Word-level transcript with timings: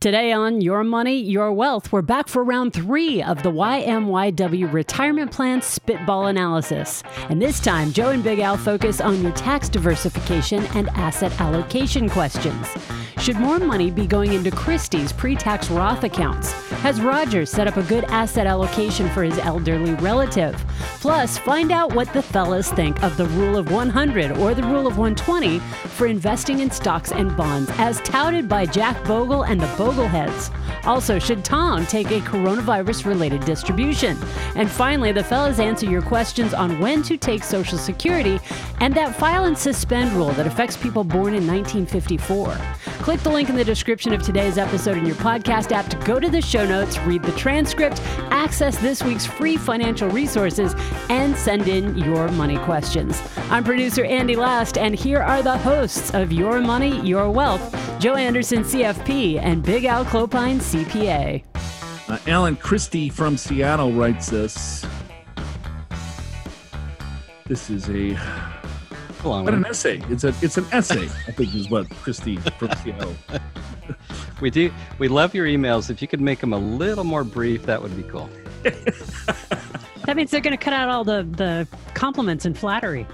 Today 0.00 0.30
on 0.30 0.60
Your 0.60 0.84
Money, 0.84 1.20
Your 1.20 1.52
Wealth, 1.52 1.90
we're 1.90 2.02
back 2.02 2.28
for 2.28 2.44
round 2.44 2.72
three 2.72 3.20
of 3.20 3.42
the 3.42 3.50
YMYW 3.50 4.72
Retirement 4.72 5.32
Plan 5.32 5.60
Spitball 5.60 6.26
Analysis. 6.26 7.02
And 7.28 7.42
this 7.42 7.58
time, 7.58 7.90
Joe 7.90 8.10
and 8.10 8.22
Big 8.22 8.38
Al 8.38 8.56
focus 8.56 9.00
on 9.00 9.20
your 9.20 9.32
tax 9.32 9.68
diversification 9.68 10.64
and 10.66 10.88
asset 10.90 11.32
allocation 11.40 12.08
questions. 12.08 12.68
Should 13.20 13.40
more 13.40 13.58
money 13.58 13.90
be 13.90 14.06
going 14.06 14.32
into 14.32 14.52
Christie's 14.52 15.12
pre 15.12 15.34
tax 15.34 15.68
Roth 15.68 16.04
accounts? 16.04 16.52
Has 16.82 17.00
Rogers 17.00 17.50
set 17.50 17.66
up 17.66 17.76
a 17.76 17.82
good 17.82 18.04
asset 18.04 18.46
allocation 18.46 19.08
for 19.10 19.24
his 19.24 19.36
elderly 19.38 19.94
relative? 19.94 20.54
Plus, 21.00 21.36
find 21.36 21.72
out 21.72 21.94
what 21.94 22.12
the 22.12 22.22
fellas 22.22 22.70
think 22.70 23.02
of 23.02 23.16
the 23.16 23.26
rule 23.26 23.56
of 23.56 23.72
100 23.72 24.32
or 24.38 24.54
the 24.54 24.62
rule 24.62 24.86
of 24.86 24.98
120 24.98 25.58
for 25.58 26.06
investing 26.06 26.60
in 26.60 26.70
stocks 26.70 27.10
and 27.10 27.36
bonds, 27.36 27.70
as 27.78 28.00
touted 28.02 28.48
by 28.48 28.64
Jack 28.64 29.02
Bogle 29.04 29.42
and 29.42 29.60
the 29.60 29.66
Also, 30.84 31.18
should 31.18 31.44
Tom 31.44 31.84
take 31.86 32.10
a 32.10 32.20
coronavirus 32.20 33.04
related 33.04 33.44
distribution? 33.44 34.16
And 34.56 34.70
finally, 34.70 35.12
the 35.12 35.22
fellas 35.22 35.58
answer 35.58 35.86
your 35.86 36.02
questions 36.02 36.54
on 36.54 36.80
when 36.80 37.02
to 37.02 37.16
take 37.16 37.44
Social 37.44 37.78
Security 37.78 38.40
and 38.80 38.94
that 38.94 39.14
file 39.14 39.44
and 39.44 39.56
suspend 39.56 40.12
rule 40.12 40.30
that 40.30 40.46
affects 40.46 40.76
people 40.76 41.04
born 41.04 41.34
in 41.34 41.46
1954. 41.46 42.56
Click 43.02 43.20
the 43.20 43.30
link 43.30 43.48
in 43.48 43.56
the 43.56 43.64
description 43.64 44.12
of 44.12 44.22
today's 44.22 44.58
episode 44.58 44.96
in 44.98 45.06
your 45.06 45.16
podcast 45.16 45.72
app 45.72 45.88
to 45.88 45.96
go 45.98 46.18
to 46.18 46.28
the 46.28 46.40
show 46.40 46.66
notes, 46.66 46.98
read 47.00 47.22
the 47.22 47.32
transcript, 47.32 48.00
access 48.30 48.78
this 48.78 49.02
week's 49.02 49.26
free 49.26 49.56
financial 49.56 50.08
resources, 50.08 50.74
and 51.10 51.36
send 51.36 51.68
in 51.68 51.96
your 51.98 52.28
money 52.28 52.58
questions. 52.58 53.20
I'm 53.50 53.64
producer 53.64 54.04
Andy 54.04 54.36
Last, 54.36 54.78
and 54.78 54.94
here 54.94 55.20
are 55.20 55.42
the 55.42 55.58
hosts 55.58 56.14
of 56.14 56.32
Your 56.32 56.60
Money, 56.60 57.00
Your 57.06 57.30
Wealth 57.30 57.74
Joe 57.98 58.14
Anderson, 58.14 58.62
CFP, 58.62 59.42
and 59.42 59.60
Big 59.60 59.77
Al 59.84 60.04
Clopine, 60.04 60.58
CPA. 60.58 61.44
Uh, 62.08 62.18
Alan 62.26 62.56
Christie 62.56 63.08
from 63.08 63.36
Seattle 63.36 63.92
writes 63.92 64.30
this. 64.30 64.86
This 67.46 67.70
is 67.70 67.88
a 67.88 68.14
what 69.22 69.52
an 69.52 69.66
essay. 69.66 70.00
It's 70.08 70.24
a 70.24 70.34
it's 70.42 70.58
an 70.58 70.66
essay. 70.72 71.04
I 71.26 71.32
think 71.32 71.54
is 71.54 71.68
what 71.68 71.88
Christie 71.90 72.36
from 72.36 72.70
Seattle. 72.82 73.14
we 74.40 74.50
do. 74.50 74.70
We 74.98 75.08
love 75.08 75.34
your 75.34 75.46
emails. 75.46 75.90
If 75.90 76.00
you 76.00 76.08
could 76.08 76.20
make 76.20 76.40
them 76.40 76.52
a 76.52 76.58
little 76.58 77.04
more 77.04 77.24
brief, 77.24 77.66
that 77.66 77.82
would 77.82 77.96
be 77.96 78.04
cool. 78.04 78.30
that 78.62 80.14
means 80.14 80.30
they're 80.30 80.40
going 80.40 80.56
to 80.56 80.62
cut 80.62 80.72
out 80.72 80.88
all 80.88 81.04
the 81.04 81.28
the 81.30 81.66
compliments 81.94 82.44
and 82.44 82.56
flattery. 82.56 83.06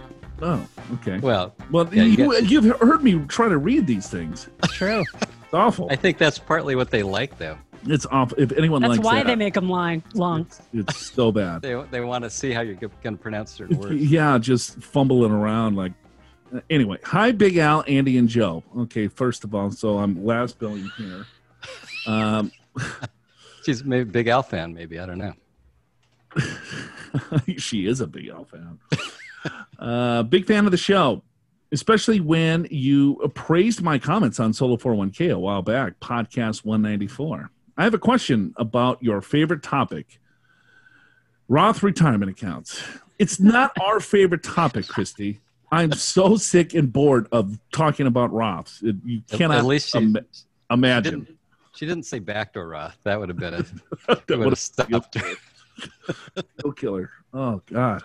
Oh, 0.42 0.66
okay. 0.94 1.18
Well, 1.20 1.54
well, 1.70 1.88
yeah, 1.92 2.02
you, 2.02 2.36
you 2.40 2.60
have 2.60 2.80
heard 2.80 3.02
me 3.02 3.18
try 3.28 3.48
to 3.48 3.56
read 3.56 3.86
these 3.86 4.08
things. 4.08 4.48
True. 4.68 5.04
It's 5.55 5.60
awful. 5.60 5.86
I 5.88 5.94
think 5.94 6.19
that's 6.19 6.36
partly 6.36 6.74
what 6.74 6.91
they 6.91 7.05
like, 7.05 7.38
though. 7.38 7.56
It's 7.86 8.06
awful. 8.10 8.36
If 8.41 8.50
anyone 8.58 8.83
likes 8.83 8.94
it. 8.94 8.97
that's 8.97 9.06
likes 9.06 9.14
why 9.14 9.22
that, 9.22 9.28
they 9.28 9.36
make 9.36 9.55
them 9.55 9.69
long. 9.69 10.02
Long. 10.12 10.41
It's, 10.41 10.62
it's 10.72 11.12
so 11.12 11.30
bad. 11.30 11.62
they 11.62 11.80
they 11.92 12.00
want 12.00 12.24
to 12.24 12.30
see 12.30 12.50
how 12.50 12.61
you're 12.62 12.74
going 12.74 12.91
to 13.16 13.22
pronounce 13.22 13.52
certain 13.52 13.78
words. 13.78 13.94
Yeah, 13.94 14.36
just 14.38 14.83
fumbling 14.83 15.30
around 15.30 15.77
like. 15.77 15.92
Anyway, 16.70 16.98
hi, 17.05 17.30
Big 17.30 17.56
Al, 17.58 17.84
Andy, 17.86 18.19
and 18.19 18.28
Joe. 18.28 18.64
Okay, 18.78 19.06
first 19.06 19.44
of 19.44 19.55
all, 19.55 19.70
so 19.70 19.98
I'm 19.98 20.24
last 20.24 20.58
billing 20.58 20.91
here. 20.98 21.27
Um, 22.06 22.52
She's 23.64 23.83
maybe 23.83 24.05
Big 24.11 24.28
Al 24.28 24.42
fan. 24.42 24.74
Maybe 24.74 24.98
I 24.98 25.06
don't 25.06 25.16
know. 25.16 25.33
she 27.56 27.86
is 27.86 28.02
a 28.02 28.06
Big 28.06 28.28
Al 28.28 28.44
fan. 28.44 28.78
uh, 29.78 30.22
big 30.24 30.44
fan 30.44 30.66
of 30.66 30.70
the 30.70 30.77
show 30.77 31.22
especially 31.72 32.20
when 32.20 32.66
you 32.70 33.16
praised 33.34 33.82
my 33.82 33.98
comments 33.98 34.38
on 34.40 34.52
Solo 34.52 34.76
401k 34.76 35.32
a 35.32 35.38
while 35.38 35.62
back, 35.62 35.98
podcast 36.00 36.64
194. 36.64 37.50
I 37.76 37.84
have 37.84 37.94
a 37.94 37.98
question 37.98 38.54
about 38.56 39.02
your 39.02 39.20
favorite 39.20 39.62
topic 39.62 40.20
Roth 41.48 41.82
retirement 41.82 42.30
accounts. 42.30 42.82
It's 43.18 43.38
not 43.38 43.72
our 43.80 44.00
favorite 44.00 44.42
topic, 44.42 44.89
Christy. 44.89 45.40
I'm 45.70 45.92
so 45.92 46.36
sick 46.36 46.72
and 46.74 46.92
bored 46.92 47.28
of 47.33 47.58
talking 47.72 48.06
about 48.06 48.30
Roths. 48.30 48.83
It, 48.83 48.96
you 49.05 49.22
cannot 49.28 49.58
at 49.58 49.64
least 49.64 49.90
she, 49.90 49.98
Im- 49.98 50.16
imagine. 50.70 51.12
She 51.12 51.20
didn't, 51.20 51.39
she 51.74 51.86
didn't, 51.86 52.06
say 52.06 52.18
backdoor 52.20 52.68
Roth. 52.68 52.96
That 53.05 53.18
would 53.18 53.28
have 53.28 53.39
been 53.39 53.55
a 53.55 53.62
that 54.27 54.39
would 54.39 54.48
have 54.48 54.58
stopped 54.58 55.16
her. 55.16 55.34
Kill 56.60 56.72
killer. 56.72 57.10
Oh 57.33 57.60
God. 57.66 58.02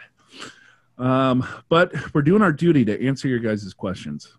Um, 0.99 1.47
but 1.69 1.93
we're 2.13 2.21
doing 2.21 2.41
our 2.41 2.51
duty 2.51 2.83
to 2.85 3.07
answer 3.07 3.27
your 3.27 3.39
guys' 3.39 3.73
questions. 3.73 4.37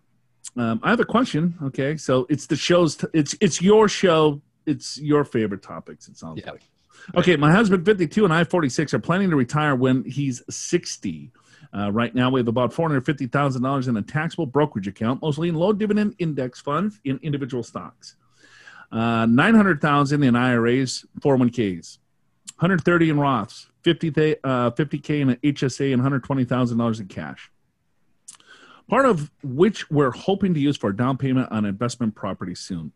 Um, 0.55 0.79
I 0.83 0.89
have 0.89 0.99
a 0.99 1.05
question. 1.05 1.55
Okay, 1.63 1.97
so 1.97 2.27
it's 2.29 2.45
the 2.45 2.55
show's. 2.55 2.95
T- 2.95 3.07
it's 3.13 3.35
it's 3.41 3.61
your 3.61 3.87
show. 3.87 4.41
It's 4.65 4.99
your 4.99 5.23
favorite 5.25 5.63
topics. 5.63 6.07
It 6.07 6.17
sounds 6.17 6.41
yeah. 6.43 6.51
like. 6.51 6.61
Okay, 7.15 7.35
my 7.35 7.51
husband, 7.51 7.83
52, 7.83 8.25
and 8.25 8.33
I, 8.33 8.43
46, 8.43 8.93
are 8.93 8.99
planning 8.99 9.31
to 9.31 9.35
retire 9.35 9.75
when 9.75 10.03
he's 10.03 10.43
60. 10.51 11.31
Uh, 11.75 11.91
right 11.91 12.13
now, 12.13 12.29
we 12.29 12.39
have 12.39 12.47
about 12.47 12.71
$450,000 12.73 13.87
in 13.87 13.97
a 13.97 14.01
taxable 14.03 14.45
brokerage 14.45 14.87
account, 14.87 15.21
mostly 15.21 15.49
in 15.49 15.55
low 15.55 15.73
dividend 15.73 16.15
index 16.19 16.59
funds 16.59 16.99
in 17.05 17.19
individual 17.23 17.63
stocks. 17.63 18.17
Uh, 18.91 19.25
900,000 19.25 20.21
in 20.21 20.35
IRAs, 20.35 21.05
401ks, 21.21 21.97
130 22.57 23.09
in 23.09 23.17
Roths, 23.17 23.67
50 23.81 24.09
uh, 24.43 24.71
50k 24.71 25.21
in 25.21 25.29
an 25.31 25.37
HSA 25.43 25.93
and 25.93 26.01
$120,000 26.01 26.99
in 26.99 27.07
cash. 27.07 27.51
Part 28.87 29.05
of 29.05 29.31
which 29.41 29.89
we're 29.89 30.11
hoping 30.11 30.53
to 30.53 30.59
use 30.59 30.77
for 30.77 30.89
a 30.89 30.95
down 30.95 31.17
payment 31.17 31.51
on 31.51 31.65
investment 31.65 32.13
property 32.13 32.55
soon. 32.55 32.91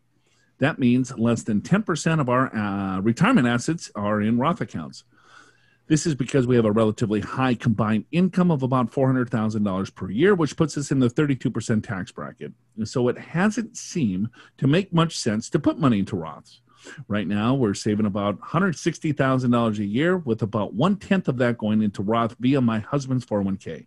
That 0.58 0.78
means 0.78 1.16
less 1.18 1.42
than 1.42 1.60
10% 1.60 2.20
of 2.20 2.28
our 2.28 2.54
uh, 2.54 3.00
retirement 3.00 3.46
assets 3.46 3.90
are 3.94 4.20
in 4.20 4.38
Roth 4.38 4.60
accounts. 4.60 5.04
This 5.88 6.06
is 6.06 6.14
because 6.14 6.46
we 6.46 6.56
have 6.56 6.64
a 6.64 6.72
relatively 6.72 7.20
high 7.20 7.54
combined 7.54 8.06
income 8.10 8.50
of 8.50 8.62
about 8.62 8.90
$400,000 8.90 9.94
per 9.94 10.10
year, 10.10 10.34
which 10.34 10.56
puts 10.56 10.76
us 10.76 10.90
in 10.90 10.98
the 10.98 11.08
32% 11.08 11.86
tax 11.86 12.10
bracket. 12.10 12.52
And 12.76 12.88
so 12.88 13.08
it 13.08 13.16
hasn't 13.16 13.76
seemed 13.76 14.30
to 14.58 14.66
make 14.66 14.92
much 14.92 15.16
sense 15.16 15.48
to 15.50 15.60
put 15.60 15.78
money 15.78 16.00
into 16.00 16.16
Roths. 16.16 16.58
Right 17.08 17.26
now, 17.26 17.54
we're 17.54 17.74
saving 17.74 18.06
about 18.06 18.40
$160,000 18.40 19.78
a 19.78 19.84
year, 19.84 20.16
with 20.18 20.42
about 20.42 20.74
one 20.74 20.96
tenth 20.96 21.28
of 21.28 21.38
that 21.38 21.58
going 21.58 21.82
into 21.82 22.02
Roth 22.02 22.36
via 22.38 22.60
my 22.60 22.80
husband's 22.80 23.24
401k, 23.26 23.86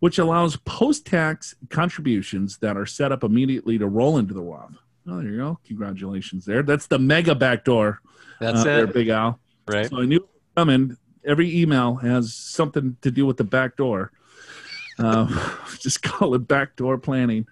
which 0.00 0.18
allows 0.18 0.56
post 0.56 1.06
tax 1.06 1.54
contributions 1.70 2.58
that 2.58 2.76
are 2.76 2.86
set 2.86 3.12
up 3.12 3.24
immediately 3.24 3.78
to 3.78 3.86
roll 3.86 4.18
into 4.18 4.34
the 4.34 4.42
Roth. 4.42 4.76
Oh, 5.08 5.20
there 5.20 5.30
you 5.30 5.36
go. 5.36 5.58
Congratulations 5.66 6.44
there. 6.44 6.62
That's 6.62 6.86
the 6.86 6.98
mega 6.98 7.34
backdoor. 7.34 8.00
That's 8.40 8.58
uh, 8.58 8.60
it. 8.60 8.64
There, 8.64 8.86
Big 8.86 9.08
Al. 9.08 9.40
Right. 9.68 9.88
So 9.88 10.00
I 10.00 10.04
knew 10.04 10.28
coming. 10.56 10.96
Every 11.24 11.60
email 11.60 11.96
has 11.96 12.34
something 12.34 12.96
to 13.02 13.10
do 13.10 13.26
with 13.26 13.36
the 13.36 13.44
back 13.44 13.76
door. 13.76 14.12
Uh, 14.98 15.56
just 15.80 16.02
call 16.02 16.34
it 16.34 16.48
backdoor 16.48 16.98
planning. 16.98 17.46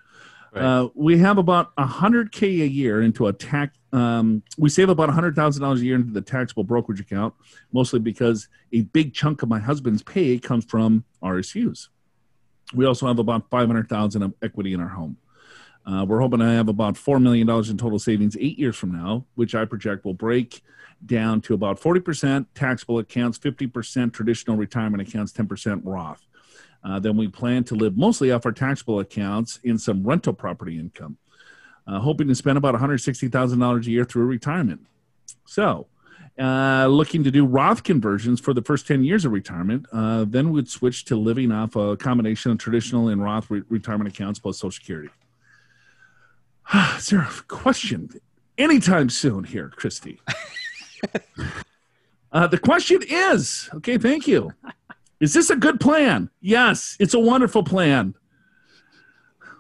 Uh, 0.61 0.89
we 0.95 1.19
have 1.19 1.39
about 1.39 1.75
100K 1.77 2.63
a 2.63 2.69
year 2.69 3.03
into 3.03 3.27
a 3.27 3.33
tax 3.33 3.77
um, 3.95 4.43
we 4.59 4.71
save 4.71 4.89
about 4.89 5.09
$100,000 5.09 5.77
a 5.77 5.85
year 5.85 5.95
into 5.95 6.13
the 6.13 6.21
taxable 6.21 6.65
brokerage 6.65 6.99
account, 6.99 7.33
mostly 7.73 8.01
because 8.01 8.49
a 8.73 8.81
big 8.81 9.15
chunk 9.15 9.43
of 9.45 9.49
my 9.49 9.61
husband's 9.61 10.03
pay 10.03 10.37
comes 10.37 10.65
from 10.65 11.05
RSUs. 11.23 11.91
We 12.75 12.87
also 12.87 13.07
have 13.07 13.21
about 13.21 13.49
500,000 13.51 14.23
of 14.23 14.35
equity 14.43 14.73
in 14.73 14.81
our 14.81 14.89
home. 14.89 15.17
Uh, 15.87 16.05
we're 16.09 16.21
hoping 16.21 16.41
to 16.41 16.47
have 16.47 16.69
about 16.69 16.95
$4 16.95 17.23
million 17.23 17.49
in 17.49 17.79
total 17.79 18.01
savings 18.01 18.37
eight 18.41 18.59
years 18.59 18.75
from 18.75 18.91
now, 18.91 19.27
which 19.37 19.55
I 19.55 19.65
project 19.65 20.05
will 20.05 20.15
break 20.15 20.63
down 21.07 21.41
to 21.43 21.55
about 21.55 21.81
40% 21.81 22.47
taxable 22.55 22.99
accounts, 22.99 23.39
50% 23.39 24.13
traditional 24.13 24.57
retirement 24.57 25.07
accounts, 25.07 25.33
10% 25.33 25.83
Roth. 25.85 26.27
Uh, 26.85 26.99
then 26.99 27.17
we 27.17 27.27
plan 27.27 27.65
to 27.65 27.75
live 27.75 27.97
mostly 27.97 28.31
off 28.31 28.45
our 28.45 28.53
taxable 28.53 29.01
accounts 29.01 29.59
in 29.65 29.79
some 29.79 30.03
rental 30.03 30.33
property 30.33 30.79
income 30.79 31.17
uh, 31.87 32.01
hoping 32.01 32.29
to 32.29 32.35
spend 32.35 32.59
about 32.59 32.75
$160,000 32.75 33.87
a 33.87 33.91
year 33.91 34.05
through 34.05 34.27
retirement. 34.27 34.81
So, 35.47 35.87
uh, 36.39 36.87
looking 36.87 37.23
to 37.25 37.31
do 37.31 37.47
Roth 37.47 37.83
conversions 37.85 38.41
for 38.41 38.53
the 38.55 38.63
first 38.63 38.87
10 38.87 39.05
years 39.05 39.25
of 39.25 39.33
retirement, 39.33 39.87
uh, 39.93 40.25
then 40.27 40.51
would 40.53 40.69
switch 40.69 41.05
to 41.07 41.17
living 41.17 41.53
off 41.53 41.77
a 41.77 41.97
combination 41.97 42.51
of 42.51 42.59
traditional 42.59 43.09
and 43.09 43.23
Roth 43.23 43.51
re- 43.51 43.63
retirement 43.69 44.09
accounts 44.09 44.39
plus 44.39 44.59
Social 44.59 44.73
Security. 44.73 45.11
Is 46.97 47.09
there 47.09 47.21
a 47.21 47.43
question 47.47 48.09
anytime 48.59 49.11
soon 49.11 49.45
here, 49.45 49.71
Christy? 49.77 50.21
uh, 52.33 52.47
the 52.49 52.59
question 52.59 53.01
is 53.07 53.69
okay, 53.75 53.99
thank 53.99 54.27
you. 54.27 54.53
Is 55.21 55.33
this 55.33 55.51
a 55.51 55.57
good 55.57 55.81
plan? 55.81 56.31
Yes, 56.41 56.97
it's 56.99 57.15
a 57.15 57.19
wonderful 57.19 57.63
plan. 57.63 58.15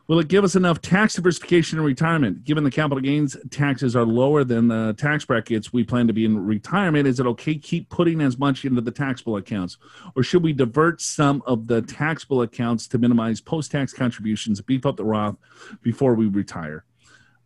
Will 0.06 0.20
it 0.20 0.28
give 0.28 0.44
us 0.44 0.54
enough 0.54 0.82
tax 0.82 1.14
diversification 1.14 1.78
in 1.78 1.84
retirement? 1.84 2.44
Given 2.44 2.62
the 2.62 2.70
capital 2.70 3.00
gains 3.00 3.38
taxes 3.50 3.96
are 3.96 4.04
lower 4.04 4.44
than 4.44 4.68
the 4.68 4.94
tax 4.98 5.24
brackets 5.24 5.72
we 5.72 5.82
plan 5.82 6.06
to 6.08 6.12
be 6.12 6.26
in 6.26 6.44
retirement, 6.44 7.08
is 7.08 7.20
it 7.20 7.26
okay 7.26 7.56
keep 7.56 7.88
putting 7.88 8.20
as 8.20 8.36
much 8.36 8.66
into 8.66 8.82
the 8.82 8.90
taxable 8.90 9.38
accounts? 9.38 9.78
Or 10.14 10.22
should 10.22 10.42
we 10.42 10.52
divert 10.52 11.00
some 11.00 11.42
of 11.46 11.68
the 11.68 11.80
taxable 11.80 12.42
accounts 12.42 12.86
to 12.88 12.98
minimize 12.98 13.40
post 13.40 13.70
tax 13.70 13.94
contributions, 13.94 14.60
beef 14.60 14.84
up 14.84 14.98
the 14.98 15.04
Roth 15.04 15.36
before 15.80 16.14
we 16.14 16.26
retire? 16.26 16.84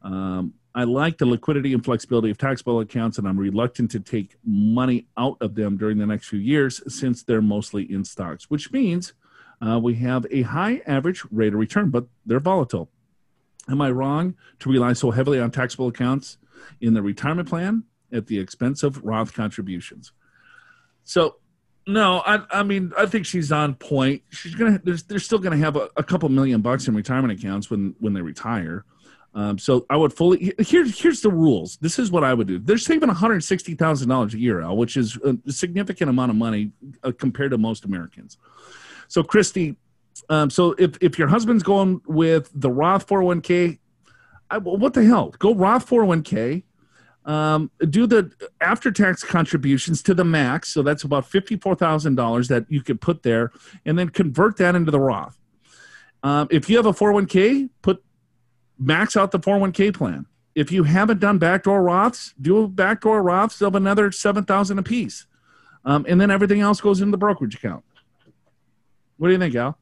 Um, 0.03 0.55
I 0.79 0.85
like 0.85 1.19
the 1.19 1.27
liquidity 1.27 1.75
and 1.75 1.85
flexibility 1.85 2.31
of 2.31 2.39
taxable 2.39 2.79
accounts, 2.79 3.19
and 3.19 3.27
I'm 3.27 3.37
reluctant 3.37 3.91
to 3.91 3.99
take 3.99 4.37
money 4.45 5.09
out 5.17 5.37
of 5.41 5.57
them 5.57 5.77
during 5.77 5.99
the 5.99 6.07
next 6.07 6.29
few 6.29 6.39
years 6.39 6.81
since 6.87 7.25
they're 7.25 7.43
mostly 7.43 7.91
in 7.93 8.05
stocks, 8.05 8.49
which 8.49 8.71
means 8.71 9.13
uh, 9.61 9.81
we 9.83 9.97
have 9.97 10.25
a 10.31 10.43
high 10.43 10.81
average 10.87 11.25
rate 11.33 11.53
of 11.53 11.59
return, 11.59 11.91
but 11.91 12.07
they're 12.25 12.39
volatile. 12.39 12.89
Am 13.69 13.81
I 13.81 13.91
wrong 13.91 14.37
to 14.61 14.71
rely 14.71 14.93
so 14.93 15.11
heavily 15.11 15.41
on 15.41 15.51
taxable 15.51 15.89
accounts 15.89 16.39
in 16.81 16.95
the 16.95 17.03
retirement 17.03 17.49
plan 17.49 17.83
at 18.13 18.29
the 18.29 18.39
expense 18.39 18.85
of 18.85 19.05
Roth 19.05 19.35
contributions? 19.35 20.13
So, 21.03 21.39
no, 21.89 22.23
I, 22.25 22.43
I 22.53 22.63
mean, 22.63 22.93
I 22.97 23.07
think 23.07 23.27
she's 23.27 23.51
on 23.51 23.75
point. 23.75 24.23
She's 24.31 24.55
gonna, 24.55 24.81
they're 24.85 25.19
still 25.19 25.41
gonna 25.41 25.57
have 25.57 25.75
a, 25.75 25.89
a 25.97 26.05
couple 26.05 26.29
million 26.29 26.61
bucks 26.61 26.87
in 26.87 26.95
retirement 26.95 27.37
accounts 27.37 27.69
when 27.69 27.97
when 27.99 28.13
they 28.13 28.23
retire. 28.23 28.85
Um, 29.35 29.59
so 29.59 29.87
I 29.91 29.97
would 29.97 30.13
fully 30.13 30.53
here's 30.59 31.01
here's 31.01 31.21
the 31.21 31.31
rules. 31.31 31.77
This 31.79 31.99
is 31.99 32.11
what 32.11 32.25
I 32.25 32.35
would 32.35 32.47
do. 32.47 32.59
They're 32.59 32.79
saving 32.79 33.09
one 33.09 33.17
hundred 33.17 33.45
sixty 33.45 33.75
thousand 33.75 34.09
dollars 34.09 34.35
a 34.35 34.39
year, 34.39 34.63
Al, 34.63 34.77
which 34.77 34.97
is 34.97 35.19
a 35.23 35.53
significant 35.53 36.11
amount 36.11 36.31
of 36.31 36.37
money 36.37 36.73
uh, 37.05 37.13
compared 37.17 37.51
to 37.51 37.59
most 37.59 37.85
Americans. 37.85 38.39
So 39.07 39.23
Christy, 39.23 39.77
um, 40.29 40.51
so 40.51 40.75
if 40.79 40.97
if 41.01 41.19
your 41.19 41.29
husband's 41.29 41.63
going 41.63 42.01
with 42.07 42.51
the 42.55 42.71
Roth 42.71 43.07
four 43.07 43.19
hundred 43.19 43.25
oh 43.25 43.29
one 43.29 43.41
k, 43.43 43.79
what 44.63 44.95
the 44.95 45.05
hell? 45.05 45.35
Go 45.39 45.55
Roth 45.55 45.87
four 45.87 46.01
hundred 46.01 46.07
oh 46.07 46.09
one 46.09 46.23
k. 46.23 46.65
Um, 47.25 47.71
do 47.91 48.07
the 48.07 48.33
after 48.63 48.91
tax 48.91 49.23
contributions 49.23 50.03
to 50.05 50.15
the 50.15 50.25
max. 50.25 50.73
So 50.73 50.83
that's 50.83 51.05
about 51.05 51.27
fifty 51.27 51.57
four 51.57 51.75
thousand 51.75 52.15
dollars 52.15 52.49
that 52.49 52.65
you 52.71 52.83
could 52.83 53.01
put 53.01 53.23
there, 53.23 53.53
and 53.85 53.99
then 53.99 54.09
convert 54.09 54.57
that 54.57 54.75
into 54.75 54.91
the 54.91 55.01
Roth. 55.01 55.39
Um, 56.23 56.49
if 56.51 56.69
you 56.69 56.77
have 56.77 56.87
a 56.87 56.93
401k, 56.93 57.71
put 57.83 58.03
max 58.79 59.17
out 59.17 59.31
the 59.31 59.39
401k 59.39 59.95
plan. 59.95 60.27
If 60.55 60.73
you 60.73 60.83
haven't 60.83 61.21
done 61.21 61.39
backdoor 61.39 61.83
Roths, 61.83 62.35
do 62.41 62.65
a 62.65 62.69
backdoor 62.69 63.23
Roths 63.23 63.63
of 63.63 63.75
another 63.75 64.11
7000 64.11 64.79
apiece. 64.79 65.27
Um, 65.85 66.05
and 66.09 66.21
then 66.21 66.31
everything 66.31 66.61
else 66.61 66.81
goes 66.81 67.01
in 67.01 67.11
the 67.11 67.19
brokerage 67.19 67.55
account. 67.55 67.85
What 69.19 69.29
do 69.29 69.33
you 69.33 69.39
think, 69.39 69.55
Al? 69.55 69.79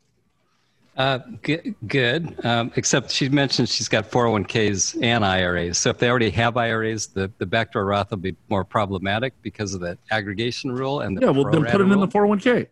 Uh, 0.97 1.19
good. 1.43 1.75
good. 1.87 2.45
Um, 2.45 2.73
except 2.77 3.11
she 3.11 3.29
mentioned 3.29 3.69
she's 3.69 3.89
got 3.89 4.11
401ks 4.11 5.03
and 5.03 5.25
IRAs. 5.25 5.77
So 5.79 5.91
if 5.91 5.99
they 5.99 6.09
already 6.09 6.31
have 6.31 6.57
IRAs, 6.57 7.09
the, 7.09 7.31
the 7.39 7.45
backdoor 7.45 7.85
Roth 7.85 8.11
will 8.11 8.19
be 8.19 8.35
more 8.49 8.65
problematic 8.65 9.35
because 9.43 9.75
of 9.75 9.81
the 9.81 9.99
aggregation 10.11 10.73
rule 10.73 11.01
and 11.01 11.17
the 11.17 11.23
yeah. 11.23 11.31
Well, 11.31 11.51
then 11.51 11.65
put 11.65 11.81
it 11.81 11.91
in 11.91 12.01
the 12.01 12.09
401k. 12.09 12.69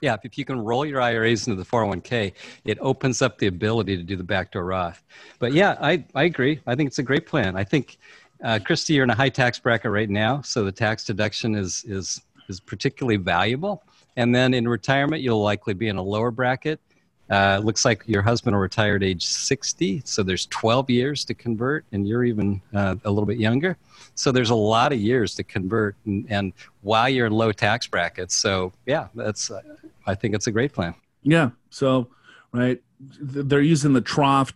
Yeah, 0.00 0.16
if 0.22 0.36
you 0.36 0.44
can 0.44 0.58
roll 0.60 0.84
your 0.84 1.00
IRAs 1.00 1.46
into 1.46 1.62
the 1.62 1.68
401k, 1.68 2.32
it 2.64 2.78
opens 2.80 3.22
up 3.22 3.38
the 3.38 3.46
ability 3.46 3.96
to 3.96 4.02
do 4.02 4.16
the 4.16 4.24
backdoor 4.24 4.64
Roth. 4.64 5.02
But 5.38 5.52
yeah, 5.52 5.76
I, 5.80 6.04
I 6.14 6.24
agree. 6.24 6.60
I 6.66 6.74
think 6.74 6.88
it's 6.88 6.98
a 6.98 7.02
great 7.02 7.26
plan. 7.26 7.56
I 7.56 7.64
think, 7.64 7.98
uh, 8.44 8.58
Christy, 8.64 8.94
you're 8.94 9.04
in 9.04 9.10
a 9.10 9.14
high 9.14 9.30
tax 9.30 9.58
bracket 9.58 9.90
right 9.90 10.10
now, 10.10 10.42
so 10.42 10.64
the 10.64 10.72
tax 10.72 11.04
deduction 11.04 11.54
is 11.54 11.84
is 11.84 12.20
is 12.48 12.60
particularly 12.60 13.16
valuable. 13.16 13.82
And 14.16 14.34
then 14.34 14.54
in 14.54 14.68
retirement, 14.68 15.22
you'll 15.22 15.42
likely 15.42 15.74
be 15.74 15.88
in 15.88 15.96
a 15.96 16.02
lower 16.02 16.30
bracket. 16.30 16.80
Uh, 17.28 17.60
looks 17.62 17.84
like 17.84 18.04
your 18.06 18.22
husband 18.22 18.54
will 18.54 18.60
retire 18.60 18.96
at 18.96 19.02
age 19.02 19.24
60, 19.24 20.02
so 20.04 20.22
there's 20.22 20.46
12 20.46 20.88
years 20.90 21.24
to 21.24 21.34
convert, 21.34 21.84
and 21.90 22.06
you're 22.06 22.24
even 22.24 22.60
uh, 22.72 22.94
a 23.04 23.10
little 23.10 23.26
bit 23.26 23.38
younger. 23.38 23.76
So 24.14 24.30
there's 24.30 24.50
a 24.50 24.54
lot 24.54 24.92
of 24.92 25.00
years 25.00 25.34
to 25.34 25.44
convert, 25.44 25.96
and, 26.06 26.24
and 26.30 26.52
while 26.82 27.08
you're 27.08 27.26
in 27.26 27.32
low 27.32 27.50
tax 27.50 27.86
brackets. 27.86 28.36
So 28.36 28.72
yeah, 28.86 29.08
that's 29.14 29.50
uh, 29.50 29.60
I 30.06 30.14
think 30.14 30.34
it's 30.34 30.46
a 30.46 30.52
great 30.52 30.72
plan. 30.72 30.94
Yeah. 31.22 31.50
So 31.70 32.08
right, 32.52 32.80
they're 33.20 33.60
using 33.60 33.92
the 33.92 34.00
trough, 34.00 34.52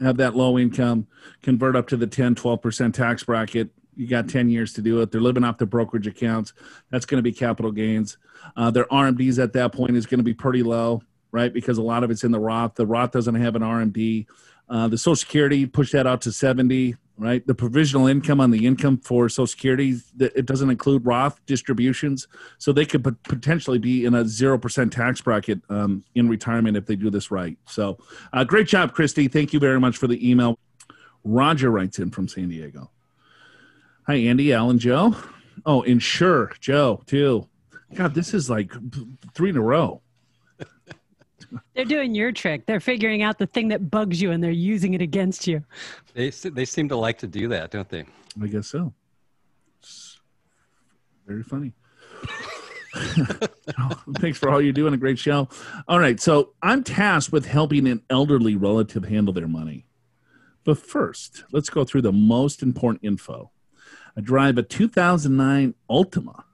have 0.00 0.18
that 0.18 0.36
low 0.36 0.58
income, 0.58 1.06
convert 1.42 1.76
up 1.76 1.88
to 1.88 1.96
the 1.96 2.06
10, 2.06 2.34
12% 2.34 2.92
tax 2.92 3.24
bracket. 3.24 3.70
You 3.96 4.06
got 4.06 4.28
10 4.28 4.50
years 4.50 4.74
to 4.74 4.82
do 4.82 5.00
it. 5.00 5.10
They're 5.10 5.20
living 5.20 5.44
off 5.44 5.58
the 5.58 5.66
brokerage 5.66 6.06
accounts. 6.06 6.52
That's 6.90 7.06
going 7.06 7.18
to 7.18 7.22
be 7.22 7.32
capital 7.32 7.72
gains. 7.72 8.18
Uh, 8.56 8.70
their 8.70 8.84
RMDs 8.86 9.42
at 9.42 9.52
that 9.54 9.72
point 9.72 9.96
is 9.96 10.06
going 10.06 10.18
to 10.18 10.24
be 10.24 10.34
pretty 10.34 10.62
low 10.62 11.02
right? 11.32 11.52
Because 11.52 11.78
a 11.78 11.82
lot 11.82 12.04
of 12.04 12.10
it's 12.10 12.24
in 12.24 12.30
the 12.30 12.38
Roth. 12.38 12.74
The 12.74 12.86
Roth 12.86 13.10
doesn't 13.10 13.34
have 13.34 13.56
an 13.56 13.62
RMD. 13.62 14.26
Uh, 14.68 14.88
the 14.88 14.98
Social 14.98 15.16
Security 15.16 15.66
push 15.66 15.90
that 15.92 16.06
out 16.06 16.20
to 16.22 16.32
70, 16.32 16.94
right? 17.18 17.46
The 17.46 17.54
provisional 17.54 18.06
income 18.06 18.40
on 18.40 18.50
the 18.50 18.66
income 18.66 18.98
for 18.98 19.28
Social 19.28 19.46
Security 19.46 19.96
it 20.20 20.46
doesn't 20.46 20.70
include 20.70 21.04
Roth 21.04 21.44
distributions, 21.46 22.28
so 22.58 22.72
they 22.72 22.86
could 22.86 23.02
potentially 23.24 23.78
be 23.78 24.04
in 24.04 24.14
a 24.14 24.24
zero 24.24 24.58
percent 24.58 24.92
tax 24.92 25.20
bracket 25.20 25.60
um, 25.68 26.04
in 26.14 26.28
retirement 26.28 26.76
if 26.76 26.86
they 26.86 26.96
do 26.96 27.10
this 27.10 27.30
right. 27.30 27.58
So, 27.66 27.98
uh, 28.32 28.44
great 28.44 28.66
job, 28.66 28.92
Christy. 28.92 29.28
Thank 29.28 29.52
you 29.52 29.58
very 29.58 29.80
much 29.80 29.96
for 29.96 30.06
the 30.06 30.28
email. 30.28 30.58
Roger 31.24 31.70
writes 31.70 31.98
in 31.98 32.10
from 32.10 32.28
San 32.28 32.48
Diego. 32.48 32.90
Hi, 34.06 34.14
Andy, 34.14 34.52
Alan, 34.52 34.78
Joe. 34.78 35.16
Oh, 35.64 35.82
insure 35.82 36.52
Joe 36.60 37.02
too. 37.06 37.48
God, 37.94 38.14
this 38.14 38.32
is 38.34 38.48
like 38.48 38.72
three 39.34 39.50
in 39.50 39.56
a 39.56 39.62
row. 39.62 40.02
They're 41.74 41.84
doing 41.84 42.14
your 42.14 42.32
trick. 42.32 42.66
They're 42.66 42.80
figuring 42.80 43.22
out 43.22 43.38
the 43.38 43.46
thing 43.46 43.68
that 43.68 43.90
bugs 43.90 44.20
you 44.20 44.30
and 44.30 44.42
they're 44.42 44.50
using 44.50 44.94
it 44.94 45.02
against 45.02 45.46
you. 45.46 45.64
They, 46.14 46.30
they 46.30 46.64
seem 46.64 46.88
to 46.88 46.96
like 46.96 47.18
to 47.18 47.26
do 47.26 47.48
that, 47.48 47.70
don't 47.70 47.88
they? 47.88 48.04
I 48.40 48.46
guess 48.46 48.68
so. 48.68 48.92
It's 49.80 50.20
very 51.26 51.42
funny. 51.42 51.72
Thanks 54.18 54.38
for 54.38 54.50
all 54.50 54.60
you 54.60 54.72
do 54.72 54.86
and 54.86 54.94
a 54.94 54.98
great 54.98 55.18
show. 55.18 55.48
All 55.88 55.98
right, 55.98 56.20
so 56.20 56.52
I'm 56.62 56.84
tasked 56.84 57.32
with 57.32 57.46
helping 57.46 57.88
an 57.88 58.02
elderly 58.10 58.54
relative 58.54 59.04
handle 59.04 59.32
their 59.32 59.48
money. 59.48 59.86
But 60.64 60.78
first, 60.78 61.44
let's 61.52 61.70
go 61.70 61.84
through 61.84 62.02
the 62.02 62.12
most 62.12 62.62
important 62.62 63.04
info. 63.04 63.50
I 64.16 64.20
drive 64.20 64.58
a 64.58 64.62
2009 64.62 65.74
Altima. 65.90 66.44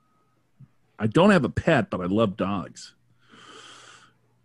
I 0.98 1.06
don't 1.06 1.30
have 1.30 1.44
a 1.44 1.50
pet, 1.50 1.90
but 1.90 2.00
I 2.00 2.06
love 2.06 2.36
dogs. 2.36 2.94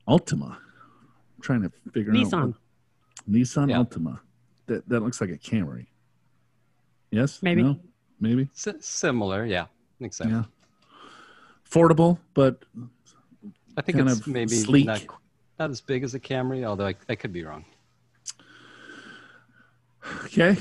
Altima. 0.08 0.58
I'm 0.58 1.42
trying 1.42 1.62
to 1.62 1.72
figure 1.92 2.12
Nissan. 2.14 2.50
out. 2.50 2.56
Nissan 3.30 3.70
yeah. 3.70 3.78
Altima. 3.78 4.20
That 4.68 4.88
that 4.90 5.02
looks 5.02 5.22
like 5.22 5.30
a 5.30 5.38
Camry. 5.38 5.88
Yes. 7.12 7.42
Maybe. 7.42 7.64
No? 7.64 7.80
Maybe. 8.20 8.50
S- 8.56 8.86
similar. 8.86 9.46
Yeah. 9.46 9.64
I 9.64 9.68
think 10.00 10.14
so. 10.14 10.26
Yeah. 10.26 10.44
Affordable, 11.70 12.20
but 12.34 12.64
I 13.78 13.82
think 13.82 13.98
it's 14.00 14.28
maybe 14.28 14.56
sleek. 14.56 14.86
Not, 14.86 15.06
not 15.58 15.70
as 15.72 15.82
big 15.82 16.04
as 16.04 16.14
a 16.14 16.20
Camry, 16.20 16.64
although 16.64 16.88
I, 16.88 16.96
I 17.10 17.16
could 17.16 17.34
be 17.34 17.44
wrong. 17.44 17.66
Okay. 20.26 20.56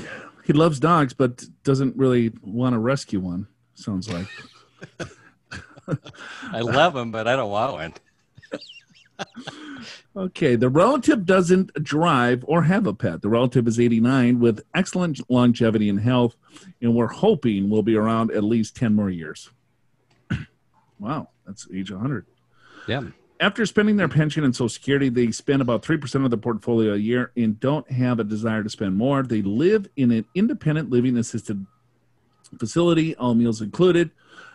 He 0.44 0.52
loves 0.52 0.80
dogs, 0.80 1.12
but 1.12 1.44
doesn't 1.64 1.96
really 1.96 2.32
want 2.42 2.74
to 2.74 2.78
rescue 2.78 3.20
one. 3.20 3.46
Sounds 3.74 4.10
like. 4.10 4.26
I 6.52 6.60
love 6.60 6.94
them, 6.94 7.10
but 7.10 7.28
I 7.28 7.36
don't 7.36 7.50
want 7.50 7.72
one 7.72 7.94
okay, 10.16 10.56
the 10.56 10.68
relative 10.68 11.24
doesn't 11.24 11.72
drive 11.82 12.44
or 12.46 12.62
have 12.62 12.86
a 12.86 12.94
pet. 12.94 13.22
The 13.22 13.28
relative 13.28 13.66
is 13.66 13.80
89 13.80 14.40
with 14.40 14.62
excellent 14.74 15.20
longevity 15.30 15.88
and 15.88 16.00
health, 16.00 16.36
and 16.80 16.94
we're 16.94 17.08
hoping 17.08 17.70
will 17.70 17.82
be 17.82 17.96
around 17.96 18.30
at 18.32 18.44
least 18.44 18.76
10 18.76 18.94
more 18.94 19.10
years. 19.10 19.50
wow, 20.98 21.28
that's 21.46 21.66
age 21.74 21.90
100. 21.90 22.26
Yeah. 22.86 23.02
After 23.40 23.66
spending 23.66 23.96
their 23.96 24.08
pension 24.08 24.44
and 24.44 24.54
Social 24.54 24.68
Security, 24.68 25.08
they 25.08 25.32
spend 25.32 25.62
about 25.62 25.82
3% 25.82 26.24
of 26.24 26.30
the 26.30 26.38
portfolio 26.38 26.94
a 26.94 26.96
year 26.96 27.32
and 27.36 27.58
don't 27.58 27.90
have 27.90 28.20
a 28.20 28.24
desire 28.24 28.62
to 28.62 28.70
spend 28.70 28.96
more. 28.96 29.24
They 29.24 29.42
live 29.42 29.88
in 29.96 30.12
an 30.12 30.26
independent 30.34 30.90
living 30.90 31.16
assisted 31.16 31.66
facility, 32.58 33.16
all 33.16 33.34
meals 33.34 33.60
included, 33.60 34.10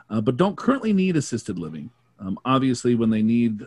uh, 0.09 0.21
but 0.21 0.38
don't 0.38 0.55
currently 0.55 0.93
need 0.93 1.17
assisted 1.17 1.59
living. 1.59 1.89
Um, 2.19 2.39
obviously, 2.45 2.95
when 2.95 3.09
they 3.09 3.21
need 3.21 3.63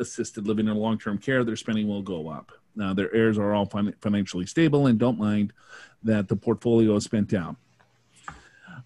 assisted 0.00 0.46
living 0.46 0.68
or 0.68 0.74
long 0.74 0.98
term 0.98 1.18
care, 1.18 1.44
their 1.44 1.56
spending 1.56 1.86
will 1.86 2.02
go 2.02 2.28
up. 2.28 2.52
Now, 2.74 2.94
their 2.94 3.14
heirs 3.14 3.38
are 3.38 3.52
all 3.52 3.66
fin- 3.66 3.94
financially 4.00 4.46
stable 4.46 4.86
and 4.86 4.98
don't 4.98 5.18
mind 5.18 5.52
that 6.02 6.28
the 6.28 6.36
portfolio 6.36 6.96
is 6.96 7.04
spent 7.04 7.28
down. 7.28 7.56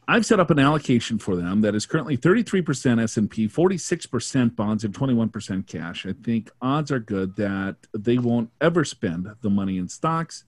I've 0.07 0.27
set 0.27 0.41
up 0.41 0.51
an 0.51 0.59
allocation 0.59 1.19
for 1.19 1.35
them 1.35 1.63
that 1.63 1.75
is 1.75 1.87
currently 1.87 2.19
33% 2.19 3.03
S&P, 3.03 3.49
46% 3.49 4.55
bonds, 4.55 4.85
and 4.85 4.95
21% 4.95 5.67
cash. 5.67 6.05
I 6.05 6.13
think 6.13 6.51
odds 6.61 6.91
are 6.91 6.99
good 6.99 7.37
that 7.37 7.77
they 7.95 8.19
won't 8.19 8.51
ever 8.61 8.85
spend 8.85 9.29
the 9.41 9.49
money 9.49 9.79
in 9.79 9.89
stocks, 9.89 10.45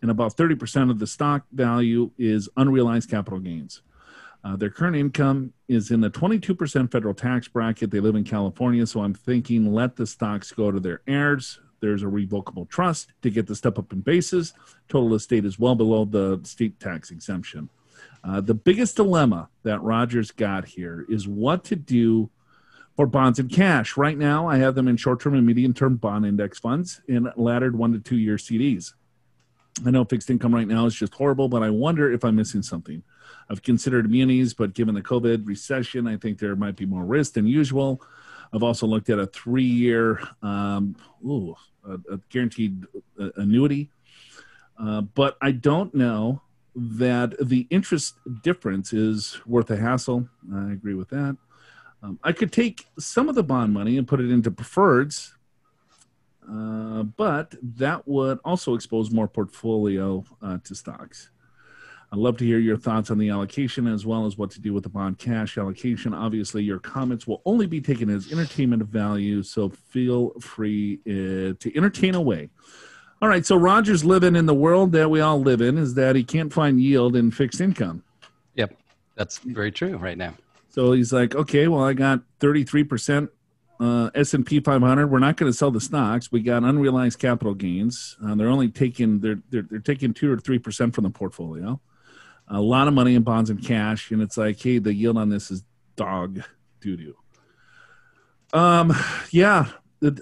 and 0.00 0.12
about 0.12 0.36
30% 0.36 0.90
of 0.90 1.00
the 1.00 1.08
stock 1.08 1.44
value 1.50 2.12
is 2.18 2.48
unrealized 2.56 3.10
capital 3.10 3.40
gains. 3.40 3.82
Uh, 4.42 4.56
their 4.56 4.70
current 4.70 4.96
income 4.96 5.52
is 5.68 5.90
in 5.90 6.00
the 6.00 6.10
22% 6.10 6.90
federal 6.90 7.14
tax 7.14 7.46
bracket. 7.46 7.90
They 7.90 8.00
live 8.00 8.14
in 8.14 8.24
California, 8.24 8.86
so 8.86 9.02
I'm 9.02 9.14
thinking 9.14 9.72
let 9.72 9.96
the 9.96 10.06
stocks 10.06 10.50
go 10.52 10.70
to 10.70 10.80
their 10.80 11.02
heirs. 11.06 11.60
There's 11.80 12.02
a 12.02 12.08
revocable 12.08 12.66
trust 12.66 13.12
to 13.22 13.30
get 13.30 13.46
the 13.46 13.54
step 13.54 13.78
up 13.78 13.92
in 13.92 14.00
basis. 14.00 14.52
Total 14.88 15.14
estate 15.14 15.44
is 15.44 15.58
well 15.58 15.74
below 15.74 16.04
the 16.04 16.40
state 16.44 16.78
tax 16.80 17.10
exemption. 17.10 17.68
Uh, 18.22 18.40
the 18.40 18.54
biggest 18.54 18.96
dilemma 18.96 19.48
that 19.62 19.82
Rogers 19.82 20.30
got 20.30 20.66
here 20.66 21.06
is 21.08 21.26
what 21.26 21.64
to 21.64 21.76
do 21.76 22.30
for 22.96 23.06
bonds 23.06 23.38
and 23.38 23.50
cash. 23.50 23.96
Right 23.96 24.18
now, 24.18 24.46
I 24.46 24.58
have 24.58 24.74
them 24.74 24.88
in 24.88 24.96
short 24.96 25.20
term 25.20 25.34
and 25.34 25.46
medium 25.46 25.72
term 25.72 25.96
bond 25.96 26.26
index 26.26 26.58
funds 26.58 27.00
and 27.08 27.32
laddered 27.36 27.76
one 27.76 27.92
to 27.92 27.98
two 27.98 28.18
year 28.18 28.36
CDs. 28.36 28.92
I 29.86 29.90
know 29.90 30.04
fixed 30.04 30.28
income 30.28 30.54
right 30.54 30.68
now 30.68 30.84
is 30.84 30.94
just 30.94 31.14
horrible, 31.14 31.48
but 31.48 31.62
I 31.62 31.70
wonder 31.70 32.12
if 32.12 32.24
I'm 32.24 32.36
missing 32.36 32.62
something. 32.62 33.02
I've 33.50 33.62
considered 33.62 34.08
munis, 34.08 34.54
but 34.54 34.74
given 34.74 34.94
the 34.94 35.02
COVID 35.02 35.44
recession, 35.44 36.06
I 36.06 36.16
think 36.16 36.38
there 36.38 36.54
might 36.54 36.76
be 36.76 36.86
more 36.86 37.04
risk 37.04 37.32
than 37.32 37.46
usual. 37.46 38.00
I've 38.52 38.62
also 38.62 38.86
looked 38.86 39.10
at 39.10 39.18
a 39.18 39.26
three-year, 39.26 40.20
um, 40.40 40.94
ooh, 41.26 41.56
a, 41.84 41.94
a 42.14 42.18
guaranteed 42.28 42.84
uh, 43.20 43.30
annuity, 43.36 43.90
uh, 44.78 45.00
but 45.00 45.36
I 45.42 45.50
don't 45.50 45.92
know 45.94 46.42
that 46.76 47.34
the 47.40 47.66
interest 47.70 48.14
difference 48.42 48.92
is 48.92 49.40
worth 49.44 49.70
a 49.70 49.76
hassle. 49.76 50.28
I 50.54 50.70
agree 50.72 50.94
with 50.94 51.08
that. 51.08 51.36
Um, 52.02 52.18
I 52.22 52.32
could 52.32 52.52
take 52.52 52.86
some 52.98 53.28
of 53.28 53.34
the 53.34 53.42
bond 53.42 53.74
money 53.74 53.98
and 53.98 54.06
put 54.06 54.20
it 54.20 54.30
into 54.30 54.50
preferreds, 54.52 55.32
uh, 56.48 57.02
but 57.02 57.54
that 57.62 58.06
would 58.06 58.38
also 58.44 58.74
expose 58.74 59.10
more 59.10 59.28
portfolio 59.28 60.24
uh, 60.40 60.58
to 60.64 60.74
stocks. 60.74 61.30
I'd 62.12 62.18
love 62.18 62.36
to 62.38 62.44
hear 62.44 62.58
your 62.58 62.76
thoughts 62.76 63.10
on 63.12 63.18
the 63.18 63.28
allocation 63.28 63.86
as 63.86 64.04
well 64.04 64.26
as 64.26 64.36
what 64.36 64.50
to 64.52 64.60
do 64.60 64.74
with 64.74 64.82
the 64.82 64.88
bond 64.88 65.18
cash 65.18 65.56
allocation. 65.56 66.12
Obviously, 66.12 66.64
your 66.64 66.80
comments 66.80 67.26
will 67.26 67.40
only 67.44 67.66
be 67.66 67.80
taken 67.80 68.10
as 68.10 68.32
entertainment 68.32 68.82
value, 68.82 69.44
so 69.44 69.68
feel 69.68 70.30
free 70.40 70.98
uh, 71.06 71.54
to 71.60 71.72
entertain 71.76 72.16
away. 72.16 72.50
All 73.22 73.28
right, 73.28 73.46
so 73.46 73.54
Roger's 73.54 74.04
living 74.04 74.34
in 74.34 74.46
the 74.46 74.54
world 74.54 74.90
that 74.92 75.08
we 75.08 75.20
all 75.20 75.40
live 75.40 75.60
in 75.60 75.78
is 75.78 75.94
that 75.94 76.16
he 76.16 76.24
can't 76.24 76.52
find 76.52 76.80
yield 76.80 77.14
in 77.14 77.30
fixed 77.30 77.60
income. 77.60 78.02
Yep, 78.56 78.76
that's 79.14 79.38
very 79.38 79.70
true 79.70 79.96
right 79.96 80.18
now. 80.18 80.34
So 80.70 80.92
he's 80.92 81.12
like, 81.12 81.34
okay, 81.34 81.68
well, 81.68 81.84
I 81.84 81.92
got 81.92 82.22
33% 82.40 83.28
uh, 83.80 84.10
S&P 84.14 84.60
500. 84.60 85.06
We're 85.06 85.18
not 85.18 85.36
going 85.36 85.50
to 85.50 85.56
sell 85.56 85.70
the 85.70 85.80
stocks. 85.80 86.32
We 86.32 86.40
got 86.40 86.64
unrealized 86.64 87.18
capital 87.18 87.54
gains. 87.54 88.16
Uh, 88.24 88.34
they're 88.34 88.48
only 88.48 88.68
taking 88.68 89.20
they're, 89.20 89.40
they're 89.50 89.62
they're 89.62 89.78
taking 89.78 90.12
two 90.12 90.30
or 90.30 90.38
three 90.38 90.58
percent 90.58 90.94
from 90.94 91.04
the 91.04 91.10
portfolio. 91.10 91.80
A 92.52 92.60
lot 92.60 92.88
of 92.88 92.94
money 92.94 93.14
in 93.14 93.22
bonds 93.22 93.48
and 93.48 93.64
cash, 93.64 94.10
and 94.10 94.20
it's 94.20 94.36
like, 94.36 94.60
hey, 94.60 94.78
the 94.78 94.92
yield 94.92 95.16
on 95.16 95.28
this 95.28 95.50
is 95.50 95.62
dog 95.96 96.42
doo 96.80 96.96
doo. 96.96 97.16
Um, 98.52 98.92
yeah, 99.30 99.70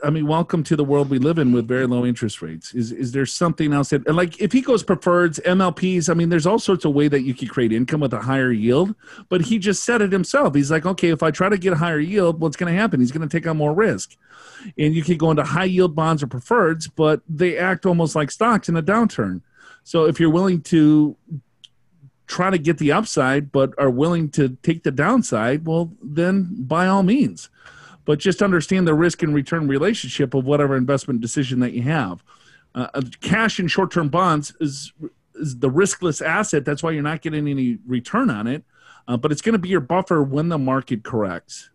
I 0.03 0.11
mean, 0.11 0.27
welcome 0.27 0.65
to 0.65 0.75
the 0.75 0.83
world 0.83 1.09
we 1.09 1.19
live 1.19 1.39
in 1.39 1.53
with 1.53 1.69
very 1.69 1.87
low 1.87 2.05
interest 2.05 2.43
rates. 2.43 2.75
Is 2.75 2.91
is 2.91 3.13
there 3.13 3.25
something 3.25 3.73
else 3.73 3.91
that, 3.91 4.13
like, 4.13 4.41
if 4.41 4.51
he 4.51 4.61
goes 4.61 4.83
preferreds, 4.83 5.41
MLPs? 5.45 6.11
I 6.11 6.15
mean, 6.15 6.31
there's 6.31 6.47
all 6.47 6.59
sorts 6.59 6.85
of 6.85 6.95
way 6.95 7.07
that 7.07 7.23
you 7.23 7.33
could 7.33 7.49
create 7.49 7.73
income 7.73 8.01
with 8.01 8.13
a 8.13 8.21
higher 8.21 8.51
yield. 8.51 8.95
But 9.29 9.43
he 9.43 9.59
just 9.59 9.85
said 9.85 10.03
it 10.03 10.11
himself. 10.11 10.57
He's 10.57 10.71
like, 10.73 10.85
okay, 10.85 11.11
if 11.11 11.23
I 11.23 11.31
try 11.31 11.49
to 11.49 11.57
get 11.57 11.75
a 11.75 11.77
higher 11.77 12.01
yield, 12.01 12.41
what's 12.41 12.57
going 12.57 12.73
to 12.73 12.79
happen? 12.79 12.99
He's 12.99 13.13
going 13.13 13.27
to 13.27 13.35
take 13.35 13.47
on 13.47 13.57
more 13.57 13.73
risk. 13.73 14.17
And 14.77 14.95
you 14.95 15.05
could 15.05 15.19
go 15.19 15.31
into 15.31 15.45
high 15.45 15.65
yield 15.65 15.95
bonds 15.95 16.25
or 16.25 16.27
preferreds, 16.27 16.91
but 16.95 17.21
they 17.29 17.57
act 17.57 17.87
almost 17.87 18.17
like 18.17 18.33
stocks 18.33 18.69
in 18.69 18.77
a 18.77 18.83
downturn. 18.83 19.43
So 19.85 20.07
if 20.07 20.19
you're 20.19 20.31
willing 20.31 20.61
to 20.63 21.17
try 22.29 22.51
to 22.51 22.59
get 22.59 22.79
the 22.79 22.93
upside, 22.93 23.51
but 23.51 23.73
are 23.79 23.91
willing 23.91 24.31
to 24.31 24.57
take 24.63 24.85
the 24.85 24.93
downside, 24.93 25.67
well, 25.67 25.91
then 26.01 26.49
by 26.61 26.87
all 26.87 27.03
means 27.03 27.51
but 28.09 28.19
just 28.19 28.41
understand 28.41 28.89
the 28.89 28.95
risk 28.95 29.23
and 29.23 29.35
return 29.35 29.69
relationship 29.69 30.33
of 30.33 30.47
whatever 30.47 30.79
investment 30.79 31.21
decision 31.21 31.61
that 31.61 31.75
you 31.75 31.83
have. 31.83 32.25
Uh, 32.75 32.87
uh, 32.95 33.03
cash 33.21 33.59
and 33.59 33.71
short 33.71 33.91
term 33.91 34.09
bonds 34.09 34.55
is, 34.61 34.95
is 35.35 35.59
the 35.59 35.69
riskless 35.69 36.25
asset. 36.25 36.65
That's 36.65 36.83
why 36.83 36.93
you're 36.93 37.03
not 37.03 37.21
getting 37.21 37.47
any 37.47 37.77
return 37.87 38.31
on 38.31 38.47
it, 38.47 38.65
uh, 39.09 39.19
but 39.19 39.31
it's 39.31 39.43
going 39.43 39.53
to 39.53 39.59
be 39.59 39.69
your 39.69 39.81
buffer 39.81 40.23
when 40.23 40.49
the 40.49 40.57
market 40.57 41.05
corrects. 41.05 41.69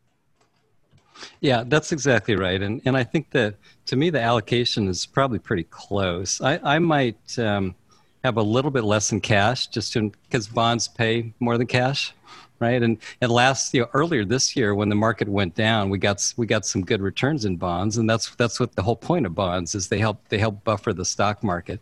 Yeah, 1.40 1.64
that's 1.68 1.92
exactly 1.92 2.36
right. 2.36 2.60
And, 2.60 2.82
and 2.84 2.98
I 2.98 3.04
think 3.04 3.30
that 3.30 3.58
to 3.86 3.96
me, 3.96 4.10
the 4.10 4.20
allocation 4.20 4.88
is 4.88 5.06
probably 5.06 5.38
pretty 5.38 5.66
close. 5.66 6.42
I, 6.42 6.60
I 6.64 6.80
might 6.80 7.38
um, 7.38 7.76
have 8.24 8.38
a 8.38 8.42
little 8.42 8.72
bit 8.72 8.84
less 8.84 9.12
in 9.12 9.20
cash 9.20 9.68
just 9.68 9.94
because 9.94 10.48
bonds 10.48 10.88
pay 10.88 11.34
more 11.40 11.58
than 11.58 11.68
cash 11.68 12.14
right? 12.60 12.82
And 12.82 12.98
and 13.20 13.30
last 13.30 13.74
you 13.74 13.82
know 13.82 13.90
earlier 13.94 14.24
this 14.24 14.56
year 14.56 14.74
when 14.74 14.88
the 14.88 14.96
market 14.96 15.28
went 15.28 15.54
down, 15.54 15.90
we 15.90 15.98
got 15.98 16.34
we 16.38 16.46
got 16.46 16.66
some 16.66 16.84
good 16.84 17.02
returns 17.02 17.44
in 17.44 17.58
bonds, 17.58 17.98
and 17.98 18.10
that's 18.10 18.34
that's 18.36 18.58
what 18.60 18.76
the 18.76 18.82
whole 18.82 18.96
point 18.96 19.26
of 19.26 19.36
bonds 19.36 19.76
is 19.76 19.90
they 19.90 20.00
help 20.00 20.18
they 20.30 20.38
help 20.38 20.64
buffer 20.64 20.94
the 20.94 21.04
stock 21.04 21.44
market. 21.44 21.82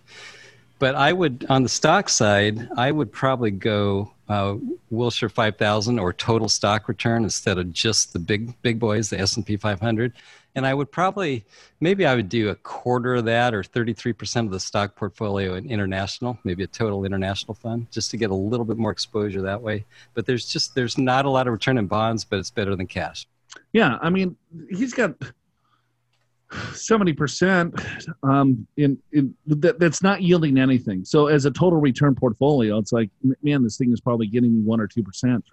But 0.79 0.95
I 0.95 1.13
would 1.13 1.45
on 1.50 1.62
the 1.62 1.69
stock 1.69 2.10
side, 2.10 2.67
I 2.77 2.91
would 2.91 3.12
probably 3.12 3.51
go 3.51 4.12
uh, 4.27 4.55
Wilshire 4.89 5.29
5000 5.29 6.00
or 6.00 6.13
total 6.13 6.50
stock 6.50 6.88
return 6.88 7.24
instead 7.24 7.60
of 7.60 7.71
just 7.71 8.13
the 8.13 8.19
big 8.19 8.60
big 8.63 8.79
boys, 8.79 9.10
the 9.10 9.19
S&P 9.19 9.57
500 9.57 10.13
and 10.55 10.65
I 10.65 10.74
would 10.74 10.91
probably 10.91 11.46
maybe 11.79 12.05
I 12.05 12.15
would 12.15 12.29
do 12.29 12.50
a 12.50 12.55
quarter 12.55 13.15
of 13.15 13.25
that 13.25 13.53
or 13.53 13.63
33% 13.63 14.46
of 14.46 14.51
the 14.51 14.60
stock 14.60 14.96
portfolio 14.96 15.55
in 15.55 15.70
international, 15.70 16.38
maybe 16.43 16.63
a 16.63 16.67
total 16.67 17.05
international 17.05 17.53
fund 17.53 17.88
just 17.91 18.12
to 18.12 18.17
get 18.17 18.31
a 18.31 18.36
little 18.36 18.65
bit 18.65 18.77
more 18.77 18.91
exposure 18.91 19.41
that 19.41 19.62
way. 19.62 19.86
But 20.13 20.25
there's 20.25 20.46
just 20.46 20.75
there's 20.75 20.98
not 20.98 21.25
a 21.25 21.29
lot 21.29 21.48
of 21.48 21.53
return 21.53 21.77
in 21.77 21.88
bonds, 21.88 22.25
but 22.25 22.39
it's 22.39 22.51
better 22.51 22.75
than 22.75 22.88
cash. 22.88 23.27
Yeah, 23.74 23.98
I 24.01 24.10
mean, 24.10 24.36
he's 24.70 24.93
got 24.93 25.15
70% 26.51 28.05
um, 28.24 28.67
in, 28.77 28.98
in 29.13 29.34
that, 29.48 29.79
that's 29.79 30.03
not 30.03 30.22
yielding 30.22 30.58
anything. 30.58 31.05
So 31.05 31.27
as 31.27 31.46
a 31.46 31.51
total 31.51 31.79
return 31.79 32.13
portfolio, 32.13 32.77
it's 32.77 32.91
like, 32.91 33.10
man, 33.41 33.63
this 33.63 33.77
thing 33.77 33.93
is 33.93 34.01
probably 34.01 34.27
getting 34.27 34.55
me 34.55 34.62
1 34.62 34.79
or 34.81 34.88
2%, 34.88 35.03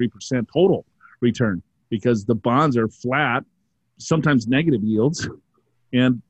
3% 0.00 0.46
total 0.52 0.84
return 1.20 1.62
because 1.88 2.24
the 2.24 2.34
bonds 2.34 2.76
are 2.76 2.88
flat 2.88 3.44
sometimes 3.98 4.46
negative 4.46 4.82
yields, 4.82 5.28
and 5.92 6.22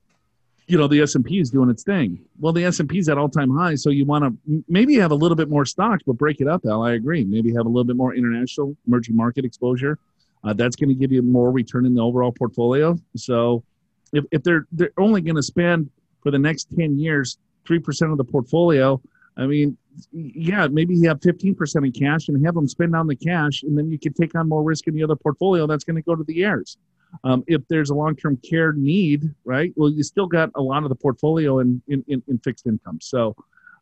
you 0.66 0.76
know 0.76 0.86
the 0.86 1.00
S&P 1.00 1.38
is 1.40 1.50
doing 1.50 1.70
its 1.70 1.82
thing. 1.82 2.20
Well, 2.38 2.52
the 2.52 2.64
S&P 2.64 2.98
is 2.98 3.08
at 3.08 3.16
all-time 3.16 3.50
high, 3.50 3.74
so 3.74 3.90
you 3.90 4.04
want 4.04 4.24
to 4.24 4.64
maybe 4.68 4.96
have 4.96 5.10
a 5.10 5.14
little 5.14 5.36
bit 5.36 5.48
more 5.48 5.64
stocks, 5.64 6.02
but 6.06 6.14
break 6.14 6.40
it 6.40 6.48
up. 6.48 6.64
Al, 6.66 6.82
I 6.82 6.92
agree. 6.92 7.24
Maybe 7.24 7.52
have 7.54 7.66
a 7.66 7.68
little 7.68 7.84
bit 7.84 7.96
more 7.96 8.14
international 8.14 8.76
emerging 8.86 9.16
market 9.16 9.44
exposure. 9.44 9.98
Uh, 10.44 10.52
that's 10.52 10.76
going 10.76 10.88
to 10.88 10.94
give 10.94 11.10
you 11.10 11.22
more 11.22 11.50
return 11.50 11.84
in 11.86 11.94
the 11.94 12.02
overall 12.02 12.32
portfolio. 12.32 12.96
So, 13.16 13.64
if, 14.12 14.24
if 14.30 14.42
they're 14.42 14.66
they're 14.72 14.92
only 14.98 15.20
going 15.20 15.36
to 15.36 15.42
spend 15.42 15.90
for 16.22 16.30
the 16.30 16.38
next 16.38 16.68
ten 16.76 16.98
years 16.98 17.38
three 17.66 17.78
percent 17.78 18.12
of 18.12 18.18
the 18.18 18.24
portfolio, 18.24 19.00
I 19.36 19.46
mean, 19.46 19.76
yeah, 20.12 20.68
maybe 20.68 20.94
you 20.94 21.08
have 21.08 21.20
fifteen 21.22 21.54
percent 21.54 21.86
in 21.86 21.92
cash 21.92 22.28
and 22.28 22.44
have 22.44 22.54
them 22.54 22.68
spend 22.68 22.94
on 22.94 23.06
the 23.06 23.16
cash, 23.16 23.62
and 23.62 23.76
then 23.76 23.90
you 23.90 23.98
can 23.98 24.12
take 24.12 24.34
on 24.34 24.48
more 24.48 24.62
risk 24.62 24.86
in 24.86 24.94
the 24.94 25.02
other 25.02 25.16
portfolio. 25.16 25.66
That's 25.66 25.84
going 25.84 25.96
to 25.96 26.02
go 26.02 26.14
to 26.14 26.24
the 26.24 26.44
heirs. 26.44 26.76
Um, 27.24 27.42
if 27.46 27.66
there's 27.68 27.90
a 27.90 27.94
long-term 27.94 28.38
care 28.38 28.72
need, 28.72 29.34
right? 29.44 29.72
Well, 29.76 29.90
you 29.90 30.02
still 30.02 30.26
got 30.26 30.50
a 30.54 30.62
lot 30.62 30.82
of 30.82 30.88
the 30.88 30.94
portfolio 30.94 31.60
in 31.60 31.82
in, 31.88 32.04
in, 32.08 32.22
in 32.28 32.38
fixed 32.38 32.66
income. 32.66 32.98
So, 33.00 33.34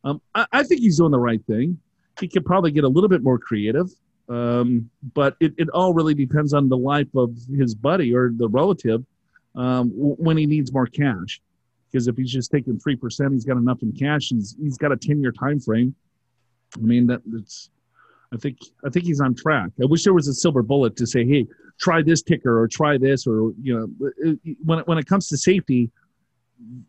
um, 0.04 0.20
I, 0.34 0.46
I, 0.52 0.62
think 0.62 0.80
he's 0.80 0.98
doing 0.98 1.10
the 1.10 1.18
right 1.18 1.44
thing. 1.46 1.78
He 2.20 2.28
could 2.28 2.46
probably 2.46 2.70
get 2.70 2.84
a 2.84 2.88
little 2.88 3.08
bit 3.08 3.22
more 3.22 3.38
creative, 3.38 3.90
um, 4.28 4.88
but 5.14 5.36
it, 5.40 5.54
it 5.58 5.68
all 5.70 5.92
really 5.92 6.14
depends 6.14 6.54
on 6.54 6.68
the 6.68 6.76
life 6.76 7.12
of 7.14 7.36
his 7.54 7.74
buddy 7.74 8.14
or 8.14 8.30
the 8.34 8.48
relative 8.48 9.04
um, 9.54 9.90
when 9.90 10.36
he 10.36 10.46
needs 10.46 10.72
more 10.72 10.86
cash. 10.86 11.40
Because 11.90 12.08
if 12.08 12.16
he's 12.16 12.32
just 12.32 12.50
taking 12.50 12.78
three 12.78 12.96
percent, 12.96 13.32
he's 13.32 13.44
got 13.44 13.56
enough 13.56 13.82
in 13.82 13.92
cash. 13.92 14.28
He's 14.28 14.56
he's 14.60 14.78
got 14.78 14.92
a 14.92 14.96
ten-year 14.96 15.32
time 15.32 15.60
frame. 15.60 15.94
I 16.76 16.80
mean, 16.80 17.06
that 17.08 17.22
it's. 17.32 17.70
I 18.32 18.36
think 18.36 18.58
I 18.84 18.90
think 18.90 19.06
he's 19.06 19.20
on 19.20 19.34
track. 19.34 19.70
I 19.80 19.86
wish 19.86 20.04
there 20.04 20.14
was 20.14 20.28
a 20.28 20.34
silver 20.34 20.62
bullet 20.62 20.96
to 20.96 21.06
say, 21.06 21.24
"Hey, 21.24 21.46
try 21.78 22.02
this 22.02 22.22
ticker 22.22 22.60
or 22.60 22.68
try 22.68 22.98
this 22.98 23.26
or 23.26 23.52
you 23.60 23.74
know 23.74 24.08
uh, 24.26 24.32
when 24.64 24.78
it, 24.78 24.88
when 24.88 24.98
it 24.98 25.06
comes 25.06 25.28
to 25.28 25.36
safety 25.36 25.90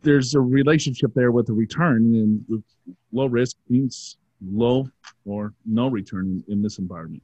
there's 0.01 0.33
a 0.33 0.39
relationship 0.39 1.11
there 1.13 1.31
with 1.31 1.47
the 1.47 1.53
return 1.53 2.15
and 2.15 2.63
low 3.11 3.25
risk 3.25 3.57
means 3.69 4.17
low 4.41 4.87
or 5.25 5.53
no 5.65 5.89
return 5.89 6.43
in 6.47 6.61
this 6.61 6.79
environment 6.79 7.21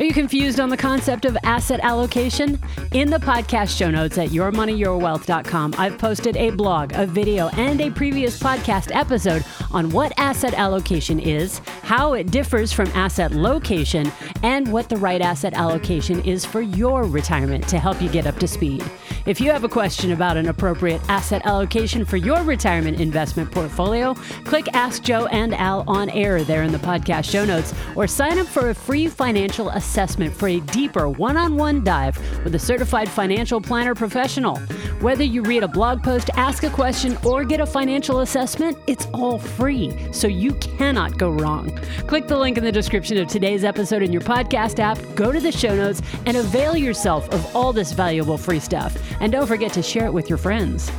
are 0.00 0.04
you 0.04 0.14
confused 0.14 0.60
on 0.60 0.70
the 0.70 0.78
concept 0.78 1.26
of 1.26 1.36
asset 1.44 1.78
allocation? 1.82 2.58
In 2.92 3.10
the 3.10 3.18
podcast 3.18 3.76
show 3.76 3.90
notes 3.90 4.16
at 4.16 4.30
yourmoneyyourwealth.com, 4.30 5.74
I've 5.76 5.98
posted 5.98 6.38
a 6.38 6.48
blog, 6.48 6.92
a 6.94 7.04
video, 7.04 7.48
and 7.50 7.80
a 7.82 7.90
previous 7.90 8.40
podcast 8.40 8.94
episode 8.94 9.44
on 9.72 9.90
what 9.90 10.12
asset 10.16 10.54
allocation 10.54 11.20
is, 11.20 11.58
how 11.82 12.14
it 12.14 12.30
differs 12.30 12.72
from 12.72 12.86
asset 12.94 13.32
location, 13.32 14.10
and 14.42 14.72
what 14.72 14.88
the 14.88 14.96
right 14.96 15.20
asset 15.20 15.52
allocation 15.52 16.20
is 16.22 16.46
for 16.46 16.62
your 16.62 17.04
retirement 17.04 17.68
to 17.68 17.78
help 17.78 18.00
you 18.00 18.08
get 18.08 18.26
up 18.26 18.38
to 18.38 18.48
speed. 18.48 18.82
If 19.26 19.38
you 19.38 19.50
have 19.50 19.64
a 19.64 19.68
question 19.68 20.12
about 20.12 20.38
an 20.38 20.48
appropriate 20.48 21.02
asset 21.10 21.44
allocation 21.44 22.06
for 22.06 22.16
your 22.16 22.42
retirement 22.42 23.00
investment 23.00 23.50
portfolio, 23.52 24.14
click 24.44 24.66
Ask 24.72 25.02
Joe 25.02 25.26
and 25.26 25.54
Al 25.54 25.84
on 25.86 26.08
air 26.10 26.42
there 26.42 26.62
in 26.62 26.72
the 26.72 26.78
podcast 26.78 27.30
show 27.30 27.44
notes, 27.44 27.74
or 27.96 28.06
sign 28.06 28.38
up 28.38 28.46
for 28.46 28.70
a 28.70 28.74
free 28.74 29.08
financial 29.20 29.68
assessment 29.68 30.34
for 30.34 30.48
a 30.48 30.60
deeper 30.60 31.06
one 31.06 31.36
on 31.36 31.54
one 31.54 31.84
dive 31.84 32.16
with 32.42 32.54
a 32.54 32.58
certified 32.58 33.06
financial 33.06 33.60
planner 33.60 33.94
professional. 33.94 34.56
Whether 35.02 35.24
you 35.24 35.42
read 35.42 35.62
a 35.62 35.68
blog 35.68 36.02
post, 36.02 36.30
ask 36.36 36.62
a 36.62 36.70
question, 36.70 37.18
or 37.22 37.44
get 37.44 37.60
a 37.60 37.66
financial 37.66 38.20
assessment, 38.20 38.78
it's 38.86 39.06
all 39.12 39.38
free, 39.38 39.94
so 40.10 40.26
you 40.26 40.54
cannot 40.54 41.18
go 41.18 41.28
wrong. 41.28 41.70
Click 42.06 42.28
the 42.28 42.38
link 42.38 42.56
in 42.56 42.64
the 42.64 42.72
description 42.72 43.18
of 43.18 43.28
today's 43.28 43.62
episode 43.62 44.02
in 44.02 44.10
your 44.10 44.22
podcast 44.22 44.78
app, 44.78 44.98
go 45.16 45.30
to 45.30 45.38
the 45.38 45.52
show 45.52 45.76
notes, 45.76 46.00
and 46.24 46.38
avail 46.38 46.74
yourself 46.74 47.28
of 47.28 47.54
all 47.54 47.74
this 47.74 47.92
valuable 47.92 48.38
free 48.38 48.58
stuff. 48.58 48.96
And 49.20 49.30
don't 49.30 49.46
forget 49.46 49.70
to 49.74 49.82
share 49.82 50.06
it 50.06 50.14
with 50.14 50.30
your 50.30 50.38
friends. 50.38 50.90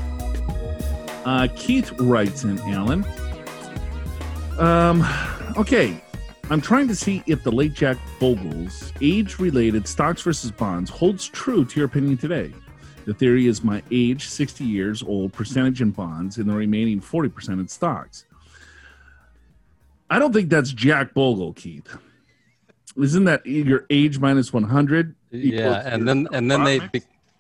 Uh, 1.26 1.48
Keith 1.56 1.92
writes 1.94 2.44
in, 2.44 2.60
Alan. 2.60 3.04
Um, 4.60 5.04
okay. 5.58 6.00
I'm 6.52 6.60
trying 6.60 6.90
to 6.90 6.96
see 6.96 7.24
if 7.28 7.44
the 7.44 7.52
late 7.52 7.74
Jack 7.74 7.98
Bogle's 8.20 8.92
age 9.00 9.40
related 9.40 9.88
stocks 9.88 10.22
versus 10.22 10.52
bonds 10.52 10.90
holds 10.90 11.30
true 11.30 11.64
to 11.64 11.80
your 11.80 11.86
opinion 11.86 12.18
today. 12.18 12.52
The 13.06 13.14
theory 13.14 13.48
is 13.48 13.64
my 13.64 13.82
age, 13.90 14.28
60 14.28 14.66
years 14.66 15.02
old, 15.02 15.32
percentage 15.32 15.82
in 15.82 15.92
bonds, 15.92 16.40
and 16.40 16.50
the 16.50 16.54
remaining 16.54 17.00
40% 17.00 17.52
in 17.52 17.70
stocks. 17.70 18.26
I 20.10 20.20
don't 20.20 20.34
think 20.34 20.50
that's 20.50 20.74
Jack 20.74 21.14
Bogle, 21.14 21.54
Keith. 21.54 21.88
Isn't 22.98 23.24
that 23.24 23.46
your 23.46 23.86
age 23.90 24.20
minus 24.20 24.52
100? 24.52 25.16
Yeah, 25.32 25.82
and 25.86 26.06
then 26.06 26.28
and 26.34 26.52
then 26.52 26.66
they 26.66 26.82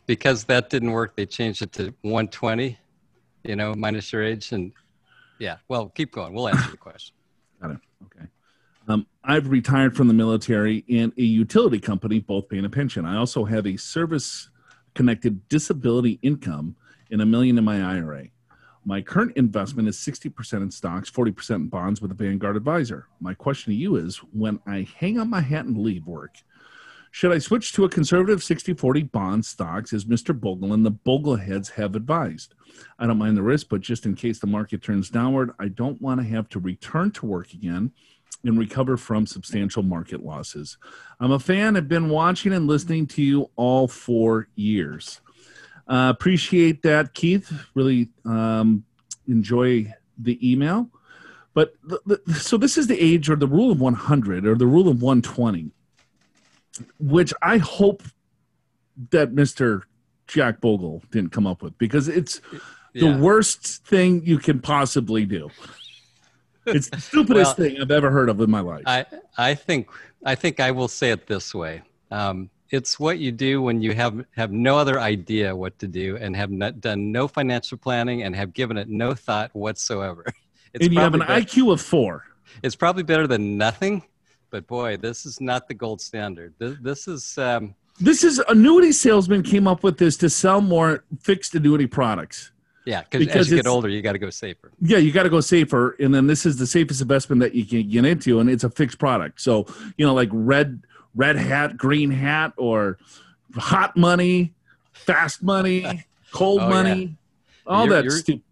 because 0.06 0.46
that 0.46 0.70
didn't 0.70 0.92
work, 0.92 1.18
they 1.18 1.26
changed 1.26 1.62
it 1.62 1.74
to 1.74 1.94
120. 2.04 2.80
You 3.44 3.56
know, 3.58 3.76
minus 3.76 4.14
your 4.14 4.24
age, 4.24 4.54
and 4.54 4.72
yeah. 5.38 5.58
Well, 5.68 5.90
keep 5.90 6.14
going. 6.14 6.34
We'll 6.34 6.48
answer 6.48 6.72
the 6.72 6.78
question. 6.78 7.14
Got 7.62 7.72
it. 7.72 7.78
Um, 8.92 9.08
I've 9.24 9.48
retired 9.48 9.96
from 9.96 10.10
the 10.10 10.14
military 10.14 10.84
in 10.90 11.14
a 11.18 11.22
utility 11.22 11.80
company, 11.80 12.20
both 12.20 12.50
paying 12.50 12.66
a 12.66 12.70
pension. 12.70 13.06
I 13.06 13.16
also 13.16 13.46
have 13.46 13.66
a 13.66 13.78
service 13.78 14.50
connected 14.96 15.48
disability 15.48 16.20
income 16.22 16.76
and 17.10 17.22
a 17.22 17.26
million 17.26 17.58
in 17.58 17.64
my 17.64 17.82
IRA. 17.82 18.26
My 18.84 19.02
current 19.02 19.38
investment 19.38 19.88
is 19.88 19.96
60% 19.96 20.64
in 20.64 20.72
stocks, 20.72 21.10
40% 21.10 21.56
in 21.56 21.68
bonds 21.68 22.02
with 22.02 22.12
a 22.12 22.16
Vanguard 22.16 22.58
advisor. 22.58 23.08
My 23.22 23.34
question 23.34 23.72
to 23.72 23.78
you 23.78 23.96
is 23.96 24.18
when 24.34 24.60
I 24.68 24.86
hang 24.98 25.20
up 25.20 25.28
my 25.28 25.40
hat 25.40 25.66
and 25.66 25.78
leave 25.78 26.06
work, 26.06 26.36
should 27.12 27.32
I 27.32 27.38
switch 27.38 27.72
to 27.74 27.86
a 27.86 27.90
conservative 27.90 28.44
60 28.44 28.74
40 28.74 29.04
bond 29.04 29.46
stocks 29.46 29.94
as 29.94 30.04
Mr. 30.04 30.38
Bogle 30.38 30.74
and 30.74 30.86
the 30.86 30.92
Bogleheads 30.92 31.72
have 31.72 31.96
advised? 31.96 32.56
I 33.00 33.08
don't 33.08 33.18
mind 33.18 33.38
the 33.38 33.44
risk, 33.44 33.68
but 33.70 33.82
just 33.82 34.06
in 34.06 34.16
case 34.16 34.40
the 34.40 34.48
market 34.48 34.82
turns 34.82 35.10
downward, 35.10 35.52
I 35.60 35.68
don't 35.70 36.02
want 36.02 36.20
to 36.20 36.28
have 36.28 36.50
to 36.50 36.60
return 36.60 37.12
to 37.12 37.26
work 37.26 37.54
again 37.54 37.92
and 38.44 38.58
recover 38.58 38.98
from 38.98 39.26
substantial 39.26 39.84
market 39.84 40.24
losses. 40.24 40.78
I'm 41.20 41.32
a 41.32 41.40
fan. 41.40 41.78
I've 41.78 41.88
been 41.88 42.10
watching 42.10 42.54
and 42.54 42.68
listening 42.68 43.08
to 43.08 43.22
you 43.22 43.50
all 43.56 43.88
four 43.88 44.48
years. 44.56 45.22
Uh, 45.88 46.12
appreciate 46.16 46.82
that, 46.84 47.14
Keith. 47.14 47.52
Really 47.76 48.10
um, 48.26 48.84
enjoy 49.28 49.94
the 50.18 50.52
email. 50.52 50.90
But 51.54 51.74
the, 51.84 52.22
the, 52.26 52.34
so 52.34 52.58
this 52.58 52.78
is 52.78 52.88
the 52.88 53.00
age 53.00 53.30
or 53.30 53.36
the 53.36 53.48
rule 53.48 53.72
of 53.72 53.82
100 53.82 54.46
or 54.46 54.56
the 54.56 54.68
rule 54.68 54.88
of 54.88 55.02
120, 55.02 55.72
which 57.00 57.34
I 57.42 57.58
hope 57.58 58.04
that 59.10 59.34
Mr. 59.34 59.84
Jack 60.28 60.62
Bogle 60.62 61.04
didn't 61.12 61.32
come 61.32 61.46
up 61.46 61.62
with 61.62 61.78
because 61.78 62.08
it's 62.08 62.40
yeah. 62.94 63.12
the 63.12 63.18
worst 63.18 63.86
thing 63.86 64.26
you 64.26 64.38
can 64.38 64.60
possibly 64.60 65.26
do. 65.26 65.50
It's 66.66 66.90
the 66.90 67.02
stupidest 67.02 67.58
well, 67.58 67.68
thing 67.68 67.82
I've 67.82 67.92
ever 67.92 68.12
heard 68.12 68.30
of 68.30 68.40
in 68.42 68.50
my 68.50 68.60
life. 68.60 68.84
I, 68.86 69.06
I 69.38 69.56
think 69.56 69.90
I 70.26 70.36
think 70.36 70.60
I 70.60 70.72
will 70.72 70.88
say 70.88 71.12
it 71.12 71.28
this 71.28 71.54
way. 71.54 71.82
Um, 72.12 72.50
it's 72.70 73.00
what 73.00 73.20
you 73.20 73.32
do 73.32 73.62
when 73.62 73.82
you 73.82 73.94
have 73.94 74.26
have 74.36 74.52
no 74.52 74.78
other 74.78 75.00
idea 75.00 75.56
what 75.56 75.78
to 75.80 75.88
do 75.88 76.18
and 76.18 76.36
have 76.36 76.52
not 76.52 76.80
done 76.80 77.12
no 77.12 77.28
financial 77.28 77.78
planning 77.78 78.24
and 78.24 78.36
have 78.36 78.54
given 78.54 78.78
it 78.78 78.90
no 78.90 79.14
thought 79.14 79.52
whatsoever. 79.54 80.26
It's 80.74 80.86
and 80.86 80.94
you 80.94 81.02
have 81.02 81.14
an 81.16 81.20
better, 81.20 81.34
IQ 81.34 81.74
of 81.74 81.82
four. 81.82 82.24
It's 82.64 82.78
probably 82.78 83.04
better 83.04 83.28
than 83.28 83.58
nothing, 83.58 84.04
but 84.52 84.68
boy, 84.68 84.96
this 84.96 85.26
is 85.26 85.42
not 85.42 85.68
the 85.68 85.74
gold 85.74 86.00
standard. 86.00 86.54
This, 86.60 86.78
this 86.82 87.08
is. 87.10 87.38
Um, 87.38 87.76
this 88.00 88.24
is 88.24 88.42
annuity 88.48 88.94
salesman 88.94 89.44
came 89.44 89.68
up 89.68 89.84
with 89.84 89.98
this 89.98 90.16
to 90.18 90.30
sell 90.30 90.62
more 90.62 91.04
fixed 91.20 91.54
annuity 91.56 91.88
products. 91.88 92.54
Yeah, 92.86 93.04
because 93.10 93.28
as 93.36 93.52
you 93.52 93.58
get 93.58 93.68
older, 93.68 93.90
you 93.90 94.02
got 94.02 94.14
to 94.14 94.20
go 94.20 94.30
safer. 94.30 94.72
Yeah, 94.82 94.98
you 94.98 95.12
got 95.12 95.24
to 95.24 95.30
go 95.30 95.40
safer, 95.40 95.96
and 96.00 96.14
then 96.14 96.28
this 96.28 96.46
is 96.46 96.58
the 96.58 96.66
safest 96.66 97.02
investment 97.02 97.42
that 97.42 97.54
you 97.54 97.64
can 97.64 97.88
get 97.88 98.06
into, 98.06 98.40
and 98.40 98.50
it's 98.50 98.64
a 98.64 98.70
fixed 98.70 98.98
product. 98.98 99.42
So 99.42 99.68
you 99.98 100.06
know, 100.06 100.14
like 100.14 100.30
red 100.32 100.82
red 101.16 101.36
hat, 101.36 101.78
green 101.78 102.10
hat, 102.10 102.54
or 102.58 102.98
hot 103.56 103.96
money, 103.96 104.54
fast 104.94 105.44
money, 105.44 106.06
cold 106.32 106.62
oh, 106.62 106.70
money, 106.70 107.04
yeah. 107.04 107.08
all 107.68 107.86
you're, 107.86 108.02
that 108.02 108.12
stupid. 108.12 108.44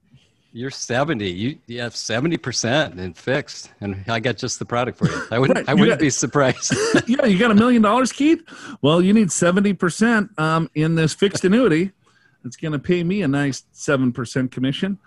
You're 0.52 0.72
70. 0.72 1.30
You, 1.30 1.60
you 1.68 1.80
have 1.82 1.94
70% 1.94 2.98
in 2.98 3.14
fixed. 3.14 3.72
And 3.82 4.04
I 4.08 4.20
got 4.20 4.36
just 4.38 4.58
the 4.58 4.66
product 4.66 4.98
for 4.98 5.08
you. 5.08 5.22
I 5.30 5.38
wouldn't, 5.38 5.60
right. 5.60 5.70
I 5.70 5.74
wouldn't 5.76 5.92
got, 5.92 6.00
be 6.00 6.10
surprised. 6.10 6.74
yeah, 7.08 7.26
you 7.26 7.38
got 7.38 7.52
a 7.52 7.56
million 7.56 7.84
dollars, 7.84 8.12
Keith? 8.12 8.44
Well, 8.82 9.00
you 9.00 9.14
need 9.14 9.28
70% 9.28 10.40
um, 10.40 10.70
in 10.74 10.96
this 10.96 11.14
fixed 11.14 11.46
annuity. 11.46 11.92
It's 12.46 12.56
going 12.56 12.72
to 12.72 12.80
pay 12.80 13.04
me 13.04 13.22
a 13.22 13.28
nice 13.28 13.64
7% 13.74 14.52
commission. 14.52 14.98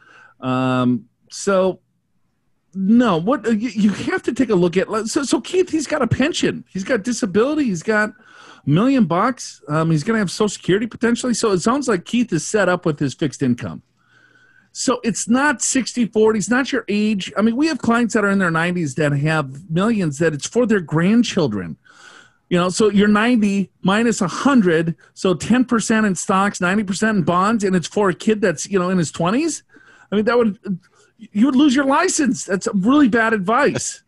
Um, 0.41 1.09
so, 1.31 1.81
no, 2.75 3.17
what 3.19 3.47
you, 3.47 3.69
you, 3.71 3.91
have 3.91 4.23
to 4.25 4.33
take 4.33 4.51
a 4.51 4.55
look 4.55 4.77
at. 4.77 4.89
So, 5.07 5.23
so 5.25 5.41
Keith, 5.41 5.71
he's 5.71 5.87
got 5.87 6.03
a 6.03 6.07
pension, 6.07 6.65
he's 6.71 6.85
got 6.85 7.03
disability, 7.05 7.65
he's 7.65 7.83
got 7.83 8.13
million 8.67 9.05
bucks. 9.05 9.63
Um, 9.69 9.91
he's 9.91 10.05
going 10.05 10.15
to 10.17 10.19
have 10.19 10.31
Social 10.31 10.49
Security 10.49 10.87
potentially. 10.87 11.35
So, 11.35 11.53
it 11.53 11.61
sounds 11.61 11.89
like 11.89 12.05
Keith 12.05 12.33
is 12.33 12.47
set 12.47 12.69
up 12.69 12.85
with 12.85 12.99
his 12.99 13.15
fixed 13.15 13.43
income. 13.43 13.83
So 14.73 15.01
it's 15.05 15.29
not 15.29 15.61
60 15.61 16.07
40, 16.07 16.39
it's 16.39 16.51
not 16.51 16.73
your 16.73 16.85
age. 16.89 17.31
I 17.37 17.43
mean, 17.43 17.57
we 17.57 17.67
have 17.67 17.79
clients 17.79 18.15
that 18.15 18.25
are 18.25 18.31
in 18.31 18.39
their 18.39 18.51
90s 18.51 18.95
that 18.97 19.13
have 19.13 19.71
millions 19.71 20.19
that 20.19 20.33
it's 20.33 20.47
for 20.47 20.67
their 20.67 20.81
grandchildren. 20.81 21.77
You 22.53 22.59
know, 22.59 22.69
so 22.69 22.91
you're 22.91 23.09
90 23.09 23.71
minus 23.81 24.21
100, 24.21 24.95
so 25.15 25.35
10% 25.35 26.07
in 26.07 26.15
stocks, 26.15 26.59
90% 26.59 27.09
in 27.09 27.23
bonds, 27.23 27.65
and 27.65 27.75
it's 27.75 27.87
for 27.87 28.11
a 28.11 28.15
kid 28.15 28.43
that's, 28.43 28.69
you 28.69 28.79
know, 28.79 28.91
in 28.91 28.99
his 28.99 29.11
20s. 29.11 29.63
I 30.13 30.17
mean, 30.17 30.27
that 30.27 30.37
would, 30.37 30.59
you 31.17 31.47
would 31.47 31.57
lose 31.57 31.75
your 31.75 31.87
license. 31.87 32.45
That's 32.45 32.69
really 32.75 33.09
bad 33.09 33.33
advice. 33.33 34.03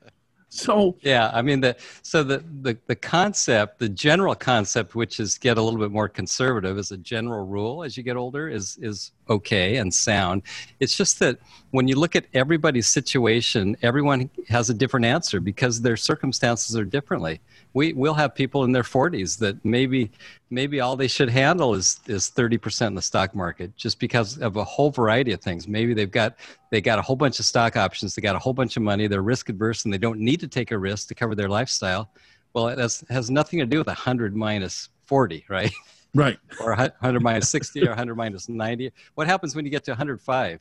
So 0.54 0.96
yeah, 1.00 1.32
I 1.34 1.42
mean 1.42 1.60
the 1.60 1.76
so 2.02 2.22
the, 2.22 2.44
the 2.62 2.78
the 2.86 2.94
concept, 2.94 3.80
the 3.80 3.88
general 3.88 4.36
concept, 4.36 4.94
which 4.94 5.18
is 5.18 5.36
get 5.36 5.58
a 5.58 5.62
little 5.62 5.80
bit 5.80 5.90
more 5.90 6.08
conservative 6.08 6.78
as 6.78 6.92
a 6.92 6.96
general 6.96 7.44
rule 7.44 7.82
as 7.82 7.96
you 7.96 8.04
get 8.04 8.16
older, 8.16 8.48
is 8.48 8.78
is 8.80 9.10
okay 9.28 9.78
and 9.78 9.92
sound. 9.92 10.42
It's 10.78 10.96
just 10.96 11.18
that 11.18 11.38
when 11.72 11.88
you 11.88 11.96
look 11.98 12.14
at 12.14 12.26
everybody's 12.34 12.86
situation, 12.86 13.76
everyone 13.82 14.30
has 14.48 14.70
a 14.70 14.74
different 14.74 15.06
answer 15.06 15.40
because 15.40 15.82
their 15.82 15.96
circumstances 15.96 16.76
are 16.76 16.84
differently 16.84 17.40
we 17.74 17.92
we'll 17.92 18.14
have 18.14 18.34
people 18.34 18.64
in 18.64 18.72
their 18.72 18.82
40s 18.82 19.38
that 19.38 19.62
maybe 19.64 20.10
maybe 20.50 20.80
all 20.80 20.96
they 20.96 21.08
should 21.08 21.28
handle 21.28 21.74
is 21.74 22.00
is 22.06 22.30
30% 22.30 22.88
in 22.88 22.94
the 22.94 23.02
stock 23.02 23.34
market 23.34 23.76
just 23.76 23.98
because 23.98 24.38
of 24.38 24.56
a 24.56 24.64
whole 24.64 24.90
variety 24.90 25.32
of 25.32 25.40
things. 25.40 25.66
Maybe 25.66 25.94
they've 25.94 26.10
got 26.10 26.36
they 26.70 26.80
got 26.80 26.98
a 26.98 27.02
whole 27.02 27.16
bunch 27.16 27.38
of 27.38 27.44
stock 27.44 27.76
options 27.76 28.14
they 28.14 28.22
got 28.22 28.36
a 28.36 28.38
whole 28.38 28.52
bunch 28.52 28.76
of 28.76 28.82
money 28.82 29.06
they're 29.06 29.22
risk 29.22 29.48
adverse 29.48 29.84
and 29.84 29.92
they 29.92 29.98
don't 29.98 30.20
need 30.20 30.40
to 30.40 30.48
take 30.48 30.70
a 30.70 30.78
risk 30.78 31.08
to 31.08 31.14
cover 31.14 31.34
their 31.34 31.48
lifestyle. 31.48 32.10
Well 32.52 32.68
it 32.68 32.78
has, 32.78 33.04
has 33.10 33.30
nothing 33.30 33.58
to 33.58 33.66
do 33.66 33.78
with 33.78 33.86
100 33.86 34.36
minus 34.36 34.90
40 35.06 35.44
right? 35.48 35.72
Right. 36.14 36.38
Or 36.60 36.76
100 36.76 37.20
minus 37.20 37.50
60 37.50 37.82
or 37.82 37.88
100 37.88 38.14
minus 38.14 38.48
90 38.48 38.92
what 39.14 39.26
happens 39.26 39.56
when 39.56 39.64
you 39.64 39.70
get 39.70 39.82
to 39.84 39.90
105 39.90 40.60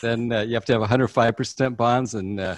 then 0.00 0.32
uh, 0.32 0.40
you 0.40 0.54
have 0.54 0.64
to 0.64 0.72
have 0.72 0.82
105% 0.82 1.76
bonds 1.76 2.14
and 2.14 2.40
uh, 2.40 2.56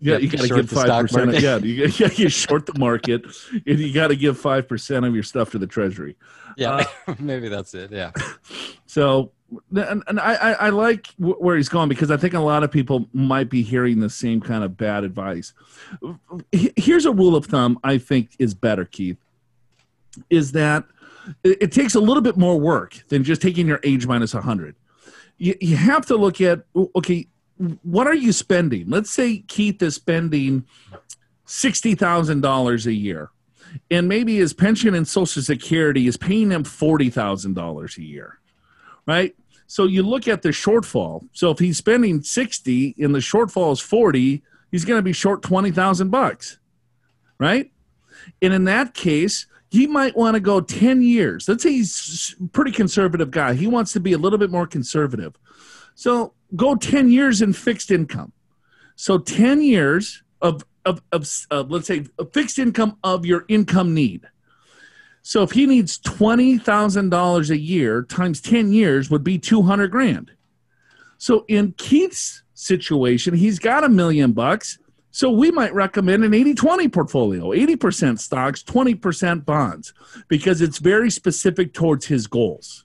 yeah, 0.00 0.16
you, 0.16 0.28
you 0.28 0.30
got 0.30 0.42
to 0.42 0.54
give 0.54 0.70
five 0.70 1.02
percent. 1.02 1.40
Yeah, 1.40 1.56
you, 1.56 1.86
yeah, 1.86 2.08
you 2.14 2.28
short 2.28 2.66
the 2.66 2.78
market, 2.78 3.24
and 3.52 3.78
you 3.78 3.92
got 3.92 4.08
to 4.08 4.16
give 4.16 4.38
five 4.38 4.68
percent 4.68 5.04
of 5.04 5.14
your 5.14 5.24
stuff 5.24 5.50
to 5.50 5.58
the 5.58 5.66
treasury. 5.66 6.16
Yeah, 6.56 6.84
uh, 7.06 7.14
maybe 7.18 7.48
that's 7.48 7.74
it. 7.74 7.92
Yeah. 7.92 8.12
So, 8.90 9.32
and, 9.76 10.02
and 10.06 10.18
I, 10.18 10.52
I 10.52 10.68
like 10.70 11.08
where 11.18 11.58
he's 11.58 11.68
going 11.68 11.90
because 11.90 12.10
I 12.10 12.16
think 12.16 12.32
a 12.32 12.40
lot 12.40 12.64
of 12.64 12.70
people 12.70 13.06
might 13.12 13.50
be 13.50 13.62
hearing 13.62 14.00
the 14.00 14.08
same 14.08 14.40
kind 14.40 14.64
of 14.64 14.78
bad 14.78 15.04
advice. 15.04 15.52
Here's 16.52 17.04
a 17.04 17.12
rule 17.12 17.36
of 17.36 17.44
thumb 17.44 17.78
I 17.84 17.98
think 17.98 18.30
is 18.38 18.54
better, 18.54 18.86
Keith. 18.86 19.18
Is 20.30 20.52
that 20.52 20.84
it, 21.44 21.58
it 21.60 21.72
takes 21.72 21.94
a 21.94 22.00
little 22.00 22.22
bit 22.22 22.38
more 22.38 22.58
work 22.58 23.04
than 23.08 23.24
just 23.24 23.42
taking 23.42 23.68
your 23.68 23.78
age 23.84 24.06
minus 24.06 24.32
hundred. 24.32 24.74
You, 25.36 25.54
you 25.60 25.76
have 25.76 26.06
to 26.06 26.16
look 26.16 26.40
at 26.40 26.64
okay 26.96 27.28
what 27.82 28.06
are 28.06 28.14
you 28.14 28.32
spending? 28.32 28.88
Let's 28.88 29.10
say 29.10 29.38
Keith 29.48 29.82
is 29.82 29.96
spending 29.96 30.64
sixty 31.44 31.94
thousand 31.94 32.40
dollars 32.40 32.86
a 32.86 32.92
year, 32.92 33.30
and 33.90 34.08
maybe 34.08 34.36
his 34.36 34.52
pension 34.52 34.94
and 34.94 35.06
Social 35.06 35.42
Security 35.42 36.06
is 36.06 36.16
paying 36.16 36.50
him 36.50 36.64
forty 36.64 37.10
thousand 37.10 37.54
dollars 37.54 37.98
a 37.98 38.02
year, 38.02 38.38
right? 39.06 39.34
So 39.66 39.84
you 39.84 40.02
look 40.02 40.28
at 40.28 40.42
the 40.42 40.50
shortfall. 40.50 41.28
So 41.32 41.50
if 41.50 41.58
he's 41.58 41.78
spending 41.78 42.22
sixty 42.22 42.94
and 42.98 43.14
the 43.14 43.18
shortfall 43.18 43.72
is 43.72 43.80
forty, 43.80 44.42
he's 44.70 44.84
going 44.84 44.98
to 44.98 45.02
be 45.02 45.12
short 45.12 45.42
twenty 45.42 45.70
thousand 45.70 46.10
bucks, 46.10 46.58
right? 47.38 47.70
And 48.40 48.52
in 48.52 48.64
that 48.64 48.94
case, 48.94 49.46
he 49.70 49.86
might 49.86 50.16
want 50.16 50.34
to 50.34 50.40
go 50.40 50.60
10 50.60 51.02
years. 51.02 51.48
Let's 51.48 51.62
say 51.62 51.72
he's 51.72 52.34
a 52.40 52.48
pretty 52.48 52.72
conservative 52.72 53.30
guy. 53.30 53.54
He 53.54 53.66
wants 53.66 53.92
to 53.92 54.00
be 54.00 54.12
a 54.12 54.18
little 54.18 54.38
bit 54.38 54.50
more 54.50 54.66
conservative. 54.66 55.36
So 55.94 56.34
go 56.56 56.74
10 56.74 57.10
years 57.10 57.42
in 57.42 57.52
fixed 57.52 57.90
income. 57.90 58.32
So 58.96 59.18
10 59.18 59.62
years 59.62 60.22
of, 60.40 60.64
of, 60.84 61.02
of, 61.12 61.28
of 61.50 61.70
let's 61.70 61.86
say, 61.86 62.04
fixed 62.32 62.58
income 62.58 62.96
of 63.04 63.24
your 63.24 63.44
income 63.48 63.94
need. 63.94 64.26
So 65.22 65.42
if 65.42 65.52
he 65.52 65.66
needs 65.66 65.98
$20,000 65.98 67.50
a 67.50 67.58
year 67.58 68.02
times 68.02 68.40
10 68.40 68.72
years 68.72 69.10
would 69.10 69.22
be 69.22 69.38
200 69.38 69.90
grand. 69.90 70.32
So 71.18 71.44
in 71.48 71.72
Keith's 71.72 72.42
situation, 72.54 73.34
he's 73.34 73.58
got 73.58 73.84
a 73.84 73.88
million 73.88 74.32
bucks. 74.32 74.78
So 75.10 75.30
we 75.30 75.50
might 75.50 75.74
recommend 75.74 76.24
an 76.24 76.32
80 76.32 76.54
20 76.54 76.88
portfolio 76.88 77.50
80% 77.50 78.18
stocks, 78.18 78.62
20% 78.62 79.44
bonds, 79.44 79.92
because 80.28 80.62
it's 80.62 80.78
very 80.78 81.10
specific 81.10 81.74
towards 81.74 82.06
his 82.06 82.26
goals. 82.26 82.84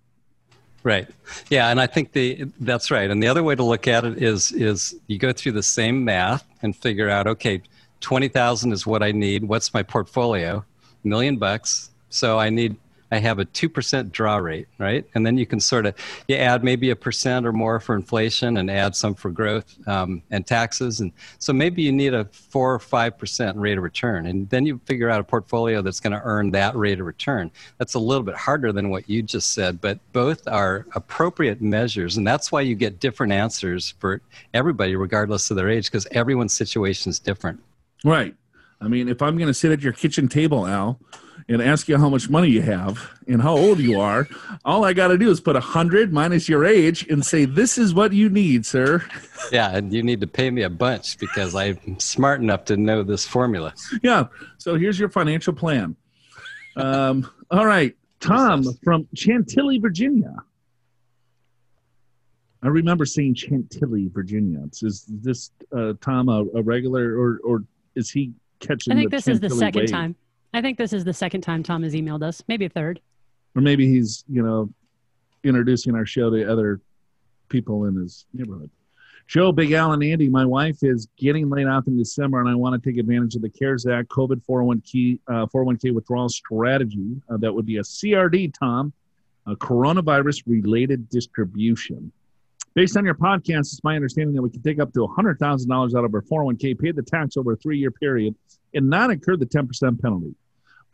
Right. 0.83 1.07
Yeah, 1.49 1.69
and 1.69 1.79
I 1.79 1.87
think 1.87 2.11
the 2.11 2.45
that's 2.59 2.91
right. 2.91 3.09
And 3.09 3.23
the 3.23 3.27
other 3.27 3.41
way 3.41 3.55
to 3.55 3.63
look 3.63 3.87
at 3.87 4.03
it 4.03 4.21
is 4.21 4.51
is 4.51 4.95
you 5.07 5.17
go 5.17 5.31
through 5.31 5.53
the 5.53 5.63
same 5.63 6.03
math 6.03 6.45
and 6.61 6.75
figure 6.75 7.09
out 7.09 7.25
okay, 7.25 7.61
20,000 8.01 8.73
is 8.73 8.85
what 8.85 9.01
I 9.01 9.13
need. 9.13 9.45
What's 9.45 9.73
my 9.73 9.81
portfolio? 9.81 10.65
Million 11.05 11.37
bucks. 11.37 11.89
So 12.09 12.37
I 12.37 12.49
need 12.49 12.75
I 13.13 13.19
have 13.19 13.37
a 13.37 13.45
2% 13.45 14.11
draw 14.11 14.37
rate, 14.37 14.67
right? 14.79 15.05
And 15.13 15.23
then 15.23 15.37
you 15.37 15.45
can 15.45 15.59
sort 15.59 15.85
of, 15.85 15.93
you 16.27 16.35
add 16.35 16.63
maybe 16.63 16.89
a 16.89 16.95
percent 16.95 17.45
or 17.45 17.53
more 17.53 17.79
for 17.79 17.93
inflation 17.95 18.57
and 18.57 18.71
add 18.71 18.95
some 18.95 19.13
for 19.13 19.29
growth 19.29 19.77
um, 19.87 20.23
and 20.31 20.47
taxes. 20.47 20.99
And 20.99 21.11
so 21.37 21.53
maybe 21.53 21.83
you 21.83 21.91
need 21.91 22.15
a 22.15 22.25
four 22.25 22.73
or 22.73 22.79
5% 22.79 23.53
rate 23.55 23.77
of 23.77 23.83
return. 23.83 24.25
And 24.25 24.49
then 24.49 24.65
you 24.65 24.81
figure 24.85 25.11
out 25.11 25.19
a 25.19 25.23
portfolio 25.23 25.83
that's 25.83 25.99
going 25.99 26.13
to 26.13 26.21
earn 26.23 26.49
that 26.51 26.75
rate 26.75 26.99
of 26.99 27.05
return. 27.05 27.51
That's 27.77 27.93
a 27.93 27.99
little 27.99 28.23
bit 28.23 28.35
harder 28.35 28.71
than 28.71 28.89
what 28.89 29.07
you 29.07 29.21
just 29.21 29.51
said, 29.51 29.79
but 29.79 29.99
both 30.11 30.47
are 30.47 30.87
appropriate 30.95 31.61
measures. 31.61 32.17
And 32.17 32.25
that's 32.25 32.51
why 32.51 32.61
you 32.61 32.73
get 32.73 32.99
different 32.99 33.31
answers 33.31 33.93
for 33.99 34.21
everybody, 34.55 34.95
regardless 34.95 35.51
of 35.51 35.57
their 35.57 35.69
age, 35.69 35.85
because 35.85 36.07
everyone's 36.09 36.53
situation 36.53 37.11
is 37.11 37.19
different. 37.19 37.61
Right. 38.03 38.35
I 38.81 38.87
mean, 38.87 39.07
if 39.07 39.21
I'm 39.21 39.37
going 39.37 39.47
to 39.47 39.53
sit 39.53 39.71
at 39.71 39.81
your 39.81 39.93
kitchen 39.93 40.27
table, 40.27 40.65
Al, 40.65 40.99
and 41.47 41.61
ask 41.61 41.87
you 41.87 41.97
how 41.97 42.09
much 42.09 42.29
money 42.29 42.49
you 42.49 42.61
have 42.61 43.09
and 43.27 43.41
how 43.41 43.55
old 43.55 43.79
you 43.79 43.99
are, 43.99 44.27
all 44.63 44.85
I 44.85 44.93
got 44.93 45.09
to 45.09 45.17
do 45.17 45.29
is 45.29 45.39
put 45.39 45.55
a 45.55 45.59
hundred 45.59 46.13
minus 46.13 46.47
your 46.47 46.65
age 46.65 47.07
and 47.09 47.25
say, 47.25 47.45
"This 47.45 47.77
is 47.77 47.93
what 47.93 48.13
you 48.13 48.29
need, 48.29 48.65
sir." 48.65 49.03
Yeah, 49.51 49.75
and 49.75 49.91
you 49.91 50.03
need 50.03 50.21
to 50.21 50.27
pay 50.27 50.49
me 50.49 50.61
a 50.63 50.69
bunch 50.69 51.17
because 51.17 51.53
I'm 51.53 51.99
smart 51.99 52.39
enough 52.41 52.65
to 52.65 52.77
know 52.77 53.03
this 53.03 53.25
formula. 53.25 53.73
Yeah. 54.01 54.27
So 54.57 54.75
here's 54.75 54.97
your 54.97 55.09
financial 55.09 55.53
plan. 55.53 55.95
Um, 56.75 57.29
all 57.51 57.65
right, 57.65 57.95
Tom 58.19 58.63
from 58.83 59.07
Chantilly, 59.13 59.79
Virginia. 59.79 60.35
I 62.63 62.67
remember 62.67 63.05
seeing 63.05 63.35
Chantilly, 63.35 64.07
Virginia. 64.07 64.63
Is 64.81 65.05
this 65.09 65.51
uh, 65.75 65.93
Tom 65.99 66.29
a, 66.29 66.45
a 66.55 66.61
regular, 66.61 67.19
or 67.19 67.39
or 67.43 67.63
is 67.95 68.09
he 68.09 68.31
catching? 68.59 68.93
I 68.93 68.95
think 68.95 69.11
this 69.11 69.25
Chantilly 69.25 69.47
is 69.47 69.53
the 69.53 69.59
second 69.59 69.81
wave? 69.81 69.91
time. 69.91 70.15
I 70.53 70.61
think 70.61 70.77
this 70.77 70.93
is 70.93 71.03
the 71.03 71.13
second 71.13 71.41
time 71.41 71.63
Tom 71.63 71.83
has 71.83 71.93
emailed 71.93 72.23
us, 72.23 72.43
maybe 72.47 72.65
a 72.65 72.69
third. 72.69 72.99
or 73.55 73.61
maybe 73.61 73.87
he's 73.87 74.23
you 74.29 74.41
know 74.41 74.69
introducing 75.43 75.95
our 75.95 76.05
show 76.05 76.29
to 76.29 76.49
other 76.51 76.79
people 77.49 77.85
in 77.85 77.95
his 77.95 78.25
neighborhood. 78.33 78.69
Joe, 79.27 79.51
Big 79.51 79.71
Al, 79.71 79.93
and 79.93 80.03
Andy, 80.03 80.27
my 80.29 80.45
wife 80.45 80.83
is 80.83 81.07
getting 81.17 81.49
laid 81.49 81.65
off 81.67 81.87
in 81.87 81.97
December, 81.97 82.39
and 82.41 82.49
I 82.49 82.55
want 82.55 82.81
to 82.81 82.89
take 82.89 82.99
advantage 82.99 83.35
of 83.35 83.41
the 83.41 83.49
CARES 83.49 83.85
Act 83.85 84.09
COVID 84.09 84.41
401k 84.47 85.19
uh, 85.27 85.45
401k 85.47 85.93
withdrawal 85.93 86.29
strategy. 86.29 87.21
Uh, 87.29 87.37
that 87.37 87.53
would 87.53 87.65
be 87.65 87.77
a 87.77 87.81
CRD, 87.81 88.53
Tom, 88.57 88.93
a 89.47 89.55
coronavirus 89.55 90.43
related 90.45 91.09
distribution. 91.09 92.11
Based 92.75 92.97
on 92.97 93.05
your 93.05 93.13
podcast, 93.15 93.71
it's 93.71 93.83
my 93.83 93.95
understanding 93.95 94.35
that 94.35 94.41
we 94.41 94.49
can 94.49 94.63
take 94.63 94.79
up 94.79 94.91
to 94.93 94.99
$100,000 94.99 95.95
out 95.95 96.05
of 96.05 96.13
our 96.13 96.21
401k, 96.21 96.79
pay 96.79 96.91
the 96.91 97.03
tax 97.03 97.37
over 97.37 97.53
a 97.53 97.55
three 97.55 97.77
year 97.77 97.91
period, 97.91 98.35
and 98.73 98.89
not 98.89 99.11
incur 99.11 99.37
the 99.37 99.45
10% 99.45 100.01
penalty. 100.01 100.33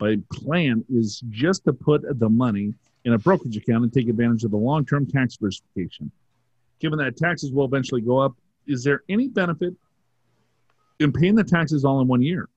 My 0.00 0.18
plan 0.32 0.82
is 0.88 1.22
just 1.28 1.64
to 1.64 1.72
put 1.72 2.02
the 2.18 2.28
money 2.28 2.72
in 3.04 3.12
a 3.12 3.18
brokerage 3.18 3.56
account 3.56 3.84
and 3.84 3.92
take 3.92 4.08
advantage 4.08 4.44
of 4.44 4.50
the 4.50 4.56
long 4.56 4.84
term 4.84 5.06
tax 5.06 5.36
diversification. 5.36 6.10
Given 6.80 6.98
that 6.98 7.16
taxes 7.16 7.52
will 7.52 7.66
eventually 7.66 8.00
go 8.00 8.18
up, 8.18 8.34
is 8.66 8.82
there 8.82 9.02
any 9.08 9.28
benefit 9.28 9.74
in 10.98 11.12
paying 11.12 11.34
the 11.34 11.44
taxes 11.44 11.84
all 11.84 12.00
in 12.00 12.08
one 12.08 12.22
year? 12.22 12.48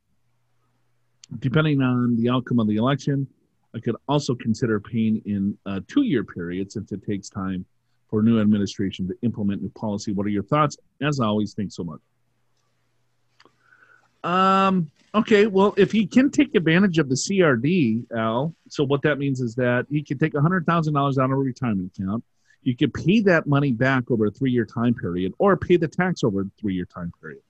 Depending 1.39 1.81
on 1.81 2.15
the 2.15 2.29
outcome 2.29 2.59
of 2.59 2.67
the 2.67 2.77
election, 2.77 3.27
I 3.75 3.79
could 3.79 3.95
also 4.07 4.35
consider 4.35 4.79
paying 4.79 5.21
in 5.25 5.57
uh, 5.65 5.77
a 5.77 5.81
two 5.81 6.03
year 6.03 6.23
period 6.23 6.71
since 6.71 6.91
it 6.91 7.03
takes 7.05 7.29
time 7.29 7.65
for 8.09 8.19
a 8.19 8.23
new 8.23 8.39
administration 8.39 9.07
to 9.07 9.15
implement 9.23 9.61
new 9.61 9.69
policy. 9.69 10.13
What 10.13 10.25
are 10.27 10.29
your 10.29 10.43
thoughts? 10.43 10.77
As 11.01 11.19
always, 11.19 11.53
thanks 11.53 11.75
so 11.75 11.83
much. 11.83 11.99
Um, 14.23 14.89
okay, 15.13 15.47
well, 15.47 15.73
if 15.77 15.91
he 15.91 16.05
can 16.07 16.29
take 16.29 16.55
advantage 16.55 16.97
of 16.99 17.09
the 17.09 17.15
CRD, 17.15 18.11
Al, 18.15 18.55
so 18.69 18.83
what 18.83 19.01
that 19.03 19.19
means 19.19 19.41
is 19.41 19.55
that 19.55 19.85
he 19.89 20.01
can 20.01 20.17
take 20.17 20.33
$100,000 20.33 21.17
out 21.17 21.25
of 21.25 21.31
a 21.31 21.35
retirement 21.35 21.91
account. 21.97 22.23
You 22.61 22.75
can 22.75 22.91
pay 22.91 23.19
that 23.21 23.45
money 23.45 23.73
back 23.73 24.09
over 24.09 24.27
a 24.27 24.31
three 24.31 24.51
year 24.51 24.65
time 24.65 24.93
period 24.93 25.33
or 25.37 25.57
pay 25.57 25.75
the 25.75 25.87
tax 25.87 26.23
over 26.23 26.41
a 26.41 26.45
three 26.59 26.73
year 26.73 26.85
time 26.85 27.11
period. 27.21 27.41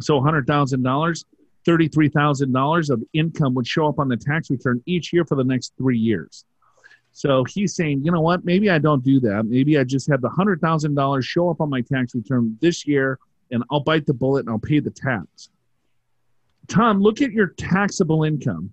So 0.00 0.20
$100,000, 0.20 1.24
$33,000 1.66 2.90
of 2.90 3.04
income 3.12 3.54
would 3.54 3.66
show 3.66 3.88
up 3.88 3.98
on 3.98 4.08
the 4.08 4.16
tax 4.16 4.48
return 4.50 4.80
each 4.86 5.12
year 5.12 5.24
for 5.24 5.34
the 5.34 5.44
next 5.44 5.72
three 5.76 5.98
years. 5.98 6.44
So 7.10 7.42
he's 7.44 7.74
saying, 7.74 8.04
you 8.04 8.12
know 8.12 8.20
what? 8.20 8.44
Maybe 8.44 8.70
I 8.70 8.78
don't 8.78 9.02
do 9.02 9.18
that. 9.20 9.46
Maybe 9.46 9.76
I 9.76 9.82
just 9.82 10.08
have 10.08 10.20
the 10.20 10.28
hundred 10.28 10.60
thousand 10.60 10.94
dollars 10.94 11.26
show 11.26 11.50
up 11.50 11.60
on 11.60 11.68
my 11.68 11.80
tax 11.80 12.14
return 12.14 12.56
this 12.60 12.86
year, 12.86 13.18
and 13.50 13.64
I'll 13.72 13.80
bite 13.80 14.06
the 14.06 14.14
bullet 14.14 14.40
and 14.40 14.50
I'll 14.50 14.58
pay 14.60 14.78
the 14.78 14.90
tax. 14.90 15.50
Tom, 16.68 17.00
look 17.00 17.22
at 17.22 17.32
your 17.32 17.48
taxable 17.48 18.24
income 18.24 18.72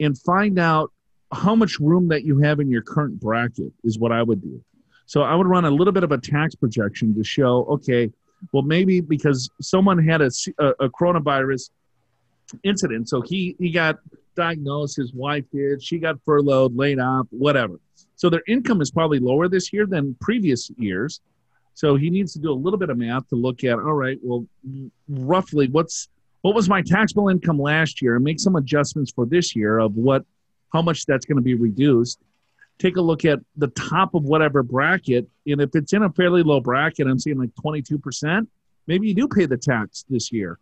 and 0.00 0.18
find 0.18 0.58
out 0.58 0.92
how 1.32 1.54
much 1.54 1.78
room 1.80 2.08
that 2.08 2.24
you 2.24 2.38
have 2.38 2.60
in 2.60 2.70
your 2.70 2.82
current 2.82 3.18
bracket 3.20 3.72
is 3.84 3.98
what 3.98 4.12
I 4.12 4.22
would 4.22 4.42
do. 4.42 4.62
So 5.06 5.22
I 5.22 5.34
would 5.34 5.46
run 5.46 5.64
a 5.64 5.70
little 5.70 5.92
bit 5.92 6.04
of 6.04 6.12
a 6.12 6.18
tax 6.18 6.54
projection 6.54 7.14
to 7.14 7.24
show, 7.24 7.64
okay, 7.64 8.10
well 8.52 8.62
maybe 8.62 9.00
because 9.00 9.50
someone 9.60 9.98
had 9.98 10.20
a, 10.20 10.30
a, 10.58 10.88
coronavirus 10.88 11.70
incident, 12.64 13.08
so 13.08 13.20
he 13.20 13.54
he 13.58 13.70
got 13.70 13.98
diagnosed, 14.34 14.96
his 14.96 15.12
wife 15.12 15.44
did, 15.52 15.82
she 15.82 15.98
got 15.98 16.16
furloughed, 16.24 16.74
laid 16.76 16.98
off, 16.98 17.26
whatever. 17.30 17.78
So 18.16 18.30
their 18.30 18.42
income 18.48 18.80
is 18.80 18.90
probably 18.90 19.18
lower 19.18 19.48
this 19.48 19.72
year 19.72 19.86
than 19.86 20.16
previous 20.20 20.70
years. 20.76 21.20
So 21.74 21.96
he 21.96 22.10
needs 22.10 22.32
to 22.34 22.38
do 22.38 22.50
a 22.52 22.54
little 22.54 22.78
bit 22.78 22.90
of 22.90 22.98
math 22.98 23.28
to 23.28 23.36
look 23.36 23.64
at, 23.64 23.78
all 23.78 23.94
right, 23.94 24.18
well, 24.22 24.46
roughly 25.08 25.68
what's 25.68 26.08
what 26.42 26.54
was 26.54 26.68
my 26.68 26.82
taxable 26.82 27.28
income 27.28 27.58
last 27.58 28.02
year 28.02 28.16
and 28.16 28.24
make 28.24 28.40
some 28.40 28.56
adjustments 28.56 29.12
for 29.12 29.26
this 29.26 29.56
year 29.56 29.78
of 29.78 29.96
what 29.96 30.24
how 30.72 30.82
much 30.82 31.06
that's 31.06 31.26
going 31.26 31.36
to 31.36 31.42
be 31.42 31.54
reduced. 31.54 32.18
Take 32.78 32.96
a 32.96 33.00
look 33.00 33.24
at 33.24 33.38
the 33.56 33.68
top 33.68 34.14
of 34.14 34.24
whatever 34.24 34.62
bracket. 34.62 35.28
And 35.46 35.60
if 35.60 35.70
it's 35.74 35.92
in 35.92 36.02
a 36.02 36.10
fairly 36.10 36.42
low 36.42 36.60
bracket, 36.60 37.06
I'm 37.06 37.18
seeing 37.18 37.38
like 37.38 37.50
22%, 37.64 38.46
maybe 38.86 39.08
you 39.08 39.14
do 39.14 39.28
pay 39.28 39.46
the 39.46 39.58
tax 39.58 40.04
this 40.08 40.32
year. 40.32 40.58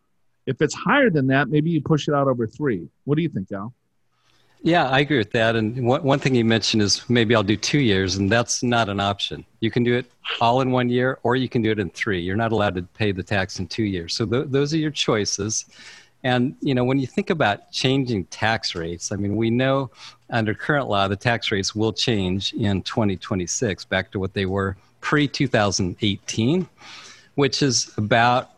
If 0.46 0.60
it's 0.60 0.74
higher 0.74 1.10
than 1.10 1.28
that, 1.28 1.48
maybe 1.48 1.70
you 1.70 1.80
push 1.80 2.08
it 2.08 2.14
out 2.14 2.26
over 2.26 2.46
three. 2.46 2.88
What 3.04 3.16
do 3.16 3.22
you 3.22 3.28
think, 3.28 3.52
Al? 3.52 3.72
Yeah, 4.62 4.88
I 4.88 5.00
agree 5.00 5.16
with 5.16 5.30
that. 5.32 5.56
And 5.56 5.86
one, 5.86 6.02
one 6.02 6.18
thing 6.18 6.34
you 6.34 6.44
mentioned 6.44 6.82
is 6.82 7.08
maybe 7.08 7.34
I'll 7.34 7.42
do 7.42 7.56
two 7.56 7.78
years, 7.78 8.16
and 8.16 8.30
that's 8.30 8.62
not 8.62 8.90
an 8.90 9.00
option. 9.00 9.44
You 9.60 9.70
can 9.70 9.84
do 9.84 9.94
it 9.94 10.10
all 10.40 10.60
in 10.60 10.70
one 10.70 10.90
year, 10.90 11.18
or 11.22 11.34
you 11.34 11.48
can 11.48 11.62
do 11.62 11.70
it 11.70 11.78
in 11.78 11.88
three. 11.90 12.20
You're 12.20 12.36
not 12.36 12.52
allowed 12.52 12.74
to 12.74 12.82
pay 12.82 13.12
the 13.12 13.22
tax 13.22 13.58
in 13.58 13.68
two 13.68 13.84
years. 13.84 14.14
So 14.14 14.26
th- 14.26 14.46
those 14.48 14.74
are 14.74 14.76
your 14.76 14.90
choices. 14.90 15.64
And 16.24 16.54
you 16.60 16.74
know, 16.74 16.84
when 16.84 16.98
you 16.98 17.06
think 17.06 17.30
about 17.30 17.72
changing 17.72 18.26
tax 18.26 18.74
rates, 18.74 19.12
I 19.12 19.16
mean, 19.16 19.36
we 19.36 19.48
know 19.48 19.90
under 20.28 20.52
current 20.52 20.88
law 20.88 21.08
the 21.08 21.16
tax 21.16 21.50
rates 21.50 21.74
will 21.74 21.94
change 21.94 22.52
in 22.52 22.82
2026 22.82 23.86
back 23.86 24.10
to 24.12 24.20
what 24.20 24.34
they 24.34 24.44
were 24.44 24.76
pre 25.00 25.26
2018, 25.26 26.68
which 27.36 27.62
is 27.62 27.90
about 27.96 28.50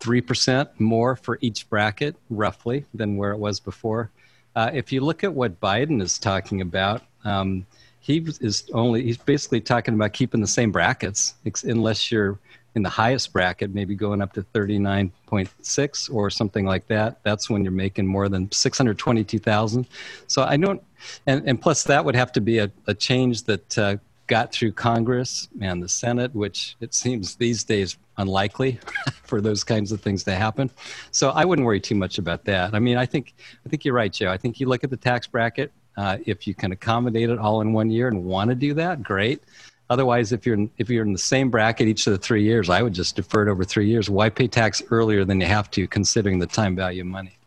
three 0.00 0.22
percent 0.22 0.70
more 0.80 1.16
for 1.16 1.38
each 1.42 1.68
bracket, 1.68 2.16
roughly, 2.30 2.86
than 2.94 3.18
where 3.18 3.32
it 3.32 3.38
was 3.38 3.60
before. 3.60 4.10
Uh, 4.58 4.72
if 4.74 4.90
you 4.90 5.00
look 5.00 5.22
at 5.22 5.32
what 5.32 5.60
Biden 5.60 6.02
is 6.02 6.18
talking 6.18 6.62
about, 6.62 7.02
um, 7.24 7.64
he 8.00 8.18
is 8.40 8.64
only 8.72 9.04
he's 9.04 9.16
basically 9.16 9.60
talking 9.60 9.94
about 9.94 10.12
keeping 10.12 10.40
the 10.40 10.48
same 10.48 10.72
brackets, 10.72 11.34
unless 11.62 12.10
you're 12.10 12.40
in 12.74 12.82
the 12.82 12.88
highest 12.88 13.32
bracket, 13.32 13.72
maybe 13.72 13.94
going 13.94 14.20
up 14.20 14.32
to 14.32 14.42
39.6 14.42 16.12
or 16.12 16.28
something 16.28 16.66
like 16.66 16.88
that. 16.88 17.20
That's 17.22 17.48
when 17.48 17.62
you're 17.62 17.70
making 17.70 18.08
more 18.08 18.28
than 18.28 18.50
622,000. 18.50 19.86
So 20.26 20.42
I 20.42 20.56
don't, 20.56 20.82
and, 21.28 21.48
and 21.48 21.62
plus 21.62 21.84
that 21.84 22.04
would 22.04 22.16
have 22.16 22.32
to 22.32 22.40
be 22.40 22.58
a, 22.58 22.68
a 22.88 22.94
change 22.94 23.44
that 23.44 23.78
uh, 23.78 23.96
got 24.28 24.52
through 24.52 24.72
Congress 24.72 25.48
and 25.60 25.82
the 25.82 25.88
Senate, 25.88 26.34
which 26.34 26.76
it 26.80 26.94
seems 26.94 27.34
these 27.36 27.64
days 27.64 27.98
unlikely 28.18 28.78
for 29.24 29.40
those 29.40 29.64
kinds 29.64 29.90
of 29.90 30.00
things 30.00 30.22
to 30.24 30.34
happen. 30.34 30.70
So 31.10 31.30
I 31.30 31.44
wouldn't 31.44 31.66
worry 31.66 31.80
too 31.80 31.94
much 31.96 32.18
about 32.18 32.44
that. 32.44 32.74
I 32.74 32.78
mean, 32.78 32.96
I 32.96 33.06
think 33.06 33.34
I 33.66 33.68
think 33.68 33.84
you're 33.84 33.94
right, 33.94 34.12
Joe. 34.12 34.30
I 34.30 34.36
think 34.36 34.60
you 34.60 34.68
look 34.68 34.84
at 34.84 34.90
the 34.90 34.96
tax 34.96 35.26
bracket. 35.26 35.72
Uh, 35.96 36.18
if 36.26 36.46
you 36.46 36.54
can 36.54 36.70
accommodate 36.70 37.28
it 37.28 37.38
all 37.40 37.60
in 37.60 37.72
one 37.72 37.90
year 37.90 38.06
and 38.06 38.22
want 38.24 38.50
to 38.50 38.54
do 38.54 38.72
that, 38.74 39.02
great. 39.02 39.42
Otherwise, 39.90 40.32
if 40.32 40.46
you're 40.46 40.54
in, 40.54 40.70
if 40.78 40.90
you're 40.90 41.04
in 41.04 41.12
the 41.12 41.18
same 41.18 41.50
bracket 41.50 41.88
each 41.88 42.06
of 42.06 42.12
the 42.12 42.18
three 42.18 42.44
years, 42.44 42.68
I 42.68 42.82
would 42.82 42.92
just 42.92 43.16
defer 43.16 43.48
it 43.48 43.50
over 43.50 43.64
three 43.64 43.88
years. 43.88 44.08
Why 44.08 44.28
pay 44.28 44.46
tax 44.46 44.82
earlier 44.90 45.24
than 45.24 45.40
you 45.40 45.46
have 45.46 45.70
to, 45.72 45.88
considering 45.88 46.38
the 46.38 46.46
time 46.46 46.76
value 46.76 47.00
of 47.00 47.08
money? 47.08 47.38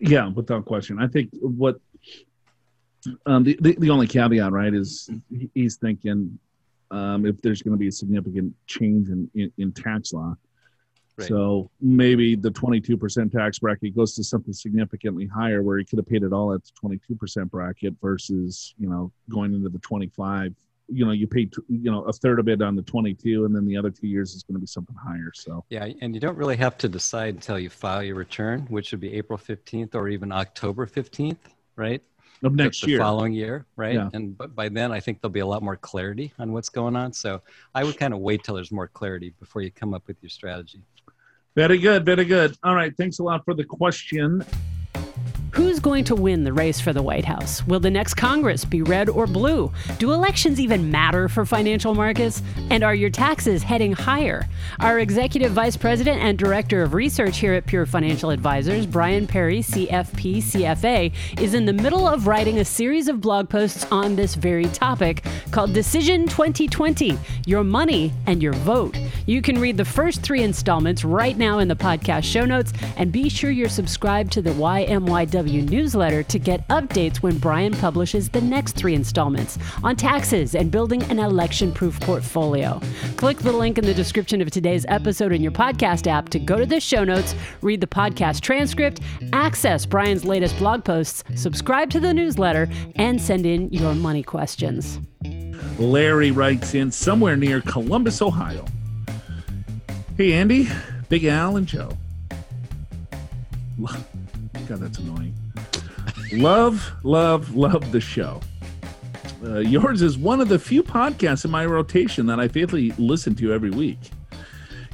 Yeah, 0.00 0.28
without 0.28 0.64
question. 0.64 0.98
I 0.98 1.06
think 1.06 1.30
what 1.40 1.80
um, 3.26 3.44
the, 3.44 3.56
the 3.60 3.76
the 3.78 3.90
only 3.90 4.06
caveat, 4.06 4.52
right, 4.52 4.74
is 4.74 5.10
he's 5.54 5.76
thinking 5.76 6.38
um, 6.90 7.26
if 7.26 7.40
there's 7.42 7.62
going 7.62 7.72
to 7.72 7.78
be 7.78 7.88
a 7.88 7.92
significant 7.92 8.54
change 8.66 9.08
in, 9.08 9.30
in, 9.34 9.52
in 9.58 9.72
tax 9.72 10.12
law, 10.12 10.36
Right. 11.16 11.28
So 11.28 11.70
maybe 11.80 12.36
the 12.36 12.50
22% 12.50 13.32
tax 13.32 13.58
bracket 13.58 13.96
goes 13.96 14.14
to 14.16 14.24
something 14.24 14.52
significantly 14.52 15.26
higher 15.26 15.62
where 15.62 15.78
he 15.78 15.84
could 15.84 15.98
have 15.98 16.06
paid 16.06 16.22
it 16.22 16.32
all 16.32 16.52
at 16.52 16.60
the 16.62 16.88
22% 16.88 17.50
bracket 17.50 17.94
versus, 18.02 18.74
you 18.78 18.88
know, 18.88 19.10
going 19.30 19.54
into 19.54 19.70
the 19.70 19.78
25. 19.78 20.54
You 20.88 21.06
know, 21.06 21.12
you 21.12 21.26
pay, 21.26 21.48
you 21.68 21.90
know, 21.90 22.02
a 22.02 22.12
third 22.12 22.38
of 22.38 22.48
it 22.48 22.60
on 22.60 22.76
the 22.76 22.82
22 22.82 23.46
and 23.46 23.56
then 23.56 23.64
the 23.64 23.76
other 23.76 23.90
two 23.90 24.06
years 24.06 24.34
is 24.34 24.42
going 24.42 24.54
to 24.54 24.60
be 24.60 24.66
something 24.66 24.94
higher. 24.94 25.32
So, 25.34 25.64
Yeah, 25.70 25.88
and 26.02 26.14
you 26.14 26.20
don't 26.20 26.36
really 26.36 26.56
have 26.56 26.76
to 26.78 26.88
decide 26.88 27.34
until 27.34 27.58
you 27.58 27.70
file 27.70 28.02
your 28.02 28.14
return, 28.14 28.66
which 28.68 28.92
would 28.92 29.00
be 29.00 29.14
April 29.14 29.38
15th 29.38 29.94
or 29.94 30.08
even 30.08 30.32
October 30.32 30.86
15th, 30.86 31.38
right? 31.76 32.02
Of 32.42 32.54
next 32.54 32.82
the 32.82 32.90
year. 32.90 32.98
following 32.98 33.32
year, 33.32 33.66
right? 33.76 33.94
Yeah. 33.94 34.10
And 34.12 34.36
but 34.36 34.54
by 34.54 34.68
then, 34.68 34.92
I 34.92 35.00
think 35.00 35.20
there'll 35.20 35.32
be 35.32 35.40
a 35.40 35.46
lot 35.46 35.62
more 35.62 35.76
clarity 35.76 36.32
on 36.38 36.52
what's 36.52 36.68
going 36.68 36.96
on. 36.96 37.12
So 37.12 37.40
I 37.74 37.84
would 37.84 37.98
kind 37.98 38.12
of 38.12 38.20
wait 38.20 38.44
till 38.44 38.54
there's 38.54 38.72
more 38.72 38.88
clarity 38.88 39.32
before 39.40 39.62
you 39.62 39.70
come 39.70 39.94
up 39.94 40.06
with 40.06 40.16
your 40.22 40.30
strategy. 40.30 40.80
Very 41.54 41.78
good. 41.78 42.04
Very 42.04 42.24
good. 42.24 42.56
All 42.62 42.74
right. 42.74 42.94
Thanks 42.96 43.18
a 43.18 43.22
lot 43.22 43.44
for 43.44 43.54
the 43.54 43.64
question. 43.64 44.44
Who's 45.76 45.82
going 45.82 46.04
to 46.04 46.14
win 46.14 46.44
the 46.44 46.54
race 46.54 46.80
for 46.80 46.94
the 46.94 47.02
White 47.02 47.26
House? 47.26 47.66
Will 47.66 47.80
the 47.80 47.90
next 47.90 48.14
Congress 48.14 48.64
be 48.64 48.80
red 48.80 49.10
or 49.10 49.26
blue? 49.26 49.70
Do 49.98 50.14
elections 50.14 50.58
even 50.58 50.90
matter 50.90 51.28
for 51.28 51.44
financial 51.44 51.94
markets? 51.94 52.42
And 52.70 52.82
are 52.82 52.94
your 52.94 53.10
taxes 53.10 53.62
heading 53.62 53.92
higher? 53.92 54.48
Our 54.80 55.00
Executive 55.00 55.52
Vice 55.52 55.76
President 55.76 56.22
and 56.22 56.38
Director 56.38 56.82
of 56.82 56.94
Research 56.94 57.36
here 57.36 57.52
at 57.52 57.66
Pure 57.66 57.84
Financial 57.86 58.30
Advisors, 58.30 58.86
Brian 58.86 59.26
Perry, 59.26 59.58
CFP 59.58 60.38
CFA, 60.38 61.12
is 61.38 61.52
in 61.52 61.66
the 61.66 61.74
middle 61.74 62.08
of 62.08 62.26
writing 62.26 62.58
a 62.58 62.64
series 62.64 63.06
of 63.06 63.20
blog 63.20 63.50
posts 63.50 63.84
on 63.90 64.16
this 64.16 64.34
very 64.34 64.64
topic 64.68 65.26
called 65.50 65.74
Decision 65.74 66.26
2020 66.26 67.18
Your 67.44 67.62
Money 67.62 68.14
and 68.26 68.42
Your 68.42 68.54
Vote. 68.54 68.96
You 69.26 69.42
can 69.42 69.60
read 69.60 69.76
the 69.76 69.84
first 69.84 70.22
three 70.22 70.42
installments 70.42 71.04
right 71.04 71.36
now 71.36 71.58
in 71.58 71.68
the 71.68 71.76
podcast 71.76 72.24
show 72.24 72.46
notes, 72.46 72.72
and 72.96 73.12
be 73.12 73.28
sure 73.28 73.50
you're 73.50 73.68
subscribed 73.68 74.32
to 74.32 74.40
the 74.40 74.52
YMYW 74.52 75.65
newsletter 75.66 76.22
to 76.22 76.38
get 76.38 76.66
updates 76.68 77.18
when 77.18 77.38
Brian 77.38 77.72
publishes 77.74 78.28
the 78.28 78.40
next 78.40 78.76
three 78.76 78.94
installments 78.94 79.58
on 79.82 79.96
taxes 79.96 80.54
and 80.54 80.70
building 80.70 81.02
an 81.04 81.18
election 81.18 81.72
proof 81.72 82.00
portfolio. 82.00 82.80
Click 83.16 83.38
the 83.38 83.52
link 83.52 83.78
in 83.78 83.84
the 83.84 83.94
description 83.94 84.40
of 84.40 84.50
today's 84.50 84.86
episode 84.88 85.32
in 85.32 85.42
your 85.42 85.52
podcast 85.52 86.06
app 86.06 86.28
to 86.30 86.38
go 86.38 86.56
to 86.56 86.66
the 86.66 86.80
show 86.80 87.04
notes, 87.04 87.34
read 87.62 87.80
the 87.80 87.86
podcast 87.86 88.40
transcript, 88.40 89.00
access 89.32 89.84
Brian's 89.84 90.24
latest 90.24 90.56
blog 90.58 90.84
posts, 90.84 91.24
subscribe 91.34 91.90
to 91.90 92.00
the 92.00 92.14
newsletter, 92.14 92.68
and 92.96 93.20
send 93.20 93.46
in 93.46 93.68
your 93.72 93.94
money 93.94 94.22
questions. 94.22 95.00
Larry 95.78 96.30
writes 96.30 96.74
in 96.74 96.90
somewhere 96.90 97.36
near 97.36 97.60
Columbus, 97.60 98.22
Ohio. 98.22 98.64
Hey, 100.16 100.32
Andy, 100.32 100.68
Big 101.08 101.24
Al, 101.26 101.56
and 101.56 101.66
Joe. 101.66 101.90
God, 103.84 104.78
that's 104.80 104.98
annoying. 104.98 105.34
Love, 106.32 106.92
love, 107.02 107.54
love 107.54 107.92
the 107.92 108.00
show. 108.00 108.40
Uh, 109.44 109.58
yours 109.58 110.02
is 110.02 110.16
one 110.16 110.40
of 110.40 110.48
the 110.48 110.58
few 110.58 110.82
podcasts 110.82 111.44
in 111.44 111.50
my 111.50 111.64
rotation 111.66 112.26
that 112.26 112.40
I 112.40 112.48
faithfully 112.48 112.92
listen 112.98 113.34
to 113.36 113.52
every 113.52 113.70
week. 113.70 113.98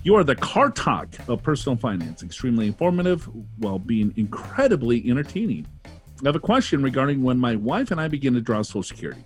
You 0.04 0.16
are 0.16 0.24
the 0.24 0.34
car 0.34 0.70
talk 0.70 1.08
of 1.28 1.42
personal 1.42 1.76
finance, 1.76 2.22
extremely 2.22 2.66
informative 2.66 3.28
while 3.58 3.78
being 3.78 4.12
incredibly 4.16 5.08
entertaining. 5.08 5.66
I 5.86 5.90
have 6.28 6.36
a 6.36 6.40
question 6.40 6.82
regarding 6.82 7.22
when 7.22 7.38
my 7.38 7.56
wife 7.56 7.90
and 7.92 8.00
I 8.00 8.08
begin 8.08 8.34
to 8.34 8.40
draw 8.40 8.62
Social 8.62 8.82
Security. 8.82 9.24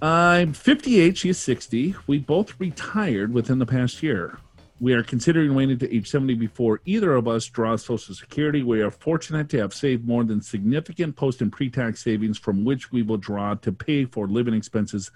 I'm 0.00 0.52
58, 0.52 1.16
she's 1.16 1.38
60. 1.38 1.96
We 2.06 2.18
both 2.18 2.58
retired 2.60 3.32
within 3.32 3.58
the 3.58 3.66
past 3.66 4.02
year. 4.02 4.38
We 4.80 4.92
are 4.92 5.02
considering 5.02 5.54
waiting 5.54 5.78
to 5.78 5.94
age 5.94 6.10
70 6.10 6.34
before 6.34 6.80
either 6.84 7.14
of 7.14 7.28
us 7.28 7.46
draws 7.46 7.84
Social 7.84 8.14
Security. 8.14 8.62
We 8.62 8.80
are 8.82 8.90
fortunate 8.90 9.48
to 9.50 9.58
have 9.58 9.72
saved 9.72 10.06
more 10.06 10.24
than 10.24 10.42
significant 10.42 11.14
post 11.14 11.40
and 11.40 11.52
pre 11.52 11.70
tax 11.70 12.02
savings 12.02 12.38
from 12.38 12.64
which 12.64 12.90
we 12.90 13.02
will 13.02 13.16
draw 13.16 13.54
to 13.54 13.72
pay 13.72 14.04
for 14.04 14.26
living 14.26 14.54
expenses 14.54 15.10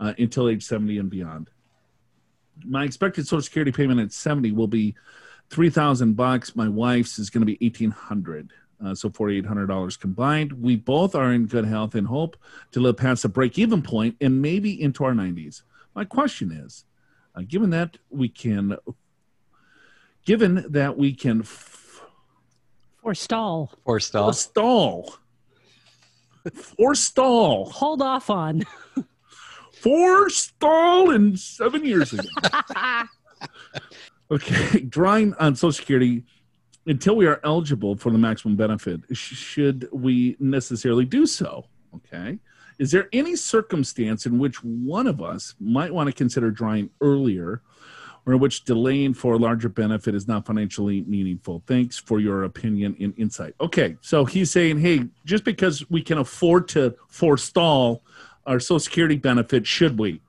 uh, 0.00 0.14
until 0.18 0.48
age 0.48 0.64
70 0.64 0.98
and 0.98 1.10
beyond. 1.10 1.48
My 2.64 2.84
expected 2.84 3.26
Social 3.26 3.42
Security 3.42 3.72
payment 3.72 4.00
at 4.00 4.12
70 4.12 4.52
will 4.52 4.68
be 4.68 4.94
3000 5.50 6.14
bucks. 6.14 6.56
My 6.56 6.68
wife's 6.68 7.18
is 7.18 7.30
going 7.30 7.42
to 7.42 7.46
be 7.46 7.58
1800 7.64 8.50
uh, 8.84 8.94
so 8.94 9.08
$4,800 9.08 9.98
combined. 9.98 10.52
We 10.52 10.76
both 10.76 11.14
are 11.14 11.32
in 11.32 11.46
good 11.46 11.64
health 11.64 11.94
and 11.94 12.06
hope 12.06 12.36
to 12.72 12.80
live 12.80 12.96
past 12.96 13.22
the 13.22 13.28
break 13.28 13.58
even 13.58 13.82
point 13.82 14.16
and 14.20 14.42
maybe 14.42 14.80
into 14.80 15.04
our 15.04 15.12
90s. 15.12 15.62
My 15.94 16.04
question 16.04 16.52
is 16.52 16.84
uh, 17.34 17.42
given 17.46 17.70
that 17.70 17.96
we 18.10 18.28
can, 18.28 18.76
given 20.24 20.64
that 20.70 20.96
we 20.96 21.14
can 21.14 21.40
f- 21.40 22.02
Forestall. 23.02 23.70
Forestall. 23.84 24.32
forestall, 24.32 25.18
forestall, 26.54 27.70
Hold 27.70 28.00
off 28.02 28.30
on. 28.30 28.62
forestall 29.72 31.10
in 31.10 31.36
seven 31.36 31.84
years 31.84 32.12
ago. 32.14 32.22
okay, 34.30 34.80
drawing 34.80 35.34
on 35.34 35.54
Social 35.54 35.72
Security 35.72 36.24
until 36.86 37.16
we 37.16 37.26
are 37.26 37.40
eligible 37.44 37.96
for 37.96 38.10
the 38.10 38.18
maximum 38.18 38.56
benefit, 38.56 39.00
should 39.12 39.88
we 39.92 40.36
necessarily 40.40 41.04
do 41.04 41.26
so? 41.26 41.66
Okay. 41.94 42.38
Is 42.78 42.90
there 42.90 43.08
any 43.12 43.36
circumstance 43.36 44.26
in 44.26 44.38
which 44.38 44.56
one 44.64 45.06
of 45.06 45.22
us 45.22 45.54
might 45.60 45.94
want 45.94 46.08
to 46.08 46.12
consider 46.12 46.50
drawing 46.50 46.90
earlier 47.00 47.62
or 48.26 48.32
in 48.32 48.38
which 48.38 48.64
delaying 48.64 49.14
for 49.14 49.34
a 49.34 49.36
larger 49.36 49.68
benefit 49.68 50.14
is 50.14 50.26
not 50.26 50.46
financially 50.46 51.02
meaningful? 51.02 51.62
Thanks 51.66 51.98
for 51.98 52.20
your 52.20 52.44
opinion 52.44 52.96
and 53.00 53.14
insight. 53.18 53.54
Okay. 53.60 53.96
So 54.00 54.24
he's 54.24 54.50
saying, 54.50 54.80
hey, 54.80 55.04
just 55.24 55.44
because 55.44 55.88
we 55.90 56.02
can 56.02 56.18
afford 56.18 56.68
to 56.68 56.94
forestall 57.08 58.02
our 58.46 58.60
Social 58.60 58.80
Security 58.80 59.16
benefit, 59.16 59.66
should 59.66 59.98
we? 59.98 60.20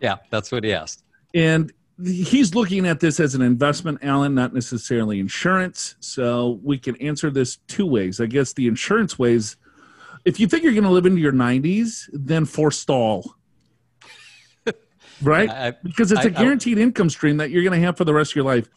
Yeah, 0.00 0.16
that's 0.30 0.52
what 0.52 0.64
he 0.64 0.72
asked. 0.72 1.04
And 1.34 1.72
he's 2.02 2.54
looking 2.54 2.86
at 2.86 3.00
this 3.00 3.20
as 3.20 3.34
an 3.34 3.42
investment, 3.42 3.98
Alan, 4.02 4.34
not 4.34 4.52
necessarily 4.52 5.20
insurance. 5.20 5.94
So 6.00 6.60
we 6.62 6.78
can 6.78 6.96
answer 6.96 7.30
this 7.30 7.58
two 7.68 7.86
ways. 7.86 8.20
I 8.20 8.26
guess 8.26 8.52
the 8.52 8.66
insurance 8.66 9.18
ways, 9.18 9.56
if 10.24 10.40
you 10.40 10.46
think 10.46 10.62
you're 10.62 10.72
going 10.72 10.84
to 10.84 10.90
live 10.90 11.06
into 11.06 11.20
your 11.20 11.32
90s, 11.32 12.08
then 12.12 12.44
forestall. 12.44 13.36
Right? 15.22 15.48
I- 15.48 15.68
I- 15.68 15.74
because 15.82 16.12
it's 16.12 16.22
I- 16.24 16.28
a 16.28 16.30
guaranteed 16.30 16.78
income 16.78 17.10
stream 17.10 17.36
that 17.38 17.50
you're 17.50 17.62
going 17.62 17.78
to 17.80 17.84
have 17.86 17.96
for 17.96 18.04
the 18.04 18.14
rest 18.14 18.32
of 18.32 18.36
your 18.36 18.44
life. 18.44 18.68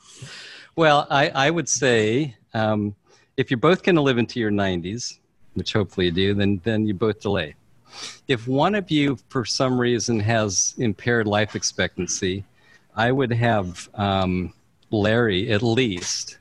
Well, 0.75 1.07
I, 1.09 1.29
I 1.29 1.49
would 1.49 1.67
say 1.67 2.35
um, 2.53 2.95
if 3.37 3.49
you're 3.49 3.59
both 3.59 3.83
going 3.83 3.95
to 3.95 4.01
live 4.01 4.17
into 4.17 4.39
your 4.39 4.51
90s, 4.51 5.19
which 5.55 5.73
hopefully 5.73 6.07
you 6.07 6.11
do, 6.11 6.33
then 6.35 6.61
then 6.63 6.85
you 6.85 6.93
both 6.93 7.19
delay. 7.19 7.55
If 8.27 8.47
one 8.47 8.75
of 8.75 8.91
you, 8.91 9.17
for 9.29 9.43
some 9.43 9.79
reason, 9.79 10.19
has 10.19 10.75
impaired 10.77 11.25
life 11.25 11.55
expectancy, 11.55 12.43
I 12.95 13.11
would 13.11 13.31
have 13.31 13.89
um, 13.95 14.53
Larry 14.91 15.51
at 15.51 15.63
least 15.63 16.37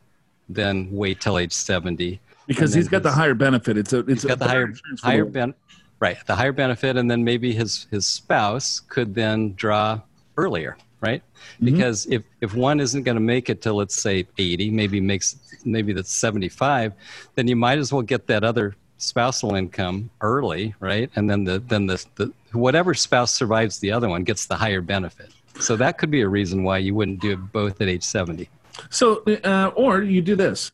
then 0.49 0.89
wait 0.93 1.21
till 1.21 1.39
age 1.39 1.53
70. 1.53 2.21
Because 2.47 2.73
he's 2.75 2.89
got 2.89 3.03
the 3.03 3.11
higher 3.11 3.35
benefit. 3.35 3.77
It's 3.77 3.93
a 3.93 4.01
it's 4.01 4.25
a 4.25 4.29
got 4.29 4.39
the 4.39 4.47
higher 4.47 4.73
higher 5.03 5.25
ben, 5.25 5.55
right 6.01 6.19
the 6.27 6.35
higher 6.35 6.53
benefit, 6.53 6.97
and 6.97 7.11
then 7.11 7.25
maybe 7.25 7.53
his 7.53 7.87
his 7.91 8.07
spouse 8.07 8.81
could 8.81 9.15
then 9.15 9.55
draw 9.55 10.01
earlier, 10.37 10.77
right? 11.01 11.23
Mm-hmm. 11.23 11.65
Because 11.65 12.07
if 12.07 12.23
if 12.41 12.55
one 12.55 12.81
isn't 12.81 13.03
going 13.03 13.17
to 13.17 13.21
make 13.21 13.51
it 13.51 13.63
till 13.63 13.75
let's 13.75 13.95
say 13.95 14.27
80, 14.39 14.71
maybe 14.71 15.01
makes 15.01 15.37
maybe 15.65 15.93
that's 15.93 16.13
75, 16.13 16.93
then 17.35 17.49
you 17.49 17.57
might 17.57 17.79
as 17.79 17.93
well 17.93 18.03
get 18.03 18.27
that 18.27 18.45
other 18.45 18.77
spousal 18.99 19.55
income 19.55 20.11
early, 20.21 20.75
right? 20.81 21.11
And 21.17 21.29
then 21.29 21.45
the 21.45 21.59
then 21.59 21.87
the, 21.87 22.05
the 22.17 22.33
whatever 22.53 22.95
spouse 22.95 23.35
survives 23.35 23.79
the 23.79 23.93
other 23.93 24.09
one 24.09 24.25
gets 24.25 24.47
the 24.47 24.57
higher 24.57 24.81
benefit. 24.81 25.31
So 25.61 25.77
that 25.77 25.99
could 25.99 26.11
be 26.11 26.21
a 26.21 26.29
reason 26.29 26.65
why 26.65 26.79
you 26.79 26.95
wouldn't 26.95 27.21
do 27.21 27.33
it 27.33 27.53
both 27.53 27.81
at 27.81 27.89
age 27.89 28.03
70. 28.03 28.49
So, 28.91 29.23
uh, 29.45 29.73
or 29.75 30.03
you 30.03 30.21
do 30.21 30.37
this. 30.37 30.71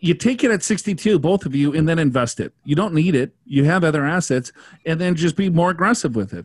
You 0.00 0.14
take 0.14 0.42
it 0.42 0.50
at 0.50 0.64
62, 0.64 1.18
both 1.20 1.46
of 1.46 1.54
you, 1.54 1.72
and 1.72 1.88
then 1.88 2.00
invest 2.00 2.40
it. 2.40 2.52
You 2.64 2.74
don't 2.74 2.92
need 2.92 3.14
it. 3.14 3.32
You 3.44 3.64
have 3.64 3.84
other 3.84 4.04
assets, 4.04 4.50
and 4.84 5.00
then 5.00 5.14
just 5.14 5.36
be 5.36 5.48
more 5.48 5.70
aggressive 5.70 6.16
with 6.16 6.32
it. 6.34 6.44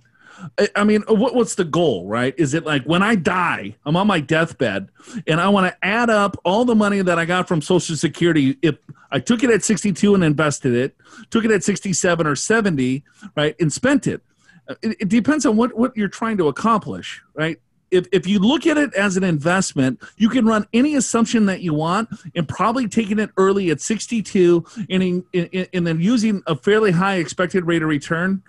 I- 0.60 0.70
I 0.76 0.84
mean, 0.84 1.02
what, 1.08 1.34
what's 1.34 1.56
the 1.56 1.64
goal, 1.64 2.08
right? 2.08 2.36
Is 2.38 2.54
it 2.54 2.66
like 2.66 2.84
when 2.84 3.02
I 3.02 3.16
die, 3.16 3.76
I'm 3.86 3.96
on 3.96 4.06
my 4.06 4.20
deathbed, 4.20 4.90
and 5.26 5.42
I 5.42 5.50
want 5.50 5.72
to 5.74 5.86
add 5.86 6.12
up 6.12 6.38
all 6.46 6.66
the 6.66 6.76
money 6.76 7.02
that 7.02 7.18
I 7.18 7.26
got 7.26 7.48
from 7.48 7.62
Social 7.64 7.96
Security? 7.96 8.58
If 8.62 8.78
I 9.12 9.20
took 9.20 9.44
it 9.44 9.50
at 9.50 9.64
62 9.64 10.14
and 10.14 10.24
invested 10.24 10.74
it, 10.76 10.96
took 11.32 11.44
it 11.44 11.50
at 11.52 11.64
67 11.64 12.28
or 12.28 12.36
70, 12.36 13.04
right, 13.36 13.56
and 13.60 13.74
spent 13.74 14.06
it. 14.06 14.22
Uh, 14.70 14.76
It, 14.84 14.98
it 15.02 15.10
depends 15.10 15.48
on 15.48 15.58
what, 15.58 15.76
what 15.76 15.98
you're 15.98 16.08
trying 16.10 16.38
to 16.38 16.48
accomplish, 16.48 17.24
right? 17.34 17.60
If, 17.92 18.08
if 18.12 18.26
you 18.26 18.40
look 18.40 18.66
at 18.66 18.78
it 18.78 18.94
as 18.94 19.18
an 19.18 19.24
investment, 19.24 20.02
you 20.18 20.30
can 20.30 20.46
run 20.46 20.66
any 20.74 20.96
assumption 20.96 21.46
that 21.48 21.62
you 21.62 21.74
want 21.74 22.10
and 22.36 22.48
probably 22.48 22.88
taking 22.88 23.20
it 23.20 23.30
early 23.38 23.70
at 23.70 23.82
62 23.82 24.66
and, 24.90 25.04
in, 25.04 25.26
in, 25.34 25.68
and 25.74 25.86
then 25.86 26.00
using 26.00 26.42
a 26.48 26.56
fairly 26.56 26.92
high 26.92 27.16
expected 27.16 27.66
rate 27.66 27.82
of 27.82 27.90
return 27.90 28.42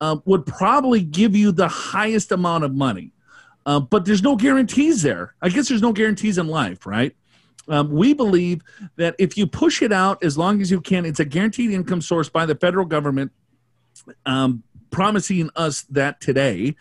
uh, 0.00 0.16
would 0.24 0.46
probably 0.46 1.02
give 1.02 1.36
you 1.36 1.52
the 1.52 1.68
highest 1.68 2.32
amount 2.32 2.64
of 2.64 2.74
money. 2.74 3.12
uh, 3.66 3.80
but 3.80 4.04
there's 4.04 4.22
no 4.22 4.36
guarantees 4.36 5.02
there. 5.02 5.34
I 5.42 5.48
guess 5.48 5.68
there's 5.68 5.82
no 5.82 5.92
guarantees 5.92 6.38
in 6.38 6.46
life, 6.46 6.86
right? 6.86 7.14
Um, 7.68 7.90
we 7.90 8.14
believe 8.14 8.62
that 8.94 9.16
if 9.18 9.36
you 9.36 9.46
push 9.46 9.82
it 9.82 9.92
out 9.92 10.22
as 10.22 10.38
long 10.38 10.60
as 10.62 10.70
you 10.70 10.80
can, 10.80 11.04
it's 11.04 11.18
a 11.18 11.24
guaranteed 11.24 11.72
income 11.72 12.00
source 12.00 12.28
by 12.28 12.46
the 12.46 12.54
federal 12.54 12.86
government, 12.86 13.32
um, 14.24 14.62
promising 14.90 15.50
us 15.56 15.82
that 15.90 16.20
today. 16.20 16.76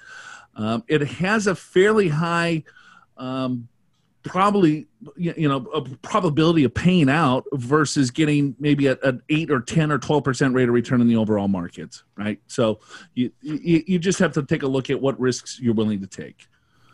Um, 0.56 0.84
it 0.88 1.02
has 1.02 1.48
a 1.48 1.56
fairly 1.56 2.08
high, 2.08 2.64
um, 3.18 3.68
probably 4.24 4.88
you 5.16 5.48
know, 5.48 5.58
a 5.74 5.82
probability 5.82 6.64
of 6.64 6.74
paying 6.74 7.10
out 7.10 7.46
versus 7.54 8.10
getting 8.10 8.56
maybe 8.60 8.88
an 8.88 9.22
eight 9.30 9.52
or 9.52 9.62
ten 9.62 9.92
or 9.92 10.00
twelve 10.00 10.24
percent 10.24 10.54
rate 10.54 10.68
of 10.68 10.74
return 10.74 11.02
in 11.02 11.08
the 11.08 11.16
overall 11.16 11.48
markets, 11.48 12.04
right? 12.18 12.40
So 12.48 12.80
you, 13.14 13.32
you 13.42 13.84
you 13.86 14.00
just 14.00 14.20
have 14.20 14.34
to 14.34 14.44
take 14.44 14.64
a 14.64 14.68
look 14.68 14.90
at 14.90 15.00
what 15.00 15.20
risks 15.20 15.60
you're 15.60 15.74
willing 15.74 16.02
to 16.02 16.08
take. 16.08 16.48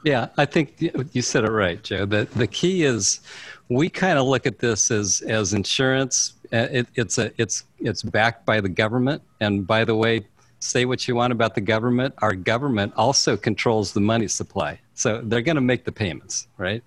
Yeah, 0.03 0.29
I 0.37 0.45
think 0.45 0.81
you 1.13 1.21
said 1.21 1.45
it 1.45 1.51
right, 1.51 1.81
Joe. 1.81 2.05
The 2.05 2.27
the 2.35 2.47
key 2.47 2.83
is 2.83 3.21
we 3.69 3.87
kind 3.87 4.17
of 4.17 4.25
look 4.25 4.45
at 4.45 4.59
this 4.59 4.89
as 4.91 5.21
as 5.21 5.53
insurance. 5.53 6.33
Uh, 6.51 6.67
it, 6.71 6.87
it's 6.95 7.17
a 7.17 7.31
it's 7.37 7.65
it's 7.79 8.01
backed 8.01 8.45
by 8.45 8.59
the 8.59 8.69
government, 8.69 9.21
and 9.39 9.65
by 9.65 9.85
the 9.85 9.95
way, 9.95 10.25
say 10.61 10.85
what 10.85 11.07
you 11.07 11.15
want 11.15 11.33
about 11.33 11.55
the 11.55 11.61
government. 11.61 12.13
Our 12.19 12.33
government 12.33 12.93
also 12.95 13.35
controls 13.35 13.91
the 13.91 13.99
money 13.99 14.27
supply, 14.27 14.79
so 14.93 15.21
they're 15.23 15.41
going 15.41 15.55
to 15.55 15.61
make 15.61 15.83
the 15.83 15.91
payments, 15.91 16.47
right? 16.57 16.83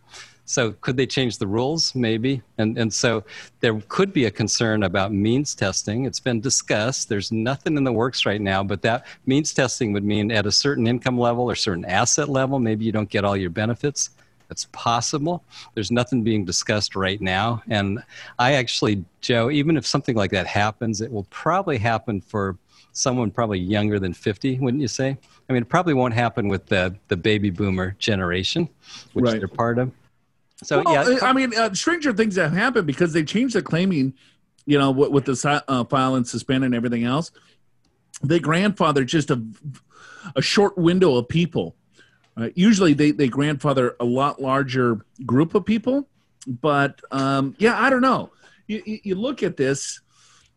So 0.46 0.72
could 0.72 0.96
they 0.96 1.06
change 1.06 1.38
the 1.38 1.46
rules? 1.46 1.94
Maybe. 1.94 2.42
And, 2.58 2.76
and 2.76 2.92
so 2.92 3.24
there 3.60 3.80
could 3.88 4.12
be 4.12 4.26
a 4.26 4.30
concern 4.30 4.82
about 4.82 5.12
means 5.12 5.54
testing. 5.54 6.04
It's 6.04 6.20
been 6.20 6.40
discussed. 6.40 7.08
There's 7.08 7.32
nothing 7.32 7.76
in 7.76 7.84
the 7.84 7.92
works 7.92 8.26
right 8.26 8.40
now, 8.40 8.62
but 8.62 8.82
that 8.82 9.06
means 9.26 9.54
testing 9.54 9.92
would 9.94 10.04
mean 10.04 10.30
at 10.30 10.44
a 10.46 10.52
certain 10.52 10.86
income 10.86 11.18
level 11.18 11.50
or 11.50 11.54
certain 11.54 11.86
asset 11.86 12.28
level, 12.28 12.58
maybe 12.58 12.84
you 12.84 12.92
don't 12.92 13.08
get 13.08 13.24
all 13.24 13.36
your 13.36 13.50
benefits. 13.50 14.10
That's 14.48 14.68
possible. 14.72 15.42
There's 15.74 15.90
nothing 15.90 16.22
being 16.22 16.44
discussed 16.44 16.94
right 16.94 17.20
now. 17.20 17.62
And 17.68 18.02
I 18.38 18.52
actually, 18.52 19.02
Joe, 19.22 19.50
even 19.50 19.78
if 19.78 19.86
something 19.86 20.14
like 20.14 20.30
that 20.32 20.46
happens, 20.46 21.00
it 21.00 21.10
will 21.10 21.26
probably 21.30 21.78
happen 21.78 22.20
for 22.20 22.58
someone 22.94 23.30
probably 23.30 23.58
younger 23.58 23.98
than 23.98 24.14
50, 24.14 24.60
wouldn't 24.60 24.80
you 24.80 24.88
say? 24.88 25.18
I 25.48 25.52
mean, 25.52 25.62
it 25.62 25.68
probably 25.68 25.94
won't 25.94 26.14
happen 26.14 26.48
with 26.48 26.66
the, 26.66 26.96
the 27.08 27.16
baby 27.16 27.50
boomer 27.50 27.96
generation, 27.98 28.68
which 29.12 29.26
right. 29.26 29.38
they're 29.38 29.48
part 29.48 29.78
of. 29.78 29.92
So 30.62 30.82
well, 30.82 31.10
yeah, 31.12 31.18
I 31.20 31.32
mean, 31.32 31.52
uh, 31.56 31.74
stranger 31.74 32.12
things 32.12 32.36
have 32.36 32.52
happened 32.52 32.86
because 32.86 33.12
they 33.12 33.24
changed 33.24 33.54
the 33.54 33.62
claiming. 33.62 34.14
You 34.66 34.78
know, 34.78 34.92
with, 34.92 35.10
with 35.10 35.24
the 35.26 35.64
uh, 35.68 35.84
file 35.84 36.14
and 36.14 36.26
suspend 36.26 36.64
and 36.64 36.74
everything 36.74 37.04
else, 37.04 37.32
they 38.22 38.40
grandfather 38.40 39.04
just 39.04 39.30
a 39.30 39.44
a 40.36 40.40
short 40.40 40.78
window 40.78 41.16
of 41.16 41.28
people. 41.28 41.76
Uh, 42.36 42.48
usually, 42.54 42.94
they 42.94 43.10
they 43.10 43.28
grandfather 43.28 43.94
a 44.00 44.04
lot 44.04 44.40
larger 44.40 45.04
group 45.26 45.54
of 45.54 45.66
people, 45.66 46.08
but 46.46 47.00
um, 47.10 47.54
yeah, 47.58 47.78
I 47.78 47.90
don't 47.90 48.00
know. 48.00 48.30
You, 48.66 48.82
you 48.84 49.14
look 49.16 49.42
at 49.42 49.58
this. 49.58 50.00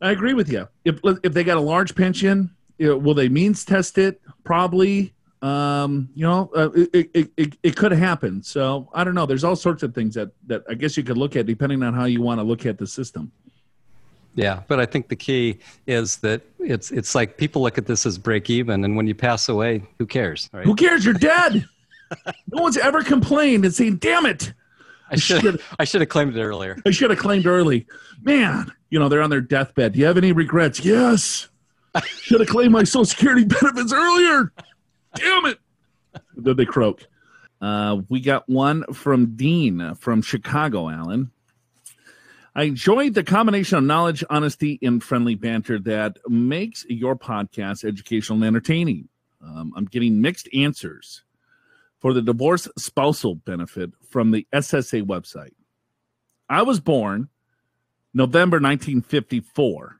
I 0.01 0.11
agree 0.11 0.33
with 0.33 0.51
you. 0.51 0.67
If 0.85 0.99
if 1.23 1.33
they 1.33 1.43
got 1.43 1.57
a 1.57 1.61
large 1.61 1.95
pension, 1.95 2.51
you 2.77 2.87
know, 2.87 2.97
will 2.97 3.13
they 3.13 3.29
means 3.29 3.65
test 3.65 3.97
it? 3.97 4.21
Probably 4.43 5.13
um, 5.41 6.09
you 6.15 6.25
know, 6.25 6.49
uh, 6.55 6.71
it, 6.71 7.09
it, 7.13 7.31
it, 7.37 7.57
it 7.61 7.75
could 7.75 7.91
happen. 7.91 8.41
So 8.41 8.89
I 8.93 9.03
don't 9.03 9.13
know. 9.13 9.25
There's 9.25 9.43
all 9.43 9.55
sorts 9.55 9.83
of 9.83 9.93
things 9.93 10.15
that, 10.15 10.31
that 10.47 10.63
I 10.67 10.73
guess 10.73 10.97
you 10.97 11.03
could 11.03 11.17
look 11.17 11.35
at 11.35 11.45
depending 11.45 11.83
on 11.83 11.93
how 11.93 12.05
you 12.05 12.21
want 12.21 12.39
to 12.39 12.43
look 12.43 12.65
at 12.65 12.77
the 12.77 12.87
system. 12.87 13.31
Yeah, 14.33 14.61
but 14.67 14.79
I 14.79 14.85
think 14.85 15.07
the 15.07 15.15
key 15.15 15.59
is 15.87 16.17
that 16.17 16.43
it's 16.59 16.91
it's 16.91 17.15
like 17.15 17.37
people 17.37 17.63
look 17.63 17.79
at 17.79 17.87
this 17.87 18.05
as 18.05 18.19
break 18.19 18.51
even, 18.51 18.83
and 18.83 18.95
when 18.95 19.07
you 19.07 19.15
pass 19.15 19.49
away, 19.49 19.81
who 19.97 20.05
cares? 20.05 20.47
Right? 20.53 20.63
Who 20.63 20.75
cares? 20.75 21.03
You're 21.03 21.15
dead. 21.15 21.65
no 22.51 22.61
one's 22.61 22.77
ever 22.77 23.01
complained 23.01 23.65
and 23.65 23.73
saying, 23.73 23.97
"Damn 23.97 24.27
it." 24.27 24.53
I 25.09 25.15
should 25.15 25.61
I 25.79 25.83
should 25.85 26.01
have 26.01 26.09
claimed 26.09 26.35
it 26.35 26.41
earlier. 26.41 26.77
I 26.85 26.91
should 26.91 27.09
have 27.09 27.19
claimed 27.19 27.45
early. 27.45 27.87
Man, 28.21 28.71
you 28.89 28.99
know, 28.99 29.09
they're 29.09 29.21
on 29.21 29.29
their 29.29 29.41
deathbed. 29.41 29.93
Do 29.93 29.99
you 29.99 30.05
have 30.05 30.17
any 30.17 30.31
regrets? 30.31 30.83
Yes. 30.83 31.47
should 32.05 32.39
have 32.39 32.49
claimed 32.49 32.71
my 32.73 32.83
social 32.83 33.05
security 33.05 33.43
benefits 33.45 33.93
earlier 33.93 34.51
damn 35.17 35.45
it. 35.45 35.59
then 36.35 36.55
they 36.55 36.65
croak. 36.65 37.05
Uh, 37.59 38.01
we 38.09 38.19
got 38.19 38.47
one 38.47 38.83
from 38.93 39.35
Dean 39.35 39.95
from 39.95 40.21
Chicago, 40.21 40.89
Alan. 40.89 41.31
I 42.55 42.63
enjoyed 42.63 43.13
the 43.13 43.23
combination 43.23 43.77
of 43.77 43.83
knowledge, 43.83 44.23
honesty, 44.29 44.79
and 44.81 45.03
friendly 45.03 45.35
banter 45.35 45.79
that 45.79 46.17
makes 46.27 46.85
your 46.89 47.15
podcast 47.15 47.83
educational 47.83 48.37
and 48.37 48.45
entertaining. 48.45 49.09
Um, 49.43 49.73
I'm 49.75 49.85
getting 49.85 50.21
mixed 50.21 50.49
answers 50.53 51.23
for 51.99 52.13
the 52.13 52.21
divorce 52.21 52.67
spousal 52.77 53.35
benefit 53.35 53.91
from 54.09 54.31
the 54.31 54.47
SSA 54.53 55.03
website. 55.03 55.53
I 56.49 56.61
was 56.61 56.79
born 56.79 57.29
November 58.13 58.57
1954. 58.57 59.99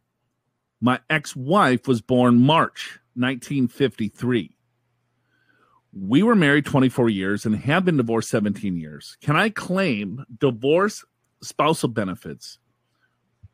My 0.79 0.99
ex 1.09 1.35
wife 1.35 1.87
was 1.87 2.01
born 2.01 2.39
March 2.39 2.99
1953 3.15 4.57
we 5.93 6.23
were 6.23 6.35
married 6.35 6.65
24 6.65 7.09
years 7.09 7.45
and 7.45 7.55
have 7.55 7.85
been 7.85 7.97
divorced 7.97 8.29
17 8.29 8.75
years. 8.75 9.17
Can 9.21 9.35
I 9.35 9.49
claim 9.49 10.25
divorce 10.39 11.03
spousal 11.41 11.89
benefits? 11.89 12.59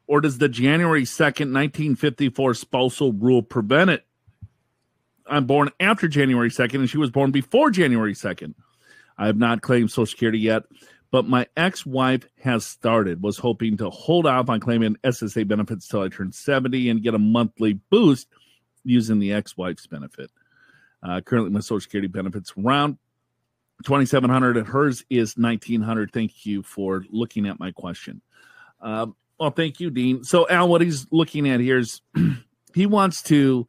Or 0.08 0.19
does 0.19 0.38
the 0.38 0.49
January 0.49 1.03
2nd, 1.03 1.53
1954 1.53 2.53
spousal 2.56 3.13
rule 3.13 3.41
prevent 3.41 3.89
it? 3.89 4.06
I'm 5.27 5.45
born 5.45 5.69
after 5.79 6.07
January 6.07 6.49
2nd, 6.49 6.75
and 6.75 6.89
she 6.89 6.97
was 6.97 7.12
born 7.12 7.31
before 7.31 7.71
January 7.71 8.13
2nd. 8.13 8.53
I 9.17 9.27
have 9.27 9.38
not 9.38 9.62
claimed 9.62 9.91
Social 9.91 10.05
Security 10.05 10.39
yet, 10.39 10.63
but 11.12 11.27
my 11.27 11.47
ex 11.55 11.86
wife 11.86 12.27
has 12.41 12.65
started, 12.65 13.21
was 13.21 13.38
hoping 13.38 13.77
to 13.77 13.89
hold 13.89 14.25
off 14.25 14.49
on 14.49 14.59
claiming 14.59 14.97
SSA 15.03 15.47
benefits 15.47 15.88
till 15.88 16.01
I 16.01 16.09
turn 16.09 16.31
70 16.31 16.89
and 16.89 17.03
get 17.03 17.13
a 17.13 17.19
monthly 17.19 17.73
boost 17.89 18.27
using 18.83 19.19
the 19.19 19.33
ex 19.33 19.55
wife's 19.55 19.88
benefit. 19.88 20.31
Uh, 21.01 21.21
currently, 21.21 21.51
my 21.51 21.59
Social 21.59 21.81
Security 21.81 22.07
benefits 22.07 22.53
around 22.57 22.97
2700 23.83 24.57
and 24.57 24.67
hers 24.67 25.03
is 25.09 25.36
1900 25.36 26.12
thank 26.12 26.45
you 26.45 26.63
for 26.63 27.03
looking 27.09 27.47
at 27.47 27.59
my 27.59 27.71
question 27.71 28.21
um, 28.81 29.15
well 29.39 29.49
thank 29.49 29.79
you 29.79 29.89
dean 29.89 30.23
so 30.23 30.47
al 30.47 30.69
what 30.69 30.81
he's 30.81 31.05
looking 31.12 31.49
at 31.49 31.59
here 31.59 31.77
is 31.77 32.01
he 32.73 32.86
wants 32.86 33.21
to 33.21 33.67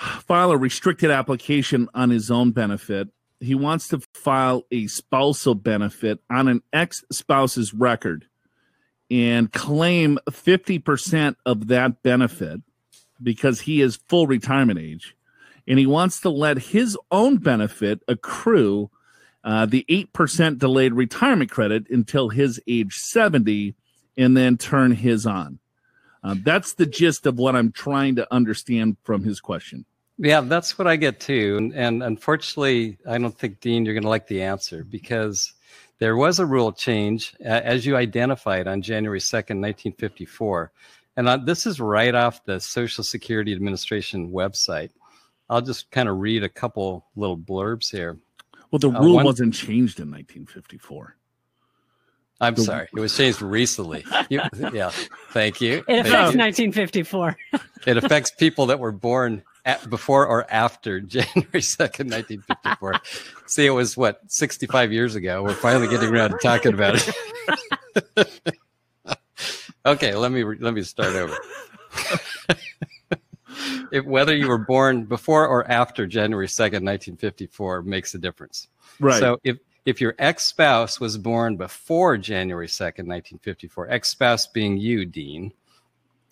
file 0.00 0.50
a 0.50 0.56
restricted 0.56 1.10
application 1.10 1.88
on 1.94 2.10
his 2.10 2.30
own 2.30 2.50
benefit 2.50 3.08
he 3.40 3.54
wants 3.54 3.88
to 3.88 4.00
file 4.12 4.66
a 4.70 4.86
spousal 4.86 5.54
benefit 5.54 6.20
on 6.30 6.46
an 6.46 6.62
ex-spouse's 6.72 7.72
record 7.72 8.26
and 9.10 9.52
claim 9.52 10.18
50% 10.28 11.36
of 11.44 11.68
that 11.68 12.02
benefit 12.02 12.60
because 13.22 13.62
he 13.62 13.80
is 13.80 13.98
full 14.08 14.26
retirement 14.26 14.78
age 14.78 15.16
and 15.66 15.78
he 15.78 15.86
wants 15.86 16.20
to 16.20 16.30
let 16.30 16.58
his 16.58 16.96
own 17.10 17.38
benefit 17.38 18.02
accrue 18.06 18.90
uh, 19.42 19.64
the 19.64 19.84
8% 19.88 20.58
delayed 20.58 20.92
retirement 20.92 21.50
credit 21.50 21.88
until 21.88 22.28
his 22.28 22.60
age 22.66 22.94
70 22.94 23.74
and 24.18 24.36
then 24.36 24.58
turn 24.58 24.92
his 24.92 25.26
on. 25.26 25.58
Uh, 26.22 26.34
that's 26.42 26.74
the 26.74 26.84
gist 26.84 27.24
of 27.24 27.38
what 27.38 27.56
I'm 27.56 27.72
trying 27.72 28.16
to 28.16 28.32
understand 28.32 28.98
from 29.02 29.24
his 29.24 29.40
question. 29.40 29.86
Yeah, 30.22 30.42
that's 30.42 30.78
what 30.78 30.86
I 30.86 30.96
get 30.96 31.18
too. 31.18 31.56
And, 31.56 31.72
and 31.72 32.02
unfortunately, 32.02 32.98
I 33.08 33.16
don't 33.16 33.36
think, 33.36 33.58
Dean, 33.60 33.86
you're 33.86 33.94
going 33.94 34.02
to 34.02 34.10
like 34.10 34.26
the 34.26 34.42
answer 34.42 34.84
because 34.84 35.54
there 35.98 36.14
was 36.14 36.38
a 36.38 36.44
rule 36.44 36.72
change, 36.72 37.34
uh, 37.40 37.48
as 37.48 37.86
you 37.86 37.96
identified, 37.96 38.66
on 38.66 38.82
January 38.82 39.18
2nd, 39.18 39.56
1954. 39.62 40.72
And 41.16 41.26
uh, 41.26 41.38
this 41.38 41.64
is 41.64 41.80
right 41.80 42.14
off 42.14 42.44
the 42.44 42.60
Social 42.60 43.02
Security 43.02 43.54
Administration 43.54 44.30
website. 44.30 44.90
I'll 45.48 45.62
just 45.62 45.90
kind 45.90 46.06
of 46.06 46.18
read 46.18 46.44
a 46.44 46.50
couple 46.50 47.06
little 47.16 47.38
blurbs 47.38 47.90
here. 47.90 48.18
Well, 48.70 48.78
the 48.78 48.90
uh, 48.90 49.00
rule 49.00 49.12
uh, 49.12 49.16
one, 49.16 49.24
wasn't 49.24 49.54
changed 49.54 50.00
in 50.00 50.10
1954. 50.10 51.16
I'm 52.42 52.54
the, 52.54 52.62
sorry, 52.62 52.88
it 52.94 53.00
was 53.00 53.16
changed 53.16 53.40
recently. 53.40 54.04
You, 54.28 54.42
yeah, 54.72 54.90
thank 55.30 55.62
you. 55.62 55.82
It 55.88 56.00
affects 56.00 56.36
1954. 56.36 57.36
it 57.86 57.96
affects 57.96 58.30
people 58.30 58.66
that 58.66 58.78
were 58.78 58.92
born 58.92 59.42
at, 59.64 59.88
before 59.88 60.26
or 60.26 60.50
after 60.50 61.00
January 61.00 61.60
2nd, 61.60 62.10
1954. 62.10 62.94
See, 63.46 63.66
it 63.66 63.70
was 63.70 63.96
what 63.96 64.20
65 64.28 64.92
years 64.92 65.14
ago. 65.14 65.42
We're 65.42 65.54
finally 65.54 65.88
getting 65.88 66.10
around 66.10 66.30
to 66.30 66.38
talking 66.38 66.74
about 66.74 66.96
it. 68.16 68.50
okay, 69.86 70.14
let 70.14 70.30
me 70.30 70.44
let 70.44 70.74
me 70.74 70.82
start 70.82 71.14
over 71.14 71.36
if, 73.92 74.04
whether 74.04 74.34
you 74.34 74.48
were 74.48 74.58
born 74.58 75.04
before 75.04 75.46
or 75.46 75.68
after 75.70 76.06
January 76.06 76.46
2nd, 76.46 76.82
1954 76.84 77.82
makes 77.82 78.14
a 78.14 78.18
difference. 78.18 78.68
Right. 78.98 79.18
So 79.18 79.38
if, 79.44 79.58
if 79.84 80.00
your 80.00 80.14
ex 80.18 80.46
spouse 80.46 81.00
was 81.00 81.18
born 81.18 81.56
before 81.56 82.16
January 82.18 82.66
2nd, 82.66 83.06
1954, 83.06 83.90
ex 83.90 84.08
spouse 84.08 84.46
being 84.46 84.76
you, 84.76 85.04
Dean, 85.04 85.52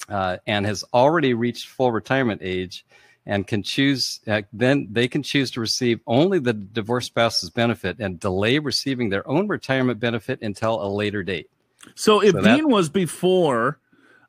uh, 0.08 0.38
and 0.46 0.66
has 0.66 0.84
already 0.92 1.34
reached 1.34 1.68
full 1.68 1.92
retirement 1.92 2.40
age 2.44 2.84
and 3.28 3.46
can 3.46 3.62
choose 3.62 4.20
uh, 4.26 4.42
then 4.52 4.88
they 4.90 5.06
can 5.06 5.22
choose 5.22 5.50
to 5.52 5.60
receive 5.60 6.00
only 6.08 6.38
the 6.40 6.54
divorced 6.54 7.08
spouse's 7.08 7.50
benefit 7.50 7.96
and 8.00 8.18
delay 8.18 8.58
receiving 8.58 9.08
their 9.10 9.28
own 9.28 9.46
retirement 9.46 10.00
benefit 10.00 10.40
until 10.42 10.82
a 10.82 10.88
later 10.88 11.22
date 11.22 11.48
So 11.94 12.20
if 12.20 12.32
So 12.32 12.40
that- 12.40 12.56
Dean 12.56 12.68
was 12.68 12.88
before, 12.88 13.78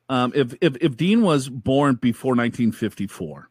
um, 0.10 0.32
if, 0.36 0.54
if 0.62 0.76
if 0.82 0.96
Dean 0.98 1.22
was 1.24 1.50
born 1.50 1.96
before 1.96 2.36
1954, 2.36 3.50